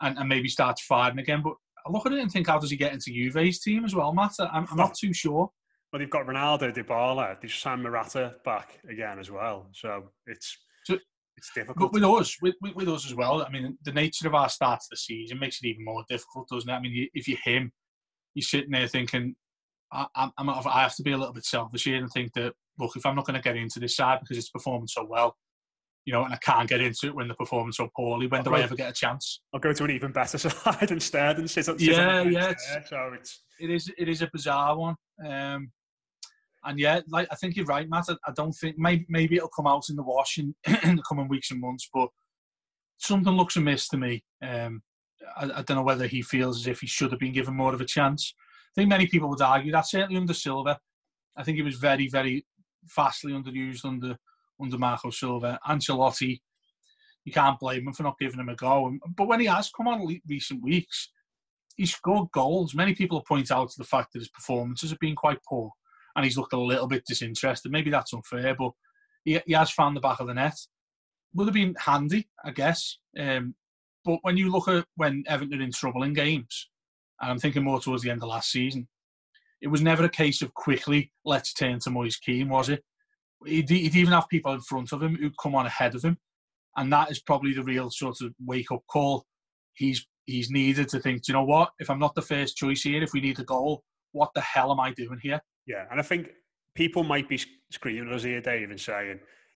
and, 0.01 0.17
and 0.17 0.29
maybe 0.29 0.47
starts 0.47 0.83
firing 0.83 1.19
again. 1.19 1.41
But 1.43 1.53
I 1.85 1.91
look 1.91 2.05
at 2.05 2.13
it 2.13 2.19
and 2.19 2.31
think, 2.31 2.47
how 2.47 2.59
does 2.59 2.71
he 2.71 2.77
get 2.77 2.93
into 2.93 3.11
Juve's 3.11 3.59
team 3.59 3.85
as 3.85 3.95
well, 3.95 4.13
Matt? 4.13 4.31
I'm, 4.39 4.67
I'm 4.69 4.77
not 4.77 4.95
too 4.95 5.13
sure. 5.13 5.49
Well, 5.91 5.99
they've 5.99 6.09
got 6.09 6.25
Ronaldo, 6.25 6.75
Dybala, 6.75 7.39
they've 7.39 7.51
Sam 7.51 7.83
Morata 7.83 8.35
back 8.43 8.79
again 8.89 9.19
as 9.19 9.31
well. 9.31 9.69
So 9.71 10.09
it's 10.27 10.57
so, 10.83 10.97
it's 11.37 11.51
difficult. 11.53 11.91
But 11.91 11.93
with 11.93 12.03
us, 12.03 12.37
with, 12.41 12.55
with, 12.61 12.75
with, 12.75 12.89
us 12.89 13.05
as 13.05 13.15
well, 13.15 13.43
I 13.43 13.49
mean, 13.49 13.77
the 13.83 13.91
nature 13.91 14.27
of 14.27 14.35
our 14.35 14.49
start 14.49 14.81
to 14.81 14.87
the 14.91 14.97
season 14.97 15.39
makes 15.39 15.59
it 15.61 15.67
even 15.67 15.85
more 15.85 16.03
difficult, 16.09 16.49
doesn't 16.49 16.69
it? 16.69 16.73
I 16.73 16.79
mean, 16.79 17.07
if 17.13 17.27
you're 17.27 17.39
him, 17.43 17.71
you're 18.33 18.43
sitting 18.43 18.71
there 18.71 18.87
thinking, 18.87 19.35
I, 19.91 20.07
I'm, 20.15 20.49
I 20.49 20.81
have 20.81 20.95
to 20.95 21.03
be 21.03 21.11
a 21.11 21.17
little 21.17 21.33
bit 21.33 21.45
selfish 21.45 21.85
here 21.85 21.97
and 21.97 22.11
think 22.11 22.33
that, 22.33 22.53
look, 22.79 22.95
if 22.95 23.05
I'm 23.05 23.15
not 23.15 23.25
going 23.25 23.35
to 23.35 23.41
get 23.41 23.55
into 23.55 23.79
this 23.79 23.95
side 23.95 24.19
because 24.19 24.37
it's 24.37 24.49
performing 24.49 24.87
so 24.87 25.05
well, 25.09 25.35
you 26.05 26.13
know, 26.13 26.23
and 26.23 26.33
I 26.33 26.37
can't 26.37 26.69
get 26.69 26.81
into 26.81 27.07
it 27.07 27.15
when 27.15 27.27
they're 27.27 27.35
performing 27.35 27.71
so 27.71 27.89
poorly. 27.95 28.27
When 28.27 28.43
do 28.43 28.53
I 28.53 28.61
ever 28.61 28.75
get 28.75 28.91
a 28.91 28.93
chance? 28.93 29.41
I'll 29.53 29.59
go 29.59 29.73
to 29.73 29.83
an 29.83 29.91
even 29.91 30.11
better 30.11 30.37
side 30.37 30.91
instead 30.91 31.39
and 31.39 31.49
sit, 31.49 31.65
sit 31.65 31.81
yeah, 31.81 32.21
yeah. 32.21 32.51
It's, 32.51 32.89
so 32.89 33.11
it's 33.13 33.43
it 33.59 33.71
is 33.71 33.91
it 33.97 34.07
is 34.07 34.21
a 34.21 34.29
bizarre 34.31 34.77
one. 34.77 34.95
Um, 35.27 35.71
and 36.63 36.79
yeah, 36.79 37.01
like 37.09 37.27
I 37.31 37.35
think 37.35 37.55
you're 37.55 37.65
right, 37.65 37.89
Matt. 37.89 38.05
I, 38.09 38.15
I 38.27 38.31
don't 38.35 38.53
think 38.53 38.77
maybe 38.77 39.05
maybe 39.09 39.35
it'll 39.35 39.49
come 39.49 39.67
out 39.67 39.89
in 39.89 39.95
the 39.95 40.03
wash 40.03 40.37
in, 40.37 40.55
in 40.83 40.95
the 40.95 41.03
coming 41.07 41.27
weeks 41.27 41.49
and 41.51 41.59
months, 41.59 41.89
but 41.91 42.09
something 42.97 43.33
looks 43.33 43.55
amiss 43.55 43.87
to 43.89 43.97
me. 43.97 44.23
Um, 44.43 44.81
I, 45.37 45.45
I, 45.45 45.61
don't 45.63 45.77
know 45.77 45.83
whether 45.83 46.07
he 46.07 46.21
feels 46.21 46.59
as 46.59 46.67
if 46.67 46.81
he 46.81 46.87
should 46.87 47.11
have 47.11 47.19
been 47.19 47.33
given 47.33 47.55
more 47.55 47.73
of 47.73 47.81
a 47.81 47.85
chance. 47.85 48.33
I 48.37 48.81
think 48.81 48.89
many 48.89 49.07
people 49.07 49.29
would 49.29 49.41
argue 49.41 49.71
that 49.71 49.87
certainly 49.87 50.17
under 50.17 50.33
Silva, 50.33 50.77
I 51.35 51.43
think 51.43 51.55
he 51.57 51.63
was 51.63 51.75
very, 51.75 52.07
very 52.07 52.45
vastly 52.95 53.31
underused 53.31 53.85
under 53.85 54.17
under 54.61 54.77
Marco 54.77 55.09
Silva. 55.09 55.59
Ancelotti, 55.67 56.39
you 57.23 57.31
can't 57.31 57.59
blame 57.59 57.87
him 57.87 57.93
for 57.93 58.03
not 58.03 58.19
giving 58.19 58.39
him 58.39 58.49
a 58.49 58.55
go. 58.55 58.97
But 59.15 59.27
when 59.27 59.39
he 59.39 59.47
has 59.47 59.71
come 59.75 59.87
on 59.87 60.19
recent 60.27 60.61
weeks, 60.61 61.11
he 61.75 61.85
scored 61.85 62.31
goals. 62.31 62.75
Many 62.75 62.95
people 62.95 63.21
pointed 63.27 63.51
out 63.51 63.69
to 63.69 63.77
the 63.77 63.83
fact 63.83 64.13
that 64.13 64.19
his 64.19 64.29
performances 64.29 64.89
have 64.91 64.99
been 64.99 65.15
quite 65.15 65.39
poor 65.47 65.71
and 66.15 66.23
he's 66.23 66.37
looked 66.37 66.53
a 66.53 66.59
little 66.59 66.87
bit 66.87 67.05
disinterested. 67.05 67.71
Maybe 67.71 67.91
that's 67.91 68.13
unfair, 68.13 68.55
but 68.55 68.71
he, 69.23 69.39
he 69.45 69.53
has 69.53 69.71
found 69.71 69.95
the 69.95 70.01
back 70.01 70.19
of 70.19 70.27
the 70.27 70.33
net. 70.33 70.55
Would 71.33 71.47
have 71.47 71.53
been 71.53 71.75
handy, 71.77 72.29
I 72.43 72.51
guess. 72.51 72.99
Um, 73.19 73.55
but 74.05 74.19
when 74.21 74.37
you 74.37 74.49
look 74.51 74.67
at 74.67 74.85
when 74.95 75.23
Everton 75.27 75.59
are 75.59 75.63
in 75.63 75.71
trouble 75.71 76.03
in 76.03 76.13
games, 76.13 76.69
and 77.21 77.31
I'm 77.31 77.39
thinking 77.39 77.63
more 77.63 77.81
towards 77.81 78.03
the 78.03 78.11
end 78.11 78.21
of 78.23 78.29
last 78.29 78.51
season, 78.51 78.87
it 79.61 79.67
was 79.67 79.81
never 79.81 80.05
a 80.05 80.09
case 80.09 80.41
of 80.41 80.53
quickly 80.53 81.11
let's 81.25 81.53
turn 81.53 81.79
to 81.79 81.89
Moise 81.89 82.17
Kean, 82.17 82.49
was 82.49 82.69
it? 82.69 82.83
He'd, 83.45 83.69
he'd 83.69 83.95
even 83.95 84.13
have 84.13 84.29
people 84.29 84.53
in 84.53 84.61
front 84.61 84.91
of 84.91 85.01
him 85.01 85.15
who'd 85.15 85.37
come 85.37 85.55
on 85.55 85.65
ahead 85.65 85.95
of 85.95 86.03
him, 86.03 86.17
and 86.77 86.91
that 86.91 87.11
is 87.11 87.19
probably 87.19 87.53
the 87.53 87.63
real 87.63 87.89
sort 87.89 88.21
of 88.21 88.33
wake 88.43 88.71
up 88.71 88.83
call. 88.87 89.25
He's 89.73 90.05
he's 90.25 90.49
needed 90.49 90.89
to 90.89 90.99
think, 90.99 91.27
you 91.27 91.33
know 91.33 91.43
what? 91.43 91.71
If 91.79 91.89
I'm 91.89 91.99
not 91.99 92.15
the 92.15 92.21
first 92.21 92.57
choice 92.57 92.81
here, 92.81 93.03
if 93.03 93.13
we 93.13 93.21
need 93.21 93.39
a 93.39 93.43
goal, 93.43 93.83
what 94.11 94.31
the 94.33 94.41
hell 94.41 94.71
am 94.71 94.79
I 94.79 94.91
doing 94.91 95.19
here? 95.21 95.39
Yeah, 95.67 95.85
and 95.91 95.99
I 95.99 96.03
think 96.03 96.29
people 96.73 97.03
might 97.03 97.29
be 97.29 97.39
screaming 97.71 98.09
at 98.09 98.15
us 98.15 98.23
here, 98.23 98.41
Dave, 98.41 98.69
and 98.69 98.79
saying, 98.79 99.19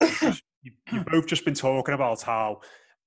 you, 0.62 0.72
have 0.86 1.06
both 1.06 1.26
just 1.26 1.44
been 1.44 1.54
talking 1.54 1.94
about 1.94 2.22
how 2.22 2.60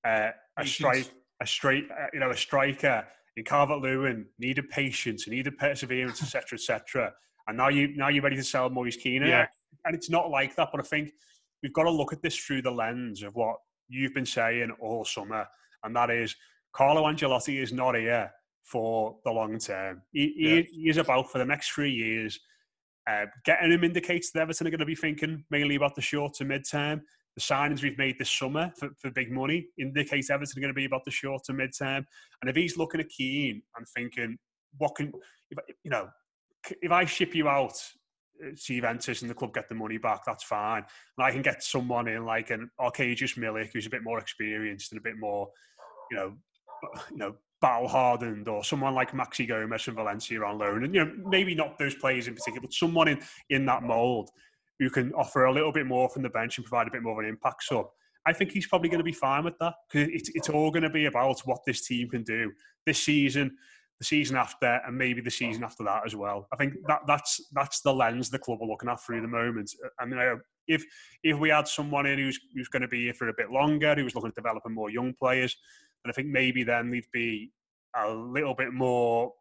uh, 0.06 0.30
a 0.58 0.66
strike, 0.66 1.12
a 1.42 1.48
straight, 1.48 1.86
uh, 1.92 2.08
you 2.14 2.20
know, 2.20 2.32
a 2.32 2.38
striker 2.38 3.06
in 3.36 3.44
Calvert 3.44 3.80
Lewin 3.80 4.28
needed 4.40 4.70
patience, 4.70 5.28
needed 5.28 5.58
perseverance, 5.58 6.22
etc., 6.22 6.58
etc. 6.58 7.14
And 7.48 7.58
now 7.58 7.70
you 7.70 7.96
now 7.96 8.08
you're 8.08 8.24
ready 8.24 8.36
to 8.36 8.44
sell 8.44 8.70
Moise 8.70 8.98
Kean, 8.98 9.24
yeah. 9.24 9.48
And 9.86 9.96
it's 9.96 10.10
not 10.10 10.30
like 10.30 10.56
that. 10.56 10.70
But 10.72 10.82
I 10.82 10.84
think 10.84 11.12
we've 11.62 11.74
got 11.74 11.84
to 11.84 11.92
look 11.92 12.14
at 12.14 12.22
this 12.22 12.36
through 12.36 12.62
the 12.62 12.72
lens 12.72 13.24
of 13.24 13.36
what 13.36 13.56
you've 13.88 14.14
been 14.14 14.26
saying 14.26 14.72
all 14.80 15.06
summer, 15.06 15.46
and 15.84 15.96
that 15.96 16.10
is 16.10 16.36
Carlo 16.74 17.04
Ancelotti 17.04 17.62
is 17.62 17.74
not 17.74 17.96
here 17.96 18.32
for 18.64 19.18
the 19.26 19.32
long 19.32 19.60
term. 19.60 20.02
He, 20.12 20.34
yeah. 20.38 20.56
he, 20.56 20.84
he 20.84 20.90
is 20.90 20.98
about 20.98 21.32
for 21.32 21.38
the 21.38 21.46
next 21.46 21.72
three 21.72 21.92
years 21.92 22.40
uh, 23.10 23.26
getting 23.46 23.72
him 23.72 23.84
indicates 23.84 24.32
that 24.32 24.42
Everton 24.42 24.68
are 24.68 24.72
going 24.72 24.80
to 24.80 24.86
be 24.86 24.96
thinking 24.96 25.44
mainly 25.50 25.76
about 25.76 25.96
the 25.96 26.02
short 26.02 26.34
to 26.36 26.46
mid 26.46 26.68
term. 26.70 27.02
The 27.36 27.42
signings 27.42 27.82
we've 27.82 27.98
made 27.98 28.18
this 28.20 28.32
summer 28.32 28.72
for, 28.78 28.90
for 29.02 29.10
big 29.12 29.32
money 29.32 29.68
indicates 29.80 30.30
Everton 30.30 30.58
are 30.58 30.62
going 30.62 30.74
to 30.74 30.80
be 30.80 30.86
about 30.86 31.04
the 31.04 31.12
short 31.12 31.44
to 31.46 31.54
mid 31.54 31.72
term. 31.78 32.06
And 32.42 32.50
if 32.50 32.56
he's 32.56 32.78
looking 32.78 33.02
at 33.02 33.10
Kean 33.10 33.62
and 33.76 33.86
thinking, 33.96 34.38
what 34.78 34.96
can, 34.96 35.12
if, 35.50 35.58
you 35.84 35.92
know, 35.92 36.08
if 36.82 36.92
I 36.92 37.06
ship 37.06 37.36
you 37.36 37.50
out 37.50 37.78
uh, 38.42 38.50
to 38.50 38.56
Juventus 38.56 39.22
and 39.22 39.30
the 39.30 39.36
club 39.36 39.54
get 39.54 39.70
the 39.70 39.76
money 39.76 39.98
back, 39.98 40.22
that's 40.26 40.44
fine. 40.44 40.84
And 41.18 41.26
I 41.26 41.32
can 41.32 41.42
get 41.42 41.64
someone 41.64 42.08
in 42.08 42.26
like 42.26 42.50
an 42.50 42.70
Arkadiusz 42.80 43.38
Milik 43.38 43.72
who's 43.74 43.86
a 43.86 43.90
bit 43.90 44.04
more 44.04 44.20
experienced 44.20 44.92
and 44.92 45.00
a 45.00 45.04
bit 45.04 45.18
more, 45.18 45.50
you 46.12 46.18
know, 46.18 46.34
you 47.12 47.18
know, 47.18 47.36
battle 47.62 47.88
hardened 47.88 48.50
or 48.50 48.64
someone 48.64 48.94
like 48.94 49.12
Maxi 49.12 49.48
Gomez 49.48 49.84
from 49.84 49.96
Valencia 49.96 50.44
on 50.44 50.58
loan. 50.58 50.84
And, 50.84 50.94
you 50.94 51.06
know, 51.06 51.14
maybe 51.26 51.56
not 51.56 51.78
those 51.78 51.96
players 51.96 52.28
in 52.28 52.36
particular, 52.36 52.62
but 52.62 52.74
someone 52.74 53.08
in, 53.08 53.20
in 53.50 53.66
that 53.68 53.84
mould 53.84 54.30
who 54.80 54.90
can 54.90 55.14
offer 55.14 55.46
a 55.46 55.54
little 55.54 55.72
bit 55.72 55.86
more 55.86 56.10
from 56.10 56.24
the 56.24 56.30
bench 56.30 56.58
and 56.58 56.66
provide 56.66 56.88
a 56.88 56.92
bit 56.92 57.04
more 57.04 57.14
of 57.14 57.20
an 57.20 57.30
impact 57.30 57.64
So 57.64 57.92
I 58.26 58.34
think 58.34 58.52
he's 58.52 58.68
probably 58.68 58.90
going 58.90 59.00
to 59.00 59.06
be 59.06 59.14
fine 59.14 59.44
with 59.44 59.58
that 59.60 59.76
because 59.90 60.10
it's, 60.12 60.30
it's 60.34 60.50
all 60.50 60.72
going 60.72 60.84
to 60.84 60.90
be 60.90 61.06
about 61.06 61.40
what 61.46 61.60
this 61.66 61.86
team 61.86 62.10
can 62.10 62.24
do 62.24 62.52
this 62.86 63.02
season, 63.02 63.56
the 64.04 64.08
season 64.08 64.36
after, 64.36 64.82
and 64.86 64.98
maybe 64.98 65.22
the 65.22 65.32
season 65.32 65.64
after 65.64 65.84
that 65.86 66.04
as 66.06 66.14
well. 66.14 66.48
I 66.52 66.58
think 66.58 66.74
that 66.88 67.02
that's 67.08 67.40
that's 67.54 67.80
the 67.82 67.94
lens 67.94 68.30
the 68.30 68.38
club 68.38 68.60
are 68.62 68.68
looking 68.68 68.90
at 68.90 69.02
through 69.02 69.22
the 69.22 69.28
moment. 69.28 69.72
And 70.00 70.12
know, 70.12 70.40
if 70.68 70.84
if 71.24 71.40
we 71.40 71.50
had 71.50 71.68
someone 71.68 72.06
in 72.06 72.20
who's 72.20 72.40
who's 72.54 72.68
going 72.68 72.82
to 72.82 72.88
be 72.88 73.06
here 73.06 73.14
for 73.14 73.30
a 73.30 73.34
bit 73.38 73.50
longer, 73.50 73.96
who 73.96 74.04
was 74.04 74.14
looking 74.14 74.30
at 74.30 74.36
developing 74.36 74.74
more 74.74 74.90
young 74.90 75.14
players, 75.14 75.56
and 76.04 76.12
I 76.12 76.14
think 76.14 76.28
maybe 76.28 76.64
then 76.64 76.90
they'd 76.90 77.06
be 77.14 77.52
a 77.96 78.12
little 78.12 78.56
bit 78.56 78.74
more, 78.74 79.32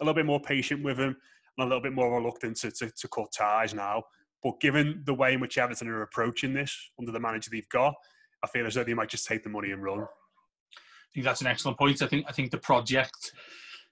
a 0.00 0.04
little 0.04 0.14
bit 0.14 0.26
more 0.26 0.40
patient 0.40 0.82
with 0.82 0.98
him, 0.98 1.14
and 1.58 1.64
a 1.64 1.68
little 1.68 1.82
bit 1.82 1.92
more 1.92 2.18
reluctant 2.18 2.56
to, 2.58 2.70
to, 2.70 2.90
to 2.90 3.08
cut 3.08 3.32
ties 3.36 3.74
now. 3.74 4.02
But 4.42 4.60
given 4.60 5.02
the 5.04 5.14
way 5.14 5.34
in 5.34 5.40
which 5.40 5.58
Everton 5.58 5.88
are 5.88 6.02
approaching 6.02 6.54
this 6.54 6.74
under 6.98 7.12
the 7.12 7.20
manager 7.20 7.50
they've 7.50 7.68
got, 7.68 7.94
I 8.42 8.46
feel 8.46 8.66
as 8.66 8.74
though 8.74 8.84
they 8.84 8.94
might 8.94 9.08
just 9.08 9.26
take 9.26 9.42
the 9.42 9.50
money 9.50 9.72
and 9.72 9.82
run. 9.82 10.00
I 10.00 11.12
think 11.12 11.24
that's 11.24 11.40
an 11.40 11.46
excellent 11.46 11.78
point. 11.78 12.02
I 12.02 12.06
think 12.06 12.26
I 12.28 12.32
think 12.32 12.50
the 12.50 12.58
project, 12.58 13.32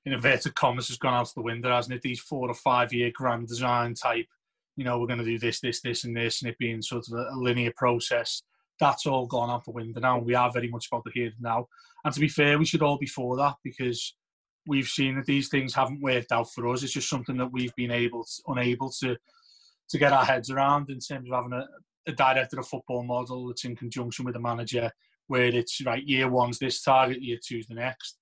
in 0.07 0.13
inverted 0.13 0.55
commas, 0.55 0.89
has 0.89 0.99
gone 0.99 1.15
out 1.15 1.33
the 1.35 1.43
window, 1.43 1.71
hasn't 1.71 1.95
it? 1.95 2.03
These 2.03 2.21
four 2.21 2.49
or 2.49 2.55
five 2.55 2.93
year 2.93 3.11
grand 3.15 3.49
design 3.49 3.95
type, 3.95 4.27
you 4.77 4.85
know, 4.85 4.99
we're 4.99 5.07
going 5.07 5.19
to 5.19 5.25
do 5.25 5.39
this, 5.39 5.61
this, 5.61 5.81
this, 5.81 6.05
and 6.05 6.17
this, 6.17 6.43
and 6.43 6.51
it 6.51 6.59
being 6.59 6.83
sort 6.83 7.07
of 7.09 7.15
a, 7.15 7.35
a 7.35 7.37
linear 7.37 7.73
process 7.77 8.43
that's 8.81 9.07
all 9.07 9.27
gone 9.27 9.51
out 9.51 9.65
the 9.65 9.71
window 9.71 10.01
now. 10.01 10.19
We 10.19 10.35
are 10.35 10.51
very 10.51 10.69
much 10.69 10.89
about 10.91 11.05
the 11.05 11.11
here 11.15 11.27
and 11.27 11.41
now. 11.41 11.69
And 12.05 12.13
to 12.13 12.21
be 12.21 12.29
fair, 12.29 12.59
we 12.59 12.65
should 12.65 12.83
all 12.83 12.99
be 12.99 13.07
for 13.07 13.37
that 13.37 13.55
because 13.63 14.15
we've 14.67 14.89
seen 14.89 15.17
that 15.17 15.27
these 15.27 15.49
things 15.49 15.75
haven't 15.75 16.03
worked 16.03 16.33
out 16.33 16.51
for 16.51 16.67
us. 16.69 16.83
It's 16.83 16.93
just 16.93 17.09
something 17.09 17.37
that 17.37 17.53
we've 17.53 17.75
been 17.77 17.91
able 17.91 18.25
to, 18.25 18.43
unable 18.49 18.91
to 19.01 19.17
to 19.91 19.99
get 19.99 20.15
our 20.15 20.25
heads 20.25 20.51
around 20.51 20.89
in 20.89 20.99
terms 20.99 21.29
of 21.31 21.35
having 21.35 21.53
a, 21.53 21.67
a 22.07 22.13
director 22.13 22.59
of 22.59 22.67
football 22.67 23.03
model 23.03 23.49
that's 23.49 23.67
in 23.67 23.77
conjunction 23.77 24.25
with 24.25 24.35
a 24.35 24.41
manager 24.41 24.91
where 25.27 25.45
it's 25.45 25.85
right 25.85 26.03
year 26.05 26.29
one's 26.29 26.59
this 26.59 26.83
target, 26.83 27.23
year 27.23 27.39
two's 27.47 27.67
the 27.67 27.75
next. 27.75 28.17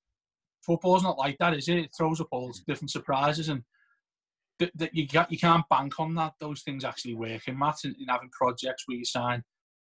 Football's 0.65 1.03
not 1.03 1.19
like 1.19 1.37
that, 1.39 1.55
is 1.55 1.69
it? 1.69 1.79
It 1.79 1.91
throws 1.97 2.21
up 2.21 2.29
all 2.31 2.49
hmm. 2.49 2.59
different 2.67 2.91
surprises 2.91 3.49
and 3.49 3.63
that, 4.59 4.71
that 4.77 4.95
you, 4.95 5.07
you 5.29 5.39
can't 5.39 5.69
bank 5.69 5.99
on 5.99 6.15
that. 6.15 6.35
Those 6.41 6.63
things 6.63 6.85
actually 6.85 7.15
working, 7.15 7.59
Matt, 7.59 7.79
in, 7.85 7.95
in 7.99 8.09
having 8.09 8.31
projects 8.31 8.85
where 8.87 8.97
you 8.97 9.05
sign 9.05 9.43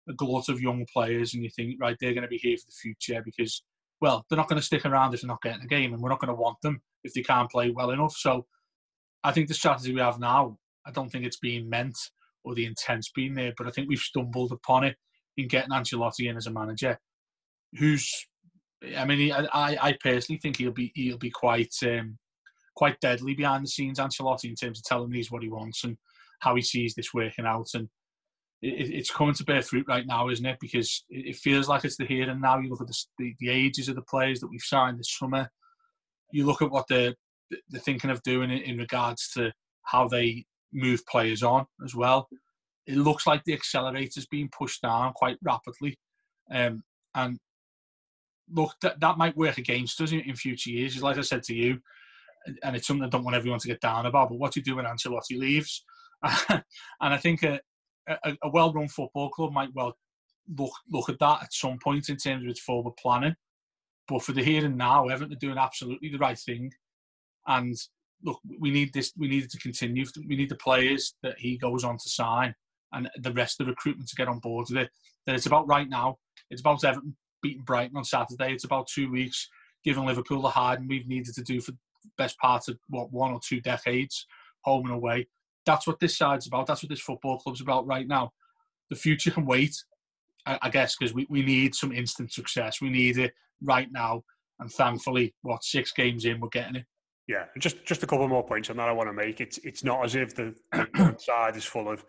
a 0.08 0.12
glut 0.14 0.48
of 0.48 0.60
young 0.60 0.86
players 0.92 1.34
and 1.34 1.42
you 1.42 1.50
think, 1.50 1.76
right, 1.80 1.96
they're 2.00 2.14
going 2.14 2.22
to 2.22 2.28
be 2.28 2.38
here 2.38 2.56
for 2.56 2.66
the 2.66 2.72
future 2.72 3.22
because, 3.24 3.62
well, 4.00 4.24
they're 4.28 4.36
not 4.36 4.48
going 4.48 4.60
to 4.60 4.64
stick 4.64 4.86
around 4.86 5.12
if 5.12 5.20
they're 5.20 5.28
not 5.28 5.42
getting 5.42 5.62
a 5.62 5.66
game 5.66 5.92
and 5.92 6.02
we're 6.02 6.08
not 6.08 6.20
going 6.20 6.34
to 6.34 6.40
want 6.40 6.60
them 6.62 6.80
if 7.04 7.12
they 7.12 7.22
can't 7.22 7.50
play 7.50 7.70
well 7.70 7.90
enough. 7.90 8.14
So 8.14 8.46
I 9.24 9.32
think 9.32 9.48
the 9.48 9.54
strategy 9.54 9.92
we 9.92 10.00
have 10.00 10.18
now, 10.18 10.58
I 10.86 10.90
don't 10.90 11.10
think 11.10 11.24
it's 11.24 11.38
being 11.38 11.68
meant 11.68 11.98
or 12.44 12.54
the 12.54 12.66
intent's 12.66 13.10
been 13.10 13.34
there, 13.34 13.52
but 13.56 13.66
I 13.66 13.70
think 13.70 13.88
we've 13.88 13.98
stumbled 13.98 14.52
upon 14.52 14.84
it 14.84 14.96
in 15.36 15.48
getting 15.48 15.70
Ancelotti 15.70 16.30
in 16.30 16.36
as 16.36 16.46
a 16.46 16.52
manager 16.52 16.98
who's, 17.78 18.10
I 18.96 19.04
mean, 19.04 19.32
I, 19.32 19.76
I 19.80 19.96
personally 20.00 20.38
think 20.38 20.56
he'll 20.56 20.70
be, 20.70 20.92
he'll 20.94 21.18
be 21.18 21.30
quite, 21.30 21.74
um, 21.82 22.18
quite 22.76 23.00
deadly 23.00 23.34
behind 23.34 23.64
the 23.64 23.68
scenes, 23.68 23.98
Ancelotti, 23.98 24.44
in 24.44 24.54
terms 24.54 24.78
of 24.78 24.84
telling 24.84 25.10
these 25.10 25.30
what 25.30 25.42
he 25.42 25.48
wants 25.48 25.84
and 25.84 25.96
how 26.40 26.54
he 26.54 26.62
sees 26.62 26.94
this 26.94 27.12
working 27.12 27.44
out. 27.44 27.68
And 27.74 27.88
it, 28.62 28.90
it's 28.90 29.10
coming 29.10 29.34
to 29.34 29.44
bear 29.44 29.62
fruit 29.62 29.86
right 29.88 30.06
now, 30.06 30.28
isn't 30.28 30.46
it? 30.46 30.58
Because 30.60 31.04
it, 31.10 31.36
feels 31.36 31.68
like 31.68 31.84
it's 31.84 31.96
the 31.96 32.06
here 32.06 32.28
and 32.30 32.40
now. 32.40 32.58
You 32.58 32.70
look 32.70 32.80
at 32.80 32.86
the, 32.86 33.04
the, 33.18 33.34
the 33.40 33.50
ages 33.50 33.88
of 33.88 33.96
the 33.96 34.02
players 34.02 34.40
that 34.40 34.48
we've 34.48 34.60
signed 34.60 34.98
this 34.98 35.16
summer. 35.16 35.50
You 36.30 36.46
look 36.46 36.62
at 36.62 36.70
what 36.70 36.86
they're, 36.88 37.14
they're 37.70 37.80
thinking 37.80 38.10
of 38.10 38.22
doing 38.22 38.50
in, 38.50 38.78
regards 38.78 39.30
to 39.32 39.52
how 39.82 40.06
they 40.06 40.44
move 40.72 41.04
players 41.06 41.42
on 41.42 41.66
as 41.84 41.94
well. 41.94 42.28
It 42.86 42.96
looks 42.96 43.26
like 43.26 43.42
the 43.44 43.54
accelerator's 43.54 44.26
being 44.26 44.50
pushed 44.56 44.82
down 44.82 45.12
quite 45.14 45.38
rapidly. 45.42 45.98
Um, 46.50 46.82
and 47.14 47.38
look, 48.52 48.74
that, 48.82 49.00
that 49.00 49.18
might 49.18 49.36
work 49.36 49.58
against 49.58 50.00
us 50.00 50.12
in, 50.12 50.20
in 50.20 50.36
future 50.36 50.70
years. 50.70 51.02
Like 51.02 51.18
I 51.18 51.22
said 51.22 51.42
to 51.44 51.54
you, 51.54 51.80
and 52.62 52.76
it's 52.76 52.86
something 52.86 53.04
I 53.04 53.08
don't 53.08 53.24
want 53.24 53.36
everyone 53.36 53.60
to 53.60 53.68
get 53.68 53.80
down 53.80 54.06
about, 54.06 54.30
but 54.30 54.38
what 54.38 54.52
do 54.52 54.60
you 54.60 54.64
do 54.64 54.76
when 54.76 54.84
Ancelotti 54.84 55.38
leaves? 55.38 55.84
and 56.22 56.62
I 57.00 57.16
think 57.16 57.42
a, 57.42 57.60
a, 58.08 58.36
a 58.42 58.50
well-run 58.50 58.88
football 58.88 59.30
club 59.30 59.52
might 59.52 59.74
well 59.74 59.96
look 60.56 60.72
look 60.90 61.10
at 61.10 61.18
that 61.18 61.42
at 61.42 61.52
some 61.52 61.78
point 61.78 62.08
in 62.08 62.16
terms 62.16 62.44
of 62.44 62.50
its 62.50 62.60
forward 62.60 62.96
planning. 62.96 63.36
But 64.08 64.22
for 64.22 64.32
the 64.32 64.42
here 64.42 64.64
and 64.64 64.78
now, 64.78 65.08
Everton 65.08 65.34
are 65.34 65.38
doing 65.38 65.58
absolutely 65.58 66.08
the 66.08 66.18
right 66.18 66.38
thing. 66.38 66.72
And 67.46 67.76
look, 68.24 68.40
we 68.58 68.70
need 68.70 68.94
this. 68.94 69.12
We 69.16 69.28
need 69.28 69.44
it 69.44 69.50
to 69.50 69.58
continue. 69.58 70.06
We 70.26 70.36
need 70.36 70.48
the 70.48 70.56
players 70.56 71.14
that 71.22 71.38
he 71.38 71.58
goes 71.58 71.84
on 71.84 71.98
to 71.98 72.08
sign, 72.08 72.54
and 72.92 73.08
the 73.16 73.32
rest 73.32 73.60
of 73.60 73.66
the 73.66 73.72
recruitment 73.72 74.08
to 74.08 74.16
get 74.16 74.28
on 74.28 74.38
board 74.38 74.66
with 74.70 74.78
it. 74.78 74.90
That 75.26 75.34
it's 75.34 75.46
about 75.46 75.68
right 75.68 75.88
now. 75.88 76.16
It's 76.50 76.62
about 76.62 76.84
Everton 76.84 77.16
beating 77.42 77.62
Brighton 77.62 77.96
on 77.96 78.04
Saturday. 78.04 78.52
It's 78.52 78.64
about 78.64 78.86
two 78.86 79.10
weeks 79.10 79.48
giving 79.84 80.04
Liverpool 80.04 80.42
the 80.42 80.48
hard 80.48 80.80
and 80.80 80.88
we've 80.88 81.06
needed 81.06 81.34
to 81.34 81.42
do 81.42 81.60
for 81.60 81.72
the 81.72 81.78
best 82.16 82.38
part 82.38 82.68
of 82.68 82.78
what 82.88 83.12
one 83.12 83.32
or 83.32 83.40
two 83.42 83.60
decades, 83.60 84.26
home 84.62 84.86
and 84.86 84.94
away. 84.94 85.28
That's 85.66 85.86
what 85.86 86.00
this 86.00 86.16
side's 86.16 86.46
about. 86.46 86.66
That's 86.66 86.82
what 86.82 86.90
this 86.90 87.00
football 87.00 87.38
club's 87.38 87.60
about 87.60 87.86
right 87.86 88.06
now. 88.06 88.32
The 88.90 88.96
future 88.96 89.30
can 89.30 89.44
wait, 89.44 89.76
I, 90.46 90.58
I 90.62 90.70
guess, 90.70 90.96
because 90.96 91.14
we, 91.14 91.26
we 91.28 91.42
need 91.42 91.74
some 91.74 91.92
instant 91.92 92.32
success. 92.32 92.80
We 92.80 92.90
need 92.90 93.18
it 93.18 93.32
right 93.62 93.90
now. 93.90 94.24
And 94.60 94.72
thankfully, 94.72 95.34
what 95.42 95.62
six 95.62 95.92
games 95.92 96.24
in, 96.24 96.40
we're 96.40 96.48
getting 96.48 96.76
it. 96.76 96.86
Yeah, 97.28 97.44
just 97.58 97.84
just 97.84 98.02
a 98.02 98.06
couple 98.06 98.26
more 98.26 98.44
points 98.44 98.70
on 98.70 98.78
that 98.78 98.88
I 98.88 98.92
want 98.92 99.10
to 99.10 99.12
make. 99.12 99.42
It's 99.42 99.58
it's 99.58 99.84
not 99.84 100.02
as 100.02 100.14
if 100.14 100.34
the, 100.34 100.54
the 100.72 101.14
side 101.18 101.56
is 101.56 101.64
full 101.64 101.88
of 101.88 102.02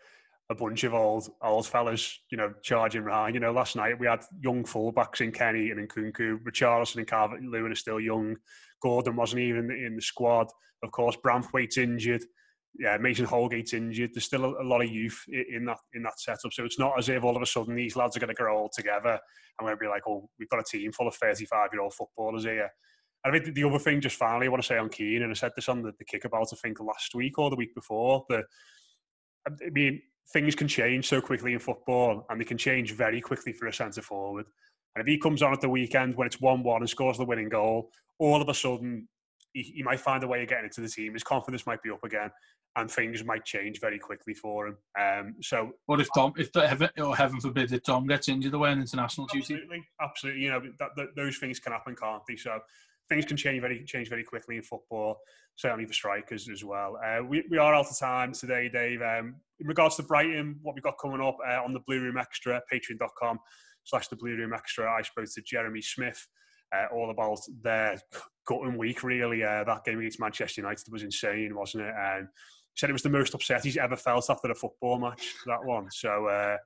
a 0.50 0.56
bunch 0.56 0.84
of 0.84 0.94
old 0.94 1.30
old 1.44 1.68
fellas, 1.68 2.20
you 2.32 2.38
know, 2.38 2.54
charging 2.64 3.04
behind. 3.04 3.36
You 3.36 3.40
know, 3.40 3.52
last 3.52 3.76
night 3.76 4.00
we 4.00 4.08
had 4.08 4.24
young 4.42 4.64
fullbacks 4.64 5.22
in 5.22 5.32
Kenny 5.32 5.70
and 5.70 5.80
in 5.80 5.88
Nkounkou, 5.88 6.40
Richarlison 6.44 6.98
and 6.98 7.08
Calvert 7.08 7.42
Lewin 7.44 7.72
are 7.72 7.76
still 7.76 8.00
young. 8.00 8.36
Gordon 8.82 9.16
wasn't 9.16 9.42
even 9.42 9.70
in 9.72 9.96
the 9.96 10.02
squad. 10.02 10.48
Of 10.84 10.92
course, 10.92 11.18
Branthwaite's 11.24 11.78
injured. 11.78 12.24
Yeah, 12.80 12.98
Mason 12.98 13.26
Holgate's 13.26 13.74
injured. 13.74 14.12
There's 14.14 14.26
still 14.26 14.46
a, 14.46 14.64
lot 14.64 14.82
of 14.84 14.90
youth 14.90 15.24
in 15.28 15.66
that 15.66 15.80
in 15.94 16.04
that 16.04 16.20
setup. 16.20 16.54
So 16.54 16.66
it's 16.66 16.80
not 16.80 16.98
as 16.98 17.10
if 17.10 17.24
all 17.24 17.36
of 17.36 17.42
a 17.42 17.46
sudden 17.46 17.76
these 17.76 17.96
lads 17.96 18.16
are 18.16 18.20
going 18.20 18.30
to 18.30 18.34
grow 18.34 18.58
all 18.58 18.70
together 18.74 19.20
and 19.60 19.66
we're 19.66 19.76
going 19.76 19.78
to 19.78 19.84
be 19.86 19.90
like, 19.90 20.04
oh, 20.08 20.30
we've 20.40 20.50
got 20.50 20.62
a 20.62 20.64
team 20.64 20.92
full 20.92 21.08
of 21.08 21.16
35 21.16 21.70
year 21.74 21.82
old 21.82 21.94
footballers 21.94 22.44
here. 22.44 22.70
And 23.24 23.36
I 23.36 23.40
think 23.40 23.54
the 23.54 23.66
other 23.66 23.80
thing, 23.80 24.00
just 24.00 24.16
finally, 24.16 24.48
I 24.48 24.50
want 24.50 24.64
to 24.64 24.68
say 24.68 24.78
on 24.78 24.90
Kean, 24.90 25.24
and 25.24 25.32
I 25.32 25.34
said 25.34 25.52
this 25.56 25.68
on 25.68 25.82
the, 25.82 25.92
the 26.00 26.06
kick 26.06 26.24
about, 26.24 26.54
I 26.54 26.56
think, 26.56 26.80
last 26.80 27.14
week 27.14 27.38
or 27.38 27.50
the 27.50 27.58
week 27.58 27.76
before, 27.76 28.26
that 28.30 28.46
I 29.46 29.70
mean, 29.72 30.02
things 30.32 30.56
can 30.56 30.68
change 30.68 31.08
so 31.08 31.22
quickly 31.22 31.54
in 31.54 31.60
football 31.60 32.26
and 32.30 32.40
they 32.40 32.46
can 32.46 32.58
change 32.58 32.94
very 32.94 33.22
quickly 33.22 33.54
for 33.54 33.68
a 33.68 33.74
centre 33.74 34.02
forward. 34.02 34.46
And 34.96 35.02
if 35.02 35.08
he 35.08 35.18
comes 35.18 35.42
on 35.42 35.54
at 35.54 35.62
the 35.62 35.70
weekend 35.70 36.16
when 36.16 36.28
it's 36.28 36.42
1 36.42 36.64
1 36.64 36.82
and 36.82 36.90
scores 36.90 37.18
the 37.18 37.26
winning 37.26 37.50
goal, 37.50 37.90
all 38.20 38.42
of 38.42 38.50
a 38.50 38.54
sudden 38.54 39.08
he, 39.54 39.62
he, 39.62 39.84
might 39.84 40.00
find 40.00 40.24
a 40.24 40.28
way 40.28 40.44
of 40.44 40.50
getting 40.50 40.66
into 40.66 40.82
the 40.82 40.88
team. 40.88 41.14
His 41.14 41.24
confidence 41.24 41.66
might 41.66 41.82
be 41.82 41.90
up 41.90 42.04
again 42.04 42.30
and 42.76 42.90
things 42.90 43.24
might 43.24 43.46
change 43.46 43.80
very 43.80 43.98
quickly 43.98 44.34
for 44.34 44.68
him. 44.68 44.78
Um, 45.00 45.36
so, 45.42 45.72
what 45.88 46.00
if 46.00 46.08
Tom, 46.14 46.34
if 46.38 46.52
the, 46.52 46.68
heaven, 46.68 46.90
or 47.00 47.16
heaven 47.16 47.40
forbid, 47.40 47.72
if 47.72 47.84
Tom 47.84 48.06
gets 48.06 48.30
injured 48.30 48.54
away 48.54 48.70
on 48.70 48.80
international 48.80 49.28
absolutely, 49.34 49.68
duty? 49.68 49.88
Absolutely, 50.02 50.42
you 50.44 50.50
know 50.50 50.62
that, 50.80 50.90
that, 50.96 51.08
those 51.16 51.38
things 51.38 51.60
can 51.60 51.74
happen, 51.74 51.96
can't 51.96 52.22
they? 52.28 52.36
So 52.36 52.60
things 53.10 53.26
can 53.26 53.38
change 53.38 53.62
very 53.62 53.84
change 53.86 54.10
very 54.10 54.24
quickly 54.24 54.58
in 54.58 54.62
football, 54.62 55.20
certainly 55.56 55.86
for 55.86 55.94
strikers 55.94 56.48
as 56.50 56.64
well. 56.64 56.98
Uh, 57.04 57.24
we, 57.24 57.44
we 57.50 57.58
are 57.58 57.74
out 57.74 57.88
of 57.88 57.98
time 57.98 58.32
today, 58.34 58.70
Dave. 58.70 59.02
Um, 59.02 59.36
in 59.60 59.68
regards 59.68 59.96
to 59.98 60.04
Brighton, 60.04 60.60
what 60.62 60.76
we've 60.76 60.84
got 60.84 60.98
coming 61.02 61.22
up 61.22 61.38
uh, 61.46 61.64
on 61.64 61.74
the 61.74 61.82
Blue 61.82 62.00
Room 62.00 62.18
Extra, 62.18 62.62
patreon.com 62.72 63.40
slash 63.84 64.08
the 64.08 64.16
Blue 64.16 64.36
Room 64.36 64.54
Extra, 64.54 64.90
I 64.92 65.02
spoke 65.02 65.26
to 65.34 65.42
Jeremy 65.42 65.82
Smith. 65.82 66.28
Uh, 66.72 66.86
all 66.94 67.10
about 67.10 67.40
their 67.64 68.00
gutting 68.46 68.78
week, 68.78 69.02
really. 69.02 69.44
Uh, 69.44 69.64
that 69.64 69.84
game 69.84 69.98
against 69.98 70.20
Manchester 70.20 70.62
United 70.62 70.86
was 70.92 71.02
insane, 71.02 71.56
wasn't 71.56 71.84
it? 71.84 71.94
And 72.00 72.28
he 72.28 72.78
said 72.78 72.92
it 72.92 72.94
was 72.94 73.02
the 73.02 73.10
most 73.10 73.34
upset 73.34 73.64
he's 73.64 73.76
ever 73.76 73.96
felt 73.96 74.30
after 74.30 74.52
a 74.52 74.54
football 74.54 75.00
match, 75.00 75.34
that 75.48 75.66
one. 75.66 75.88
So, 75.90 76.28
uh, 76.28 76.58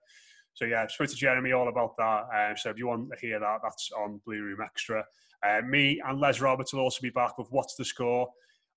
so 0.53 0.65
yeah, 0.65 0.85
spoke 0.87 1.07
to 1.07 1.15
Jeremy 1.15 1.53
all 1.53 1.69
about 1.69 1.95
that. 1.97 2.25
Uh, 2.35 2.55
so 2.57 2.69
if 2.69 2.77
you 2.77 2.87
want 2.87 3.11
to 3.11 3.17
hear 3.25 3.39
that, 3.39 3.59
that's 3.63 3.91
on 3.97 4.19
Blue 4.25 4.41
Room 4.41 4.59
Extra. 4.61 5.05
Uh, 5.47 5.61
me 5.61 6.01
and 6.05 6.19
Les 6.19 6.39
Roberts 6.39 6.73
will 6.73 6.81
also 6.81 7.01
be 7.01 7.09
back 7.09 7.37
with 7.37 7.47
What's 7.51 7.75
the 7.75 7.85
Score 7.85 8.29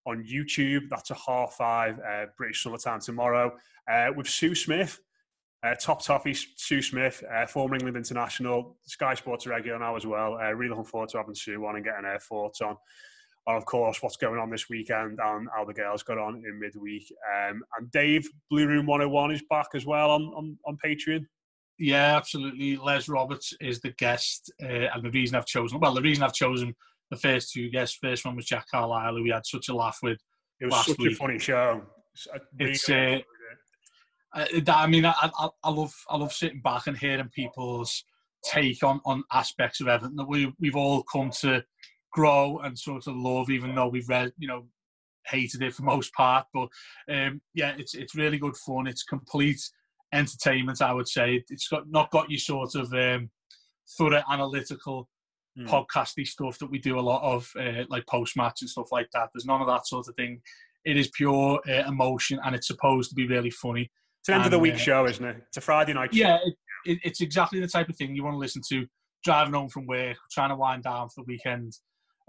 on 0.07 0.25
YouTube. 0.25 0.89
That's 0.89 1.11
a 1.11 1.15
half 1.15 1.55
five 1.55 1.99
uh, 1.99 2.27
British 2.37 2.63
summertime 2.63 3.01
tomorrow 3.01 3.57
uh, 3.91 4.09
with 4.17 4.29
Sue 4.29 4.55
Smith. 4.55 4.99
Uh, 5.63 5.75
top 5.75 6.05
toffee 6.05 6.35
Sue 6.35 6.83
Smith, 6.83 7.25
uh, 7.33 7.47
former 7.47 7.75
England 7.75 7.97
international, 7.97 8.77
Sky 8.85 9.15
Sports 9.15 9.47
regular 9.47 9.79
now 9.79 9.97
as 9.97 10.07
well. 10.07 10.35
Uh, 10.35 10.53
really 10.53 10.69
looking 10.71 10.85
forward 10.85 11.09
to 11.09 11.19
having 11.19 11.35
Sue 11.35 11.65
on 11.67 11.77
and 11.77 11.85
getting 11.85 12.05
her 12.05 12.19
thoughts 12.19 12.61
on, 12.61 12.77
on, 13.47 13.57
of 13.57 13.65
course, 13.65 14.01
what's 14.03 14.17
going 14.17 14.39
on 14.39 14.51
this 14.51 14.69
weekend 14.69 15.19
and 15.21 15.49
how 15.55 15.65
the 15.65 15.73
girls 15.73 16.03
got 16.03 16.19
on 16.19 16.37
in 16.47 16.61
midweek. 16.61 17.11
Um, 17.35 17.63
and 17.79 17.91
Dave, 17.91 18.29
Blue 18.51 18.67
Room 18.67 18.87
101 18.87 19.33
is 19.33 19.43
back 19.49 19.69
as 19.75 19.87
well 19.87 20.11
on, 20.11 20.23
on, 20.37 20.59
on 20.67 20.79
Patreon. 20.85 21.27
Yeah, 21.79 22.17
absolutely. 22.17 22.77
Les 22.77 23.09
Roberts 23.09 23.53
is 23.61 23.81
the 23.81 23.91
guest, 23.93 24.51
uh, 24.63 24.89
and 24.95 25.03
the 25.03 25.11
reason 25.11 25.37
I've 25.37 25.47
chosen 25.47 25.79
well, 25.79 25.95
the 25.95 26.03
reason 26.03 26.23
I've 26.23 26.33
chosen 26.33 26.75
the 27.11 27.17
first 27.17 27.53
two 27.53 27.69
guests. 27.71 27.99
First 28.01 28.25
one 28.25 28.37
was 28.37 28.47
Jack 28.47 28.67
Carlisle, 28.71 29.17
who 29.17 29.23
we 29.23 29.31
had 29.31 29.47
such 29.47 29.69
a 29.69 29.75
laugh 29.75 29.99
with. 30.03 30.19
It 30.61 30.67
was 30.67 30.87
such 30.87 30.99
week. 30.99 31.13
a 31.13 31.17
funny 31.17 31.39
show. 31.39 31.83
It's. 32.59 32.89
Uh, 32.89 33.19
I 34.35 34.87
mean, 34.87 35.05
I, 35.07 35.15
I, 35.23 35.49
I 35.63 35.71
love 35.71 35.95
I 36.11 36.17
love 36.17 36.33
sitting 36.33 36.61
back 36.61 36.87
and 36.87 36.97
hearing 36.97 37.29
people's 37.29 38.05
take 38.43 38.83
on, 38.83 39.01
on 39.05 39.25
aspects 39.33 39.81
of 39.81 39.89
Everton 39.89 40.17
that 40.17 40.29
we 40.29 40.53
we've 40.59 40.77
all 40.77 41.03
come 41.03 41.31
to 41.41 41.65
grow 42.13 42.59
and 42.61 42.79
sort 42.79 43.07
of 43.07 43.17
love, 43.17 43.51
even 43.51 43.75
though 43.75 43.89
we've 43.89 44.09
read 44.09 44.33
you 44.39 44.49
know 44.49 44.67
hated 45.27 45.63
it 45.63 45.75
for 45.75 45.83
most 45.83 46.13
part. 46.15 46.47
But 46.53 46.69
um, 47.11 47.41
yeah, 47.55 47.75
it's 47.79 47.95
it's 47.95 48.15
really 48.15 48.39
good 48.39 48.57
fun. 48.57 48.87
It's 48.87 49.03
complete 49.03 49.61
entertainment, 50.13 50.83
I 50.83 50.93
would 50.93 51.09
say. 51.09 51.43
It's 51.51 51.69
got 51.69 51.89
not 51.89 52.11
got 52.11 52.31
your 52.31 52.39
sort 52.39 52.75
of 52.75 52.93
um, 52.93 53.31
thorough 53.99 54.23
analytical 54.31 55.09
mm. 55.59 55.67
podcasty 55.69 56.27
stuff 56.27 56.59
that 56.59 56.71
we 56.71 56.79
do 56.79 56.99
a 56.99 57.01
lot 57.01 57.23
of, 57.23 57.51
uh, 57.59 57.85
like 57.89 58.07
post 58.07 58.37
match 58.37 58.63
and 58.63 58.71
stuff 58.71 58.93
like 58.93 59.09
that. 59.13 59.31
There's 59.35 59.47
none 59.47 59.61
of 59.61 59.69
that 59.69 59.87
sort 59.87 60.09
of 60.09 60.15
thing. 60.15 60.41
It 60.85 60.97
is 60.97 61.09
pure 61.09 61.61
uh, 61.69 61.89
emotion, 61.89 62.39
and 62.45 62.55
it's 62.55 62.69
supposed 62.69 63.11
to 63.11 63.15
be 63.15 63.27
really 63.27 63.51
funny. 63.51 63.91
It's 64.21 64.29
an 64.29 64.35
end 64.35 64.45
and, 64.45 64.47
of 64.47 64.51
the 64.53 64.59
week 64.59 64.75
uh, 64.75 64.79
show, 64.79 65.07
isn't 65.07 65.25
it? 65.25 65.37
It's 65.49 65.57
a 65.57 65.61
Friday 65.61 65.93
night. 65.93 66.13
Yeah, 66.13 66.39
it, 66.45 66.55
it, 66.85 66.99
it's 67.05 67.21
exactly 67.21 67.61
the 67.61 67.69
type 67.69 67.89
of 67.89 67.97
thing 67.97 68.15
you 68.15 68.25
want 68.25 68.35
to 68.35 68.39
listen 68.39 68.63
to 68.71 68.87
driving 69.25 69.55
home 69.55 69.69
from 69.69 69.87
work, 69.87 70.17
trying 70.31 70.51
to 70.51 70.57
wind 70.57 70.85
down 70.85 71.09
for 71.09 71.23
the 71.23 71.27
weekend. 71.27 71.73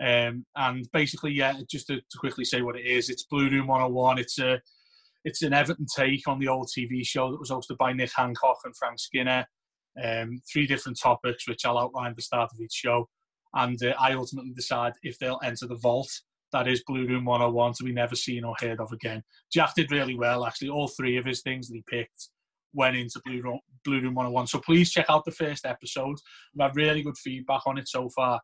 Um, 0.01 0.45
and 0.55 0.88
basically, 0.93 1.32
yeah, 1.32 1.53
just 1.69 1.88
to, 1.88 1.97
to, 1.97 2.17
quickly 2.19 2.45
say 2.45 2.61
what 2.61 2.75
it 2.75 2.86
is, 2.86 3.09
it's 3.09 3.23
Blue 3.23 3.49
Room 3.49 3.67
101. 3.67 4.19
It's 4.19 4.39
a 4.39 4.61
it's 5.28 5.41
an 5.41 5.51
Everton 5.51 5.86
take 5.93 6.25
on 6.25 6.39
the 6.39 6.47
old 6.47 6.69
TV 6.69 7.05
show 7.05 7.30
that 7.30 7.39
was 7.39 7.51
hosted 7.51 7.78
by 7.78 7.91
Nick 7.91 8.11
Hancock 8.15 8.59
and 8.63 8.73
Frank 8.78 8.97
Skinner. 8.97 9.45
Um, 10.01 10.39
three 10.49 10.65
different 10.65 10.97
topics, 10.97 11.45
which 11.49 11.65
I'll 11.65 11.78
outline 11.78 12.11
at 12.11 12.15
the 12.15 12.21
start 12.21 12.49
of 12.53 12.61
each 12.61 12.71
show. 12.71 13.09
And 13.53 13.78
uh, 13.84 13.93
I 13.99 14.13
ultimately 14.13 14.53
decide 14.55 14.93
if 15.03 15.19
they'll 15.19 15.41
enter 15.43 15.67
the 15.67 15.75
vault. 15.75 16.09
That 16.53 16.69
is 16.69 16.82
Blue 16.88 17.05
Room 17.05 17.25
101 17.25 17.73
to 17.73 17.84
be 17.84 17.91
never 17.91 18.15
seen 18.15 18.45
or 18.45 18.55
heard 18.61 18.80
of 18.80 18.93
again. 18.93 19.21
Jack 19.51 19.73
did 19.75 19.91
really 19.91 20.15
well, 20.15 20.45
actually. 20.45 20.69
All 20.69 20.88
three 20.88 21.17
of 21.17 21.25
his 21.25 21.41
things 21.41 21.67
that 21.67 21.75
he 21.75 21.84
picked 21.89 22.30
went 22.73 22.95
into 22.95 23.19
Blue 23.25 23.41
Room, 23.41 23.59
Blue 23.84 23.99
Room 23.99 24.15
101. 24.15 24.47
So 24.47 24.59
please 24.59 24.91
check 24.91 25.07
out 25.09 25.25
the 25.25 25.32
first 25.32 25.65
episode. 25.65 26.15
We've 26.55 26.65
had 26.65 26.78
really 26.78 27.01
good 27.01 27.17
feedback 27.17 27.63
on 27.65 27.78
it 27.78 27.89
so 27.89 28.07
far. 28.15 28.39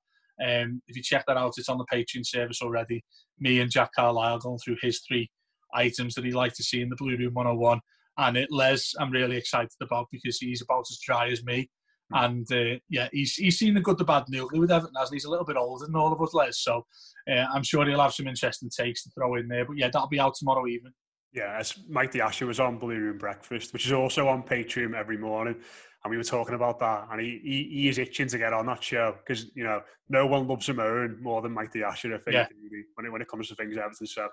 Um, 0.46 0.82
if 0.88 0.98
you 0.98 1.02
check 1.02 1.24
that 1.28 1.38
out, 1.38 1.54
it's 1.56 1.70
on 1.70 1.78
the 1.78 1.86
Patreon 1.86 2.26
service 2.26 2.62
already. 2.62 3.06
Me 3.40 3.62
and 3.62 3.72
Jack 3.72 3.92
Carlisle 3.96 4.40
going 4.40 4.58
through 4.58 4.78
his 4.82 5.02
three 5.08 5.30
items 5.74 6.16
that 6.16 6.26
he'd 6.26 6.34
like 6.34 6.54
to 6.54 6.64
see 6.64 6.82
in 6.82 6.90
the 6.90 6.96
Blue 6.96 7.18
Room 7.18 7.34
101. 7.34 7.80
And 8.18 8.38
it, 8.38 8.50
Les, 8.52 8.94
I'm 9.00 9.12
really 9.12 9.38
excited 9.38 9.72
about 9.82 10.08
because 10.12 10.38
he's 10.38 10.62
about 10.62 10.86
as 10.90 11.00
dry 11.04 11.30
as 11.30 11.44
me. 11.44 11.70
Hmm. 12.14 12.24
And 12.24 12.52
uh, 12.52 12.80
yeah, 12.90 13.10
he's 13.12 13.36
he's 13.36 13.58
seen 13.58 13.74
the 13.74 13.82
good, 13.82 13.98
the 13.98 14.04
bad, 14.04 14.26
and 14.28 14.34
the 14.34 14.60
with 14.60 14.72
Everton, 14.72 14.94
hasn't 14.98 15.14
he? 15.14 15.16
He's 15.16 15.26
a 15.26 15.30
little 15.30 15.46
bit 15.46 15.58
older 15.58 15.86
than 15.86 15.96
all 15.96 16.14
of 16.14 16.22
us, 16.22 16.34
Les. 16.34 16.60
So 16.60 16.86
uh, 17.32 17.46
I'm 17.54 17.64
sure 17.64 17.86
he'll 17.86 18.02
have 18.02 18.14
some 18.14 18.28
interesting 18.28 18.70
takes 18.70 19.04
to 19.04 19.10
throw 19.12 19.36
in 19.36 19.48
there. 19.48 19.66
But 19.66 19.78
yeah, 19.78 19.90
that'll 19.92 20.10
be 20.10 20.20
out 20.20 20.36
tomorrow 20.36 20.68
evening. 20.68 20.94
Yeah, 21.34 21.58
as 21.58 21.76
Mike 21.90 22.12
the 22.12 22.22
Asher 22.22 22.46
was 22.46 22.60
on 22.60 22.78
Blue 22.78 23.00
Room 23.00 23.18
Breakfast, 23.18 23.74
which 23.74 23.88
is 23.88 23.92
also 23.92 24.28
on 24.28 24.44
Patreon 24.44 24.94
every 24.94 25.18
morning 25.18 25.56
and 26.04 26.12
we 26.12 26.18
were 26.18 26.24
talking 26.24 26.56
about 26.56 26.80
that, 26.80 27.08
and 27.12 27.22
he, 27.22 27.40
he, 27.44 27.70
he 27.72 27.90
is 27.90 27.98
itching 27.98 28.28
to 28.28 28.38
get 28.38 28.52
on 28.52 28.66
that 28.66 28.84
show 28.84 29.16
because 29.18 29.46
you 29.56 29.64
know 29.64 29.82
no 30.10 30.28
one 30.28 30.48
loves 30.48 30.68
him 30.68 31.18
more 31.22 31.42
than 31.42 31.54
Mike 31.54 31.72
the 31.72 31.84
Asher, 31.84 32.14
I 32.14 32.18
think, 32.18 32.34
yeah. 32.34 32.48
when 32.96 33.06
it 33.06 33.12
when 33.12 33.22
it 33.22 33.28
comes 33.30 33.48
to 33.48 33.56
things 33.56 33.78
Everton. 33.78 34.08
So 34.08 34.28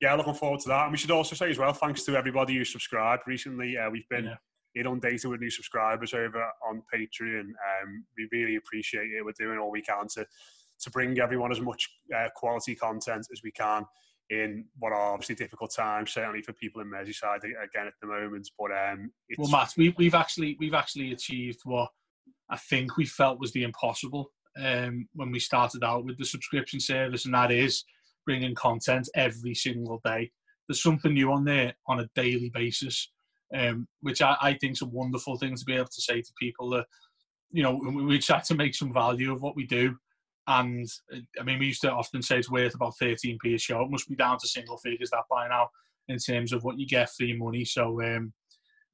yeah, 0.00 0.14
looking 0.14 0.34
forward 0.34 0.60
to 0.60 0.68
that. 0.68 0.84
And 0.84 0.92
we 0.92 0.98
should 0.98 1.10
also 1.10 1.34
say 1.34 1.50
as 1.50 1.58
well, 1.58 1.72
thanks 1.72 2.04
to 2.04 2.16
everybody 2.16 2.54
who 2.54 2.64
subscribed 2.64 3.24
recently. 3.26 3.76
Uh, 3.76 3.90
we've 3.90 4.08
been 4.08 4.26
yeah. 4.26 4.80
inundated 4.80 5.28
with 5.28 5.40
new 5.40 5.50
subscribers 5.50 6.14
over 6.14 6.44
on 6.66 6.82
Patreon. 6.94 7.40
Um, 7.40 8.04
we 8.16 8.28
really 8.30 8.56
appreciate 8.56 9.10
it. 9.10 9.24
We're 9.24 9.32
doing 9.36 9.58
all 9.58 9.70
we 9.70 9.82
can 9.82 10.06
to 10.14 10.24
to 10.78 10.90
bring 10.90 11.18
everyone 11.18 11.50
as 11.50 11.60
much 11.60 11.88
uh, 12.14 12.28
quality 12.36 12.76
content 12.76 13.26
as 13.32 13.40
we 13.42 13.50
can 13.50 13.84
in 14.30 14.64
what 14.78 14.92
are 14.92 15.12
obviously 15.12 15.34
difficult 15.34 15.72
times, 15.74 16.12
certainly 16.12 16.42
for 16.42 16.52
people 16.52 16.82
in 16.82 16.90
Merseyside 16.90 17.44
again 17.44 17.86
at 17.86 17.94
the 18.00 18.08
moment. 18.08 18.48
But 18.58 18.72
um, 18.72 19.10
well, 19.38 19.50
Matt, 19.50 19.72
we, 19.76 19.94
we've 19.96 20.14
actually 20.14 20.56
we've 20.58 20.74
actually 20.74 21.12
achieved 21.12 21.60
what 21.64 21.90
I 22.50 22.56
think 22.56 22.96
we 22.96 23.06
felt 23.06 23.40
was 23.40 23.52
the 23.52 23.64
impossible 23.64 24.32
um, 24.62 25.08
when 25.14 25.30
we 25.30 25.38
started 25.38 25.84
out 25.84 26.04
with 26.04 26.18
the 26.18 26.24
subscription 26.24 26.80
service, 26.80 27.24
and 27.24 27.34
that 27.34 27.52
is 27.52 27.84
bringing 28.24 28.54
content 28.54 29.08
every 29.14 29.54
single 29.54 30.00
day. 30.04 30.30
There's 30.68 30.82
something 30.82 31.14
new 31.14 31.32
on 31.32 31.44
there 31.44 31.74
on 31.86 32.00
a 32.00 32.08
daily 32.16 32.50
basis, 32.52 33.12
um, 33.54 33.86
which 34.00 34.20
I, 34.20 34.36
I 34.40 34.54
think 34.54 34.72
is 34.72 34.82
a 34.82 34.86
wonderful 34.86 35.38
thing 35.38 35.54
to 35.54 35.64
be 35.64 35.74
able 35.74 35.86
to 35.86 36.02
say 36.02 36.20
to 36.20 36.32
people 36.40 36.70
that, 36.70 36.86
you 37.52 37.62
know, 37.62 37.76
we, 37.76 38.04
we 38.04 38.18
try 38.18 38.40
to 38.40 38.54
make 38.54 38.74
some 38.74 38.92
value 38.92 39.32
of 39.32 39.42
what 39.42 39.54
we 39.54 39.64
do. 39.64 39.96
And 40.48 40.86
I 41.40 41.42
mean, 41.42 41.58
we 41.58 41.66
used 41.66 41.82
to 41.82 41.92
often 41.92 42.22
say 42.22 42.38
it's 42.38 42.50
worth 42.50 42.74
about 42.74 42.94
13p 43.02 43.54
a 43.54 43.58
show. 43.58 43.82
It 43.82 43.90
must 43.90 44.08
be 44.08 44.14
down 44.14 44.38
to 44.38 44.48
single 44.48 44.78
figures 44.78 45.10
that 45.10 45.24
by 45.28 45.48
now 45.48 45.68
in 46.08 46.18
terms 46.18 46.52
of 46.52 46.62
what 46.62 46.78
you 46.78 46.86
get 46.86 47.10
for 47.10 47.24
your 47.24 47.38
money. 47.38 47.64
So 47.64 48.00
um, 48.02 48.32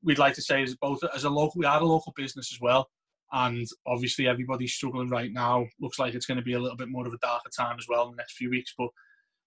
we'd 0.02 0.18
like 0.18 0.34
to 0.34 0.42
say 0.42 0.62
as 0.62 0.74
both 0.76 1.00
as 1.14 1.24
a 1.24 1.30
local, 1.30 1.58
we 1.58 1.66
are 1.66 1.80
a 1.80 1.84
local 1.84 2.14
business 2.16 2.50
as 2.52 2.60
well. 2.60 2.88
And 3.32 3.66
obviously 3.86 4.26
everybody's 4.26 4.72
struggling 4.72 5.08
right 5.08 5.30
now. 5.32 5.66
Looks 5.80 5.98
like 5.98 6.14
it's 6.14 6.26
going 6.26 6.38
to 6.38 6.44
be 6.44 6.54
a 6.54 6.60
little 6.60 6.76
bit 6.76 6.88
more 6.88 7.06
of 7.06 7.12
a 7.12 7.18
darker 7.18 7.50
time 7.56 7.76
as 7.78 7.86
well 7.88 8.04
in 8.04 8.12
the 8.12 8.16
next 8.16 8.36
few 8.36 8.50
weeks. 8.50 8.74
But 8.76 8.88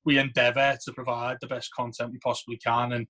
we 0.06 0.20
endeavour 0.20 0.78
to 0.86 0.94
provide 0.94 1.38
the 1.42 1.48
best 1.48 1.72
content 1.76 2.12
we 2.12 2.20
possibly 2.20 2.58
can. 2.58 2.94
And 2.94 3.08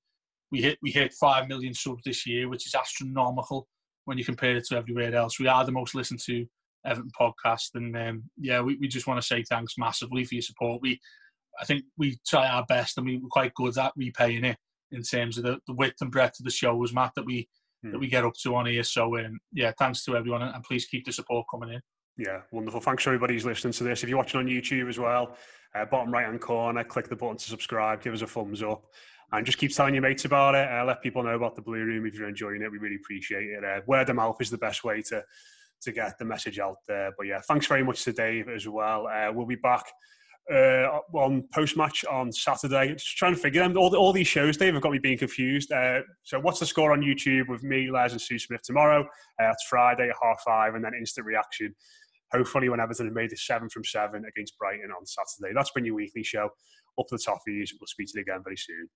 we 0.52 0.62
hit 0.62 0.78
we 0.82 0.92
hit 0.92 1.14
five 1.14 1.48
million 1.48 1.74
subs 1.74 2.04
this 2.06 2.26
year, 2.26 2.50
which 2.50 2.66
is 2.66 2.76
astronomical 2.76 3.68
when 4.06 4.18
you 4.18 4.26
compare 4.26 4.56
it 4.56 4.66
to 4.66 4.78
everywhere 4.78 5.14
else. 5.16 5.40
We 5.40 5.48
are 5.48 5.66
the 5.66 5.72
most 5.72 5.96
listened 5.96 6.22
to 6.26 6.46
Everton 6.86 7.12
podcast. 7.20 7.70
And 7.76 7.96
um, 7.98 8.24
yeah, 8.38 8.62
we, 8.62 8.78
we 8.80 8.88
just 8.88 9.08
want 9.08 9.20
to 9.22 9.26
say 9.26 9.44
thanks 9.44 9.78
massively 9.78 10.24
for 10.24 10.36
your 10.36 10.42
support. 10.42 10.82
We, 10.82 11.00
I 11.60 11.66
think 11.66 11.86
we 11.98 12.20
try 12.28 12.48
our 12.48 12.66
best 12.66 12.98
and 12.98 13.06
we, 13.06 13.18
we're 13.18 13.30
quite 13.30 13.54
good 13.54 13.78
at 13.78 13.94
repaying 13.96 14.46
it 14.46 14.58
in 14.92 15.02
terms 15.02 15.38
of 15.38 15.44
the, 15.44 15.60
the 15.68 15.74
width 15.74 16.02
and 16.02 16.12
breadth 16.12 16.40
of 16.40 16.46
the 16.46 16.52
shows, 16.52 16.94
Matt, 16.94 17.14
that 17.16 17.26
we 17.26 17.50
mm. 17.86 17.92
that 17.92 18.00
we 18.00 18.08
get 18.08 18.26
up 18.26 18.34
to 18.44 18.56
on 18.56 18.66
here. 18.66 18.84
So 18.84 19.18
um, 19.18 19.40
yeah, 19.52 19.72
thanks 19.78 20.04
to 20.06 20.16
everyone 20.16 20.42
and 20.42 20.64
please 20.64 20.86
keep 20.86 21.06
the 21.06 21.12
support 21.12 21.46
coming 21.52 21.70
in. 21.70 21.82
Yeah, 22.18 22.42
wonderful. 22.52 22.80
Thanks 22.80 23.04
for 23.04 23.10
everybody 23.10 23.34
who's 23.34 23.46
listening 23.46 23.74
to 23.74 23.84
this. 23.84 24.04
If 24.04 24.10
you're 24.10 24.18
watching 24.18 24.40
on 24.40 24.48
YouTube 24.48 24.88
as 24.88 24.98
well, 24.98 25.36
uh, 25.76 25.86
bottom 25.86 26.12
right 26.12 26.26
hand 26.26 26.40
corner, 26.40 26.84
click 26.84 27.10
the 27.10 27.16
button 27.16 27.38
to 27.38 27.44
subscribe, 27.44 28.02
give 28.02 28.14
us 28.14 28.22
a 28.22 28.28
thumbs 28.28 28.64
up, 28.64 28.86
and 29.34 29.46
just 29.46 29.58
keep 29.58 29.76
telling 29.76 29.94
your 29.94 30.02
mates 30.02 30.24
about 30.24 30.56
it. 30.56 30.70
Uh, 30.72 30.86
let 30.86 31.02
people 31.02 31.24
know 31.24 31.36
about 31.36 31.56
the 31.56 31.62
Blue 31.62 31.84
Room 31.84 32.06
if 32.06 32.16
you're 32.16 32.30
enjoying 32.30 32.62
it. 32.62 32.72
We 32.72 32.78
really 32.78 32.96
appreciate 32.96 33.50
it. 33.50 33.64
Uh, 33.66 33.82
word 33.86 34.10
of 34.10 34.16
mouth 34.16 34.38
is 34.40 34.50
the 34.50 34.58
best 34.58 34.86
way 34.86 35.02
to 35.04 35.24
to 35.86 35.92
get 35.92 36.18
the 36.20 36.26
message 36.26 36.60
out 36.60 36.78
there. 36.88 37.12
But 37.18 37.28
yeah, 37.28 37.40
thanks 37.48 37.68
very 37.68 37.84
much 37.84 38.04
to 38.04 38.14
Dave 38.14 38.50
as 38.50 38.68
well. 38.68 39.08
Uh, 39.08 39.32
we'll 39.32 39.46
be 39.46 39.56
back 39.56 39.86
uh, 40.52 41.00
on 41.14 41.48
post 41.54 41.78
match 41.78 42.06
on 42.06 42.32
Saturday. 42.32 42.94
Just 42.94 43.18
trying 43.18 43.34
to 43.34 43.40
figure 43.40 43.62
them 43.62 43.78
all, 43.78 43.96
all 43.96 44.14
these 44.14 44.28
shows, 44.28 44.58
Dave, 44.58 44.74
have 44.74 44.84
got 44.84 44.92
me 44.92 45.00
being 45.00 45.18
confused. 45.18 45.72
Uh, 45.72 46.02
so, 46.24 46.40
what's 46.40 46.60
the 46.60 46.66
score 46.66 46.92
on 46.92 47.02
YouTube 47.02 47.48
with 47.48 47.64
me, 47.64 47.90
Les, 47.90 48.12
and 48.12 48.22
Sue 48.22 48.38
Smith 48.38 48.62
tomorrow? 48.64 49.02
Uh, 49.42 49.50
it's 49.50 49.66
Friday 49.70 50.10
at 50.10 50.16
half 50.22 50.42
five, 50.46 50.76
and 50.76 50.84
then 50.84 50.92
instant 50.98 51.26
reaction. 51.26 51.74
Hopefully, 52.34 52.70
when 52.70 52.80
Everton 52.80 53.06
have 53.06 53.16
made 53.16 53.32
it 53.32 53.40
seven 53.40 53.70
from 53.70 53.84
seven 53.84 54.24
against 54.28 54.58
Brighton 54.58 54.92
on 54.92 55.06
Saturday. 55.06 55.54
That's 55.56 55.72
been 55.72 55.86
your 55.86 55.96
weekly 55.96 56.24
show. 56.24 56.50
Up 57.00 57.08
the 57.10 57.18
toffees. 57.18 57.72
We'll 57.80 57.88
speak 57.88 58.08
to 58.08 58.14
you 58.16 58.22
again 58.22 58.42
very 58.44 58.58
soon. 58.58 58.88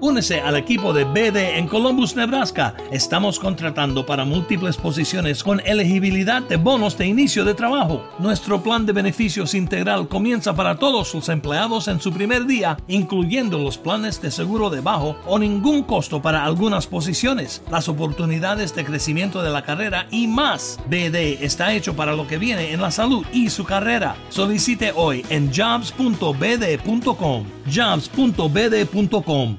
Únese 0.00 0.40
al 0.40 0.56
equipo 0.56 0.92
de 0.92 1.04
BD 1.04 1.58
en 1.58 1.68
Columbus, 1.68 2.16
Nebraska. 2.16 2.74
Estamos 2.90 3.38
contratando 3.38 4.04
para 4.04 4.24
múltiples 4.24 4.76
posiciones 4.76 5.44
con 5.44 5.60
elegibilidad 5.60 6.42
de 6.42 6.56
bonos 6.56 6.98
de 6.98 7.06
inicio 7.06 7.44
de 7.44 7.54
trabajo. 7.54 8.02
Nuestro 8.18 8.62
plan 8.62 8.84
de 8.84 8.92
beneficios 8.92 9.54
integral 9.54 10.08
comienza 10.08 10.56
para 10.56 10.76
todos 10.76 11.06
sus 11.08 11.28
empleados 11.28 11.86
en 11.86 12.00
su 12.00 12.12
primer 12.12 12.46
día, 12.46 12.76
incluyendo 12.88 13.58
los 13.58 13.78
planes 13.78 14.20
de 14.20 14.32
seguro 14.32 14.70
de 14.70 14.80
bajo 14.80 15.16
o 15.24 15.38
ningún 15.38 15.84
costo 15.84 16.20
para 16.20 16.44
algunas 16.44 16.88
posiciones, 16.88 17.62
las 17.70 17.88
oportunidades 17.88 18.74
de 18.74 18.84
crecimiento 18.84 19.40
de 19.40 19.50
la 19.50 19.62
carrera 19.62 20.08
y 20.10 20.26
más. 20.26 20.80
BD 20.86 21.44
está 21.44 21.72
hecho 21.74 21.94
para 21.94 22.16
lo 22.16 22.26
que 22.26 22.38
viene 22.38 22.72
en 22.72 22.80
la 22.80 22.90
salud 22.90 23.24
y 23.32 23.50
su 23.50 23.64
carrera. 23.64 24.16
Solicite 24.30 24.92
hoy 24.96 25.24
en 25.28 25.52
jobs.bd.com. 25.52 27.44
jobs.bd.com. 27.66 29.58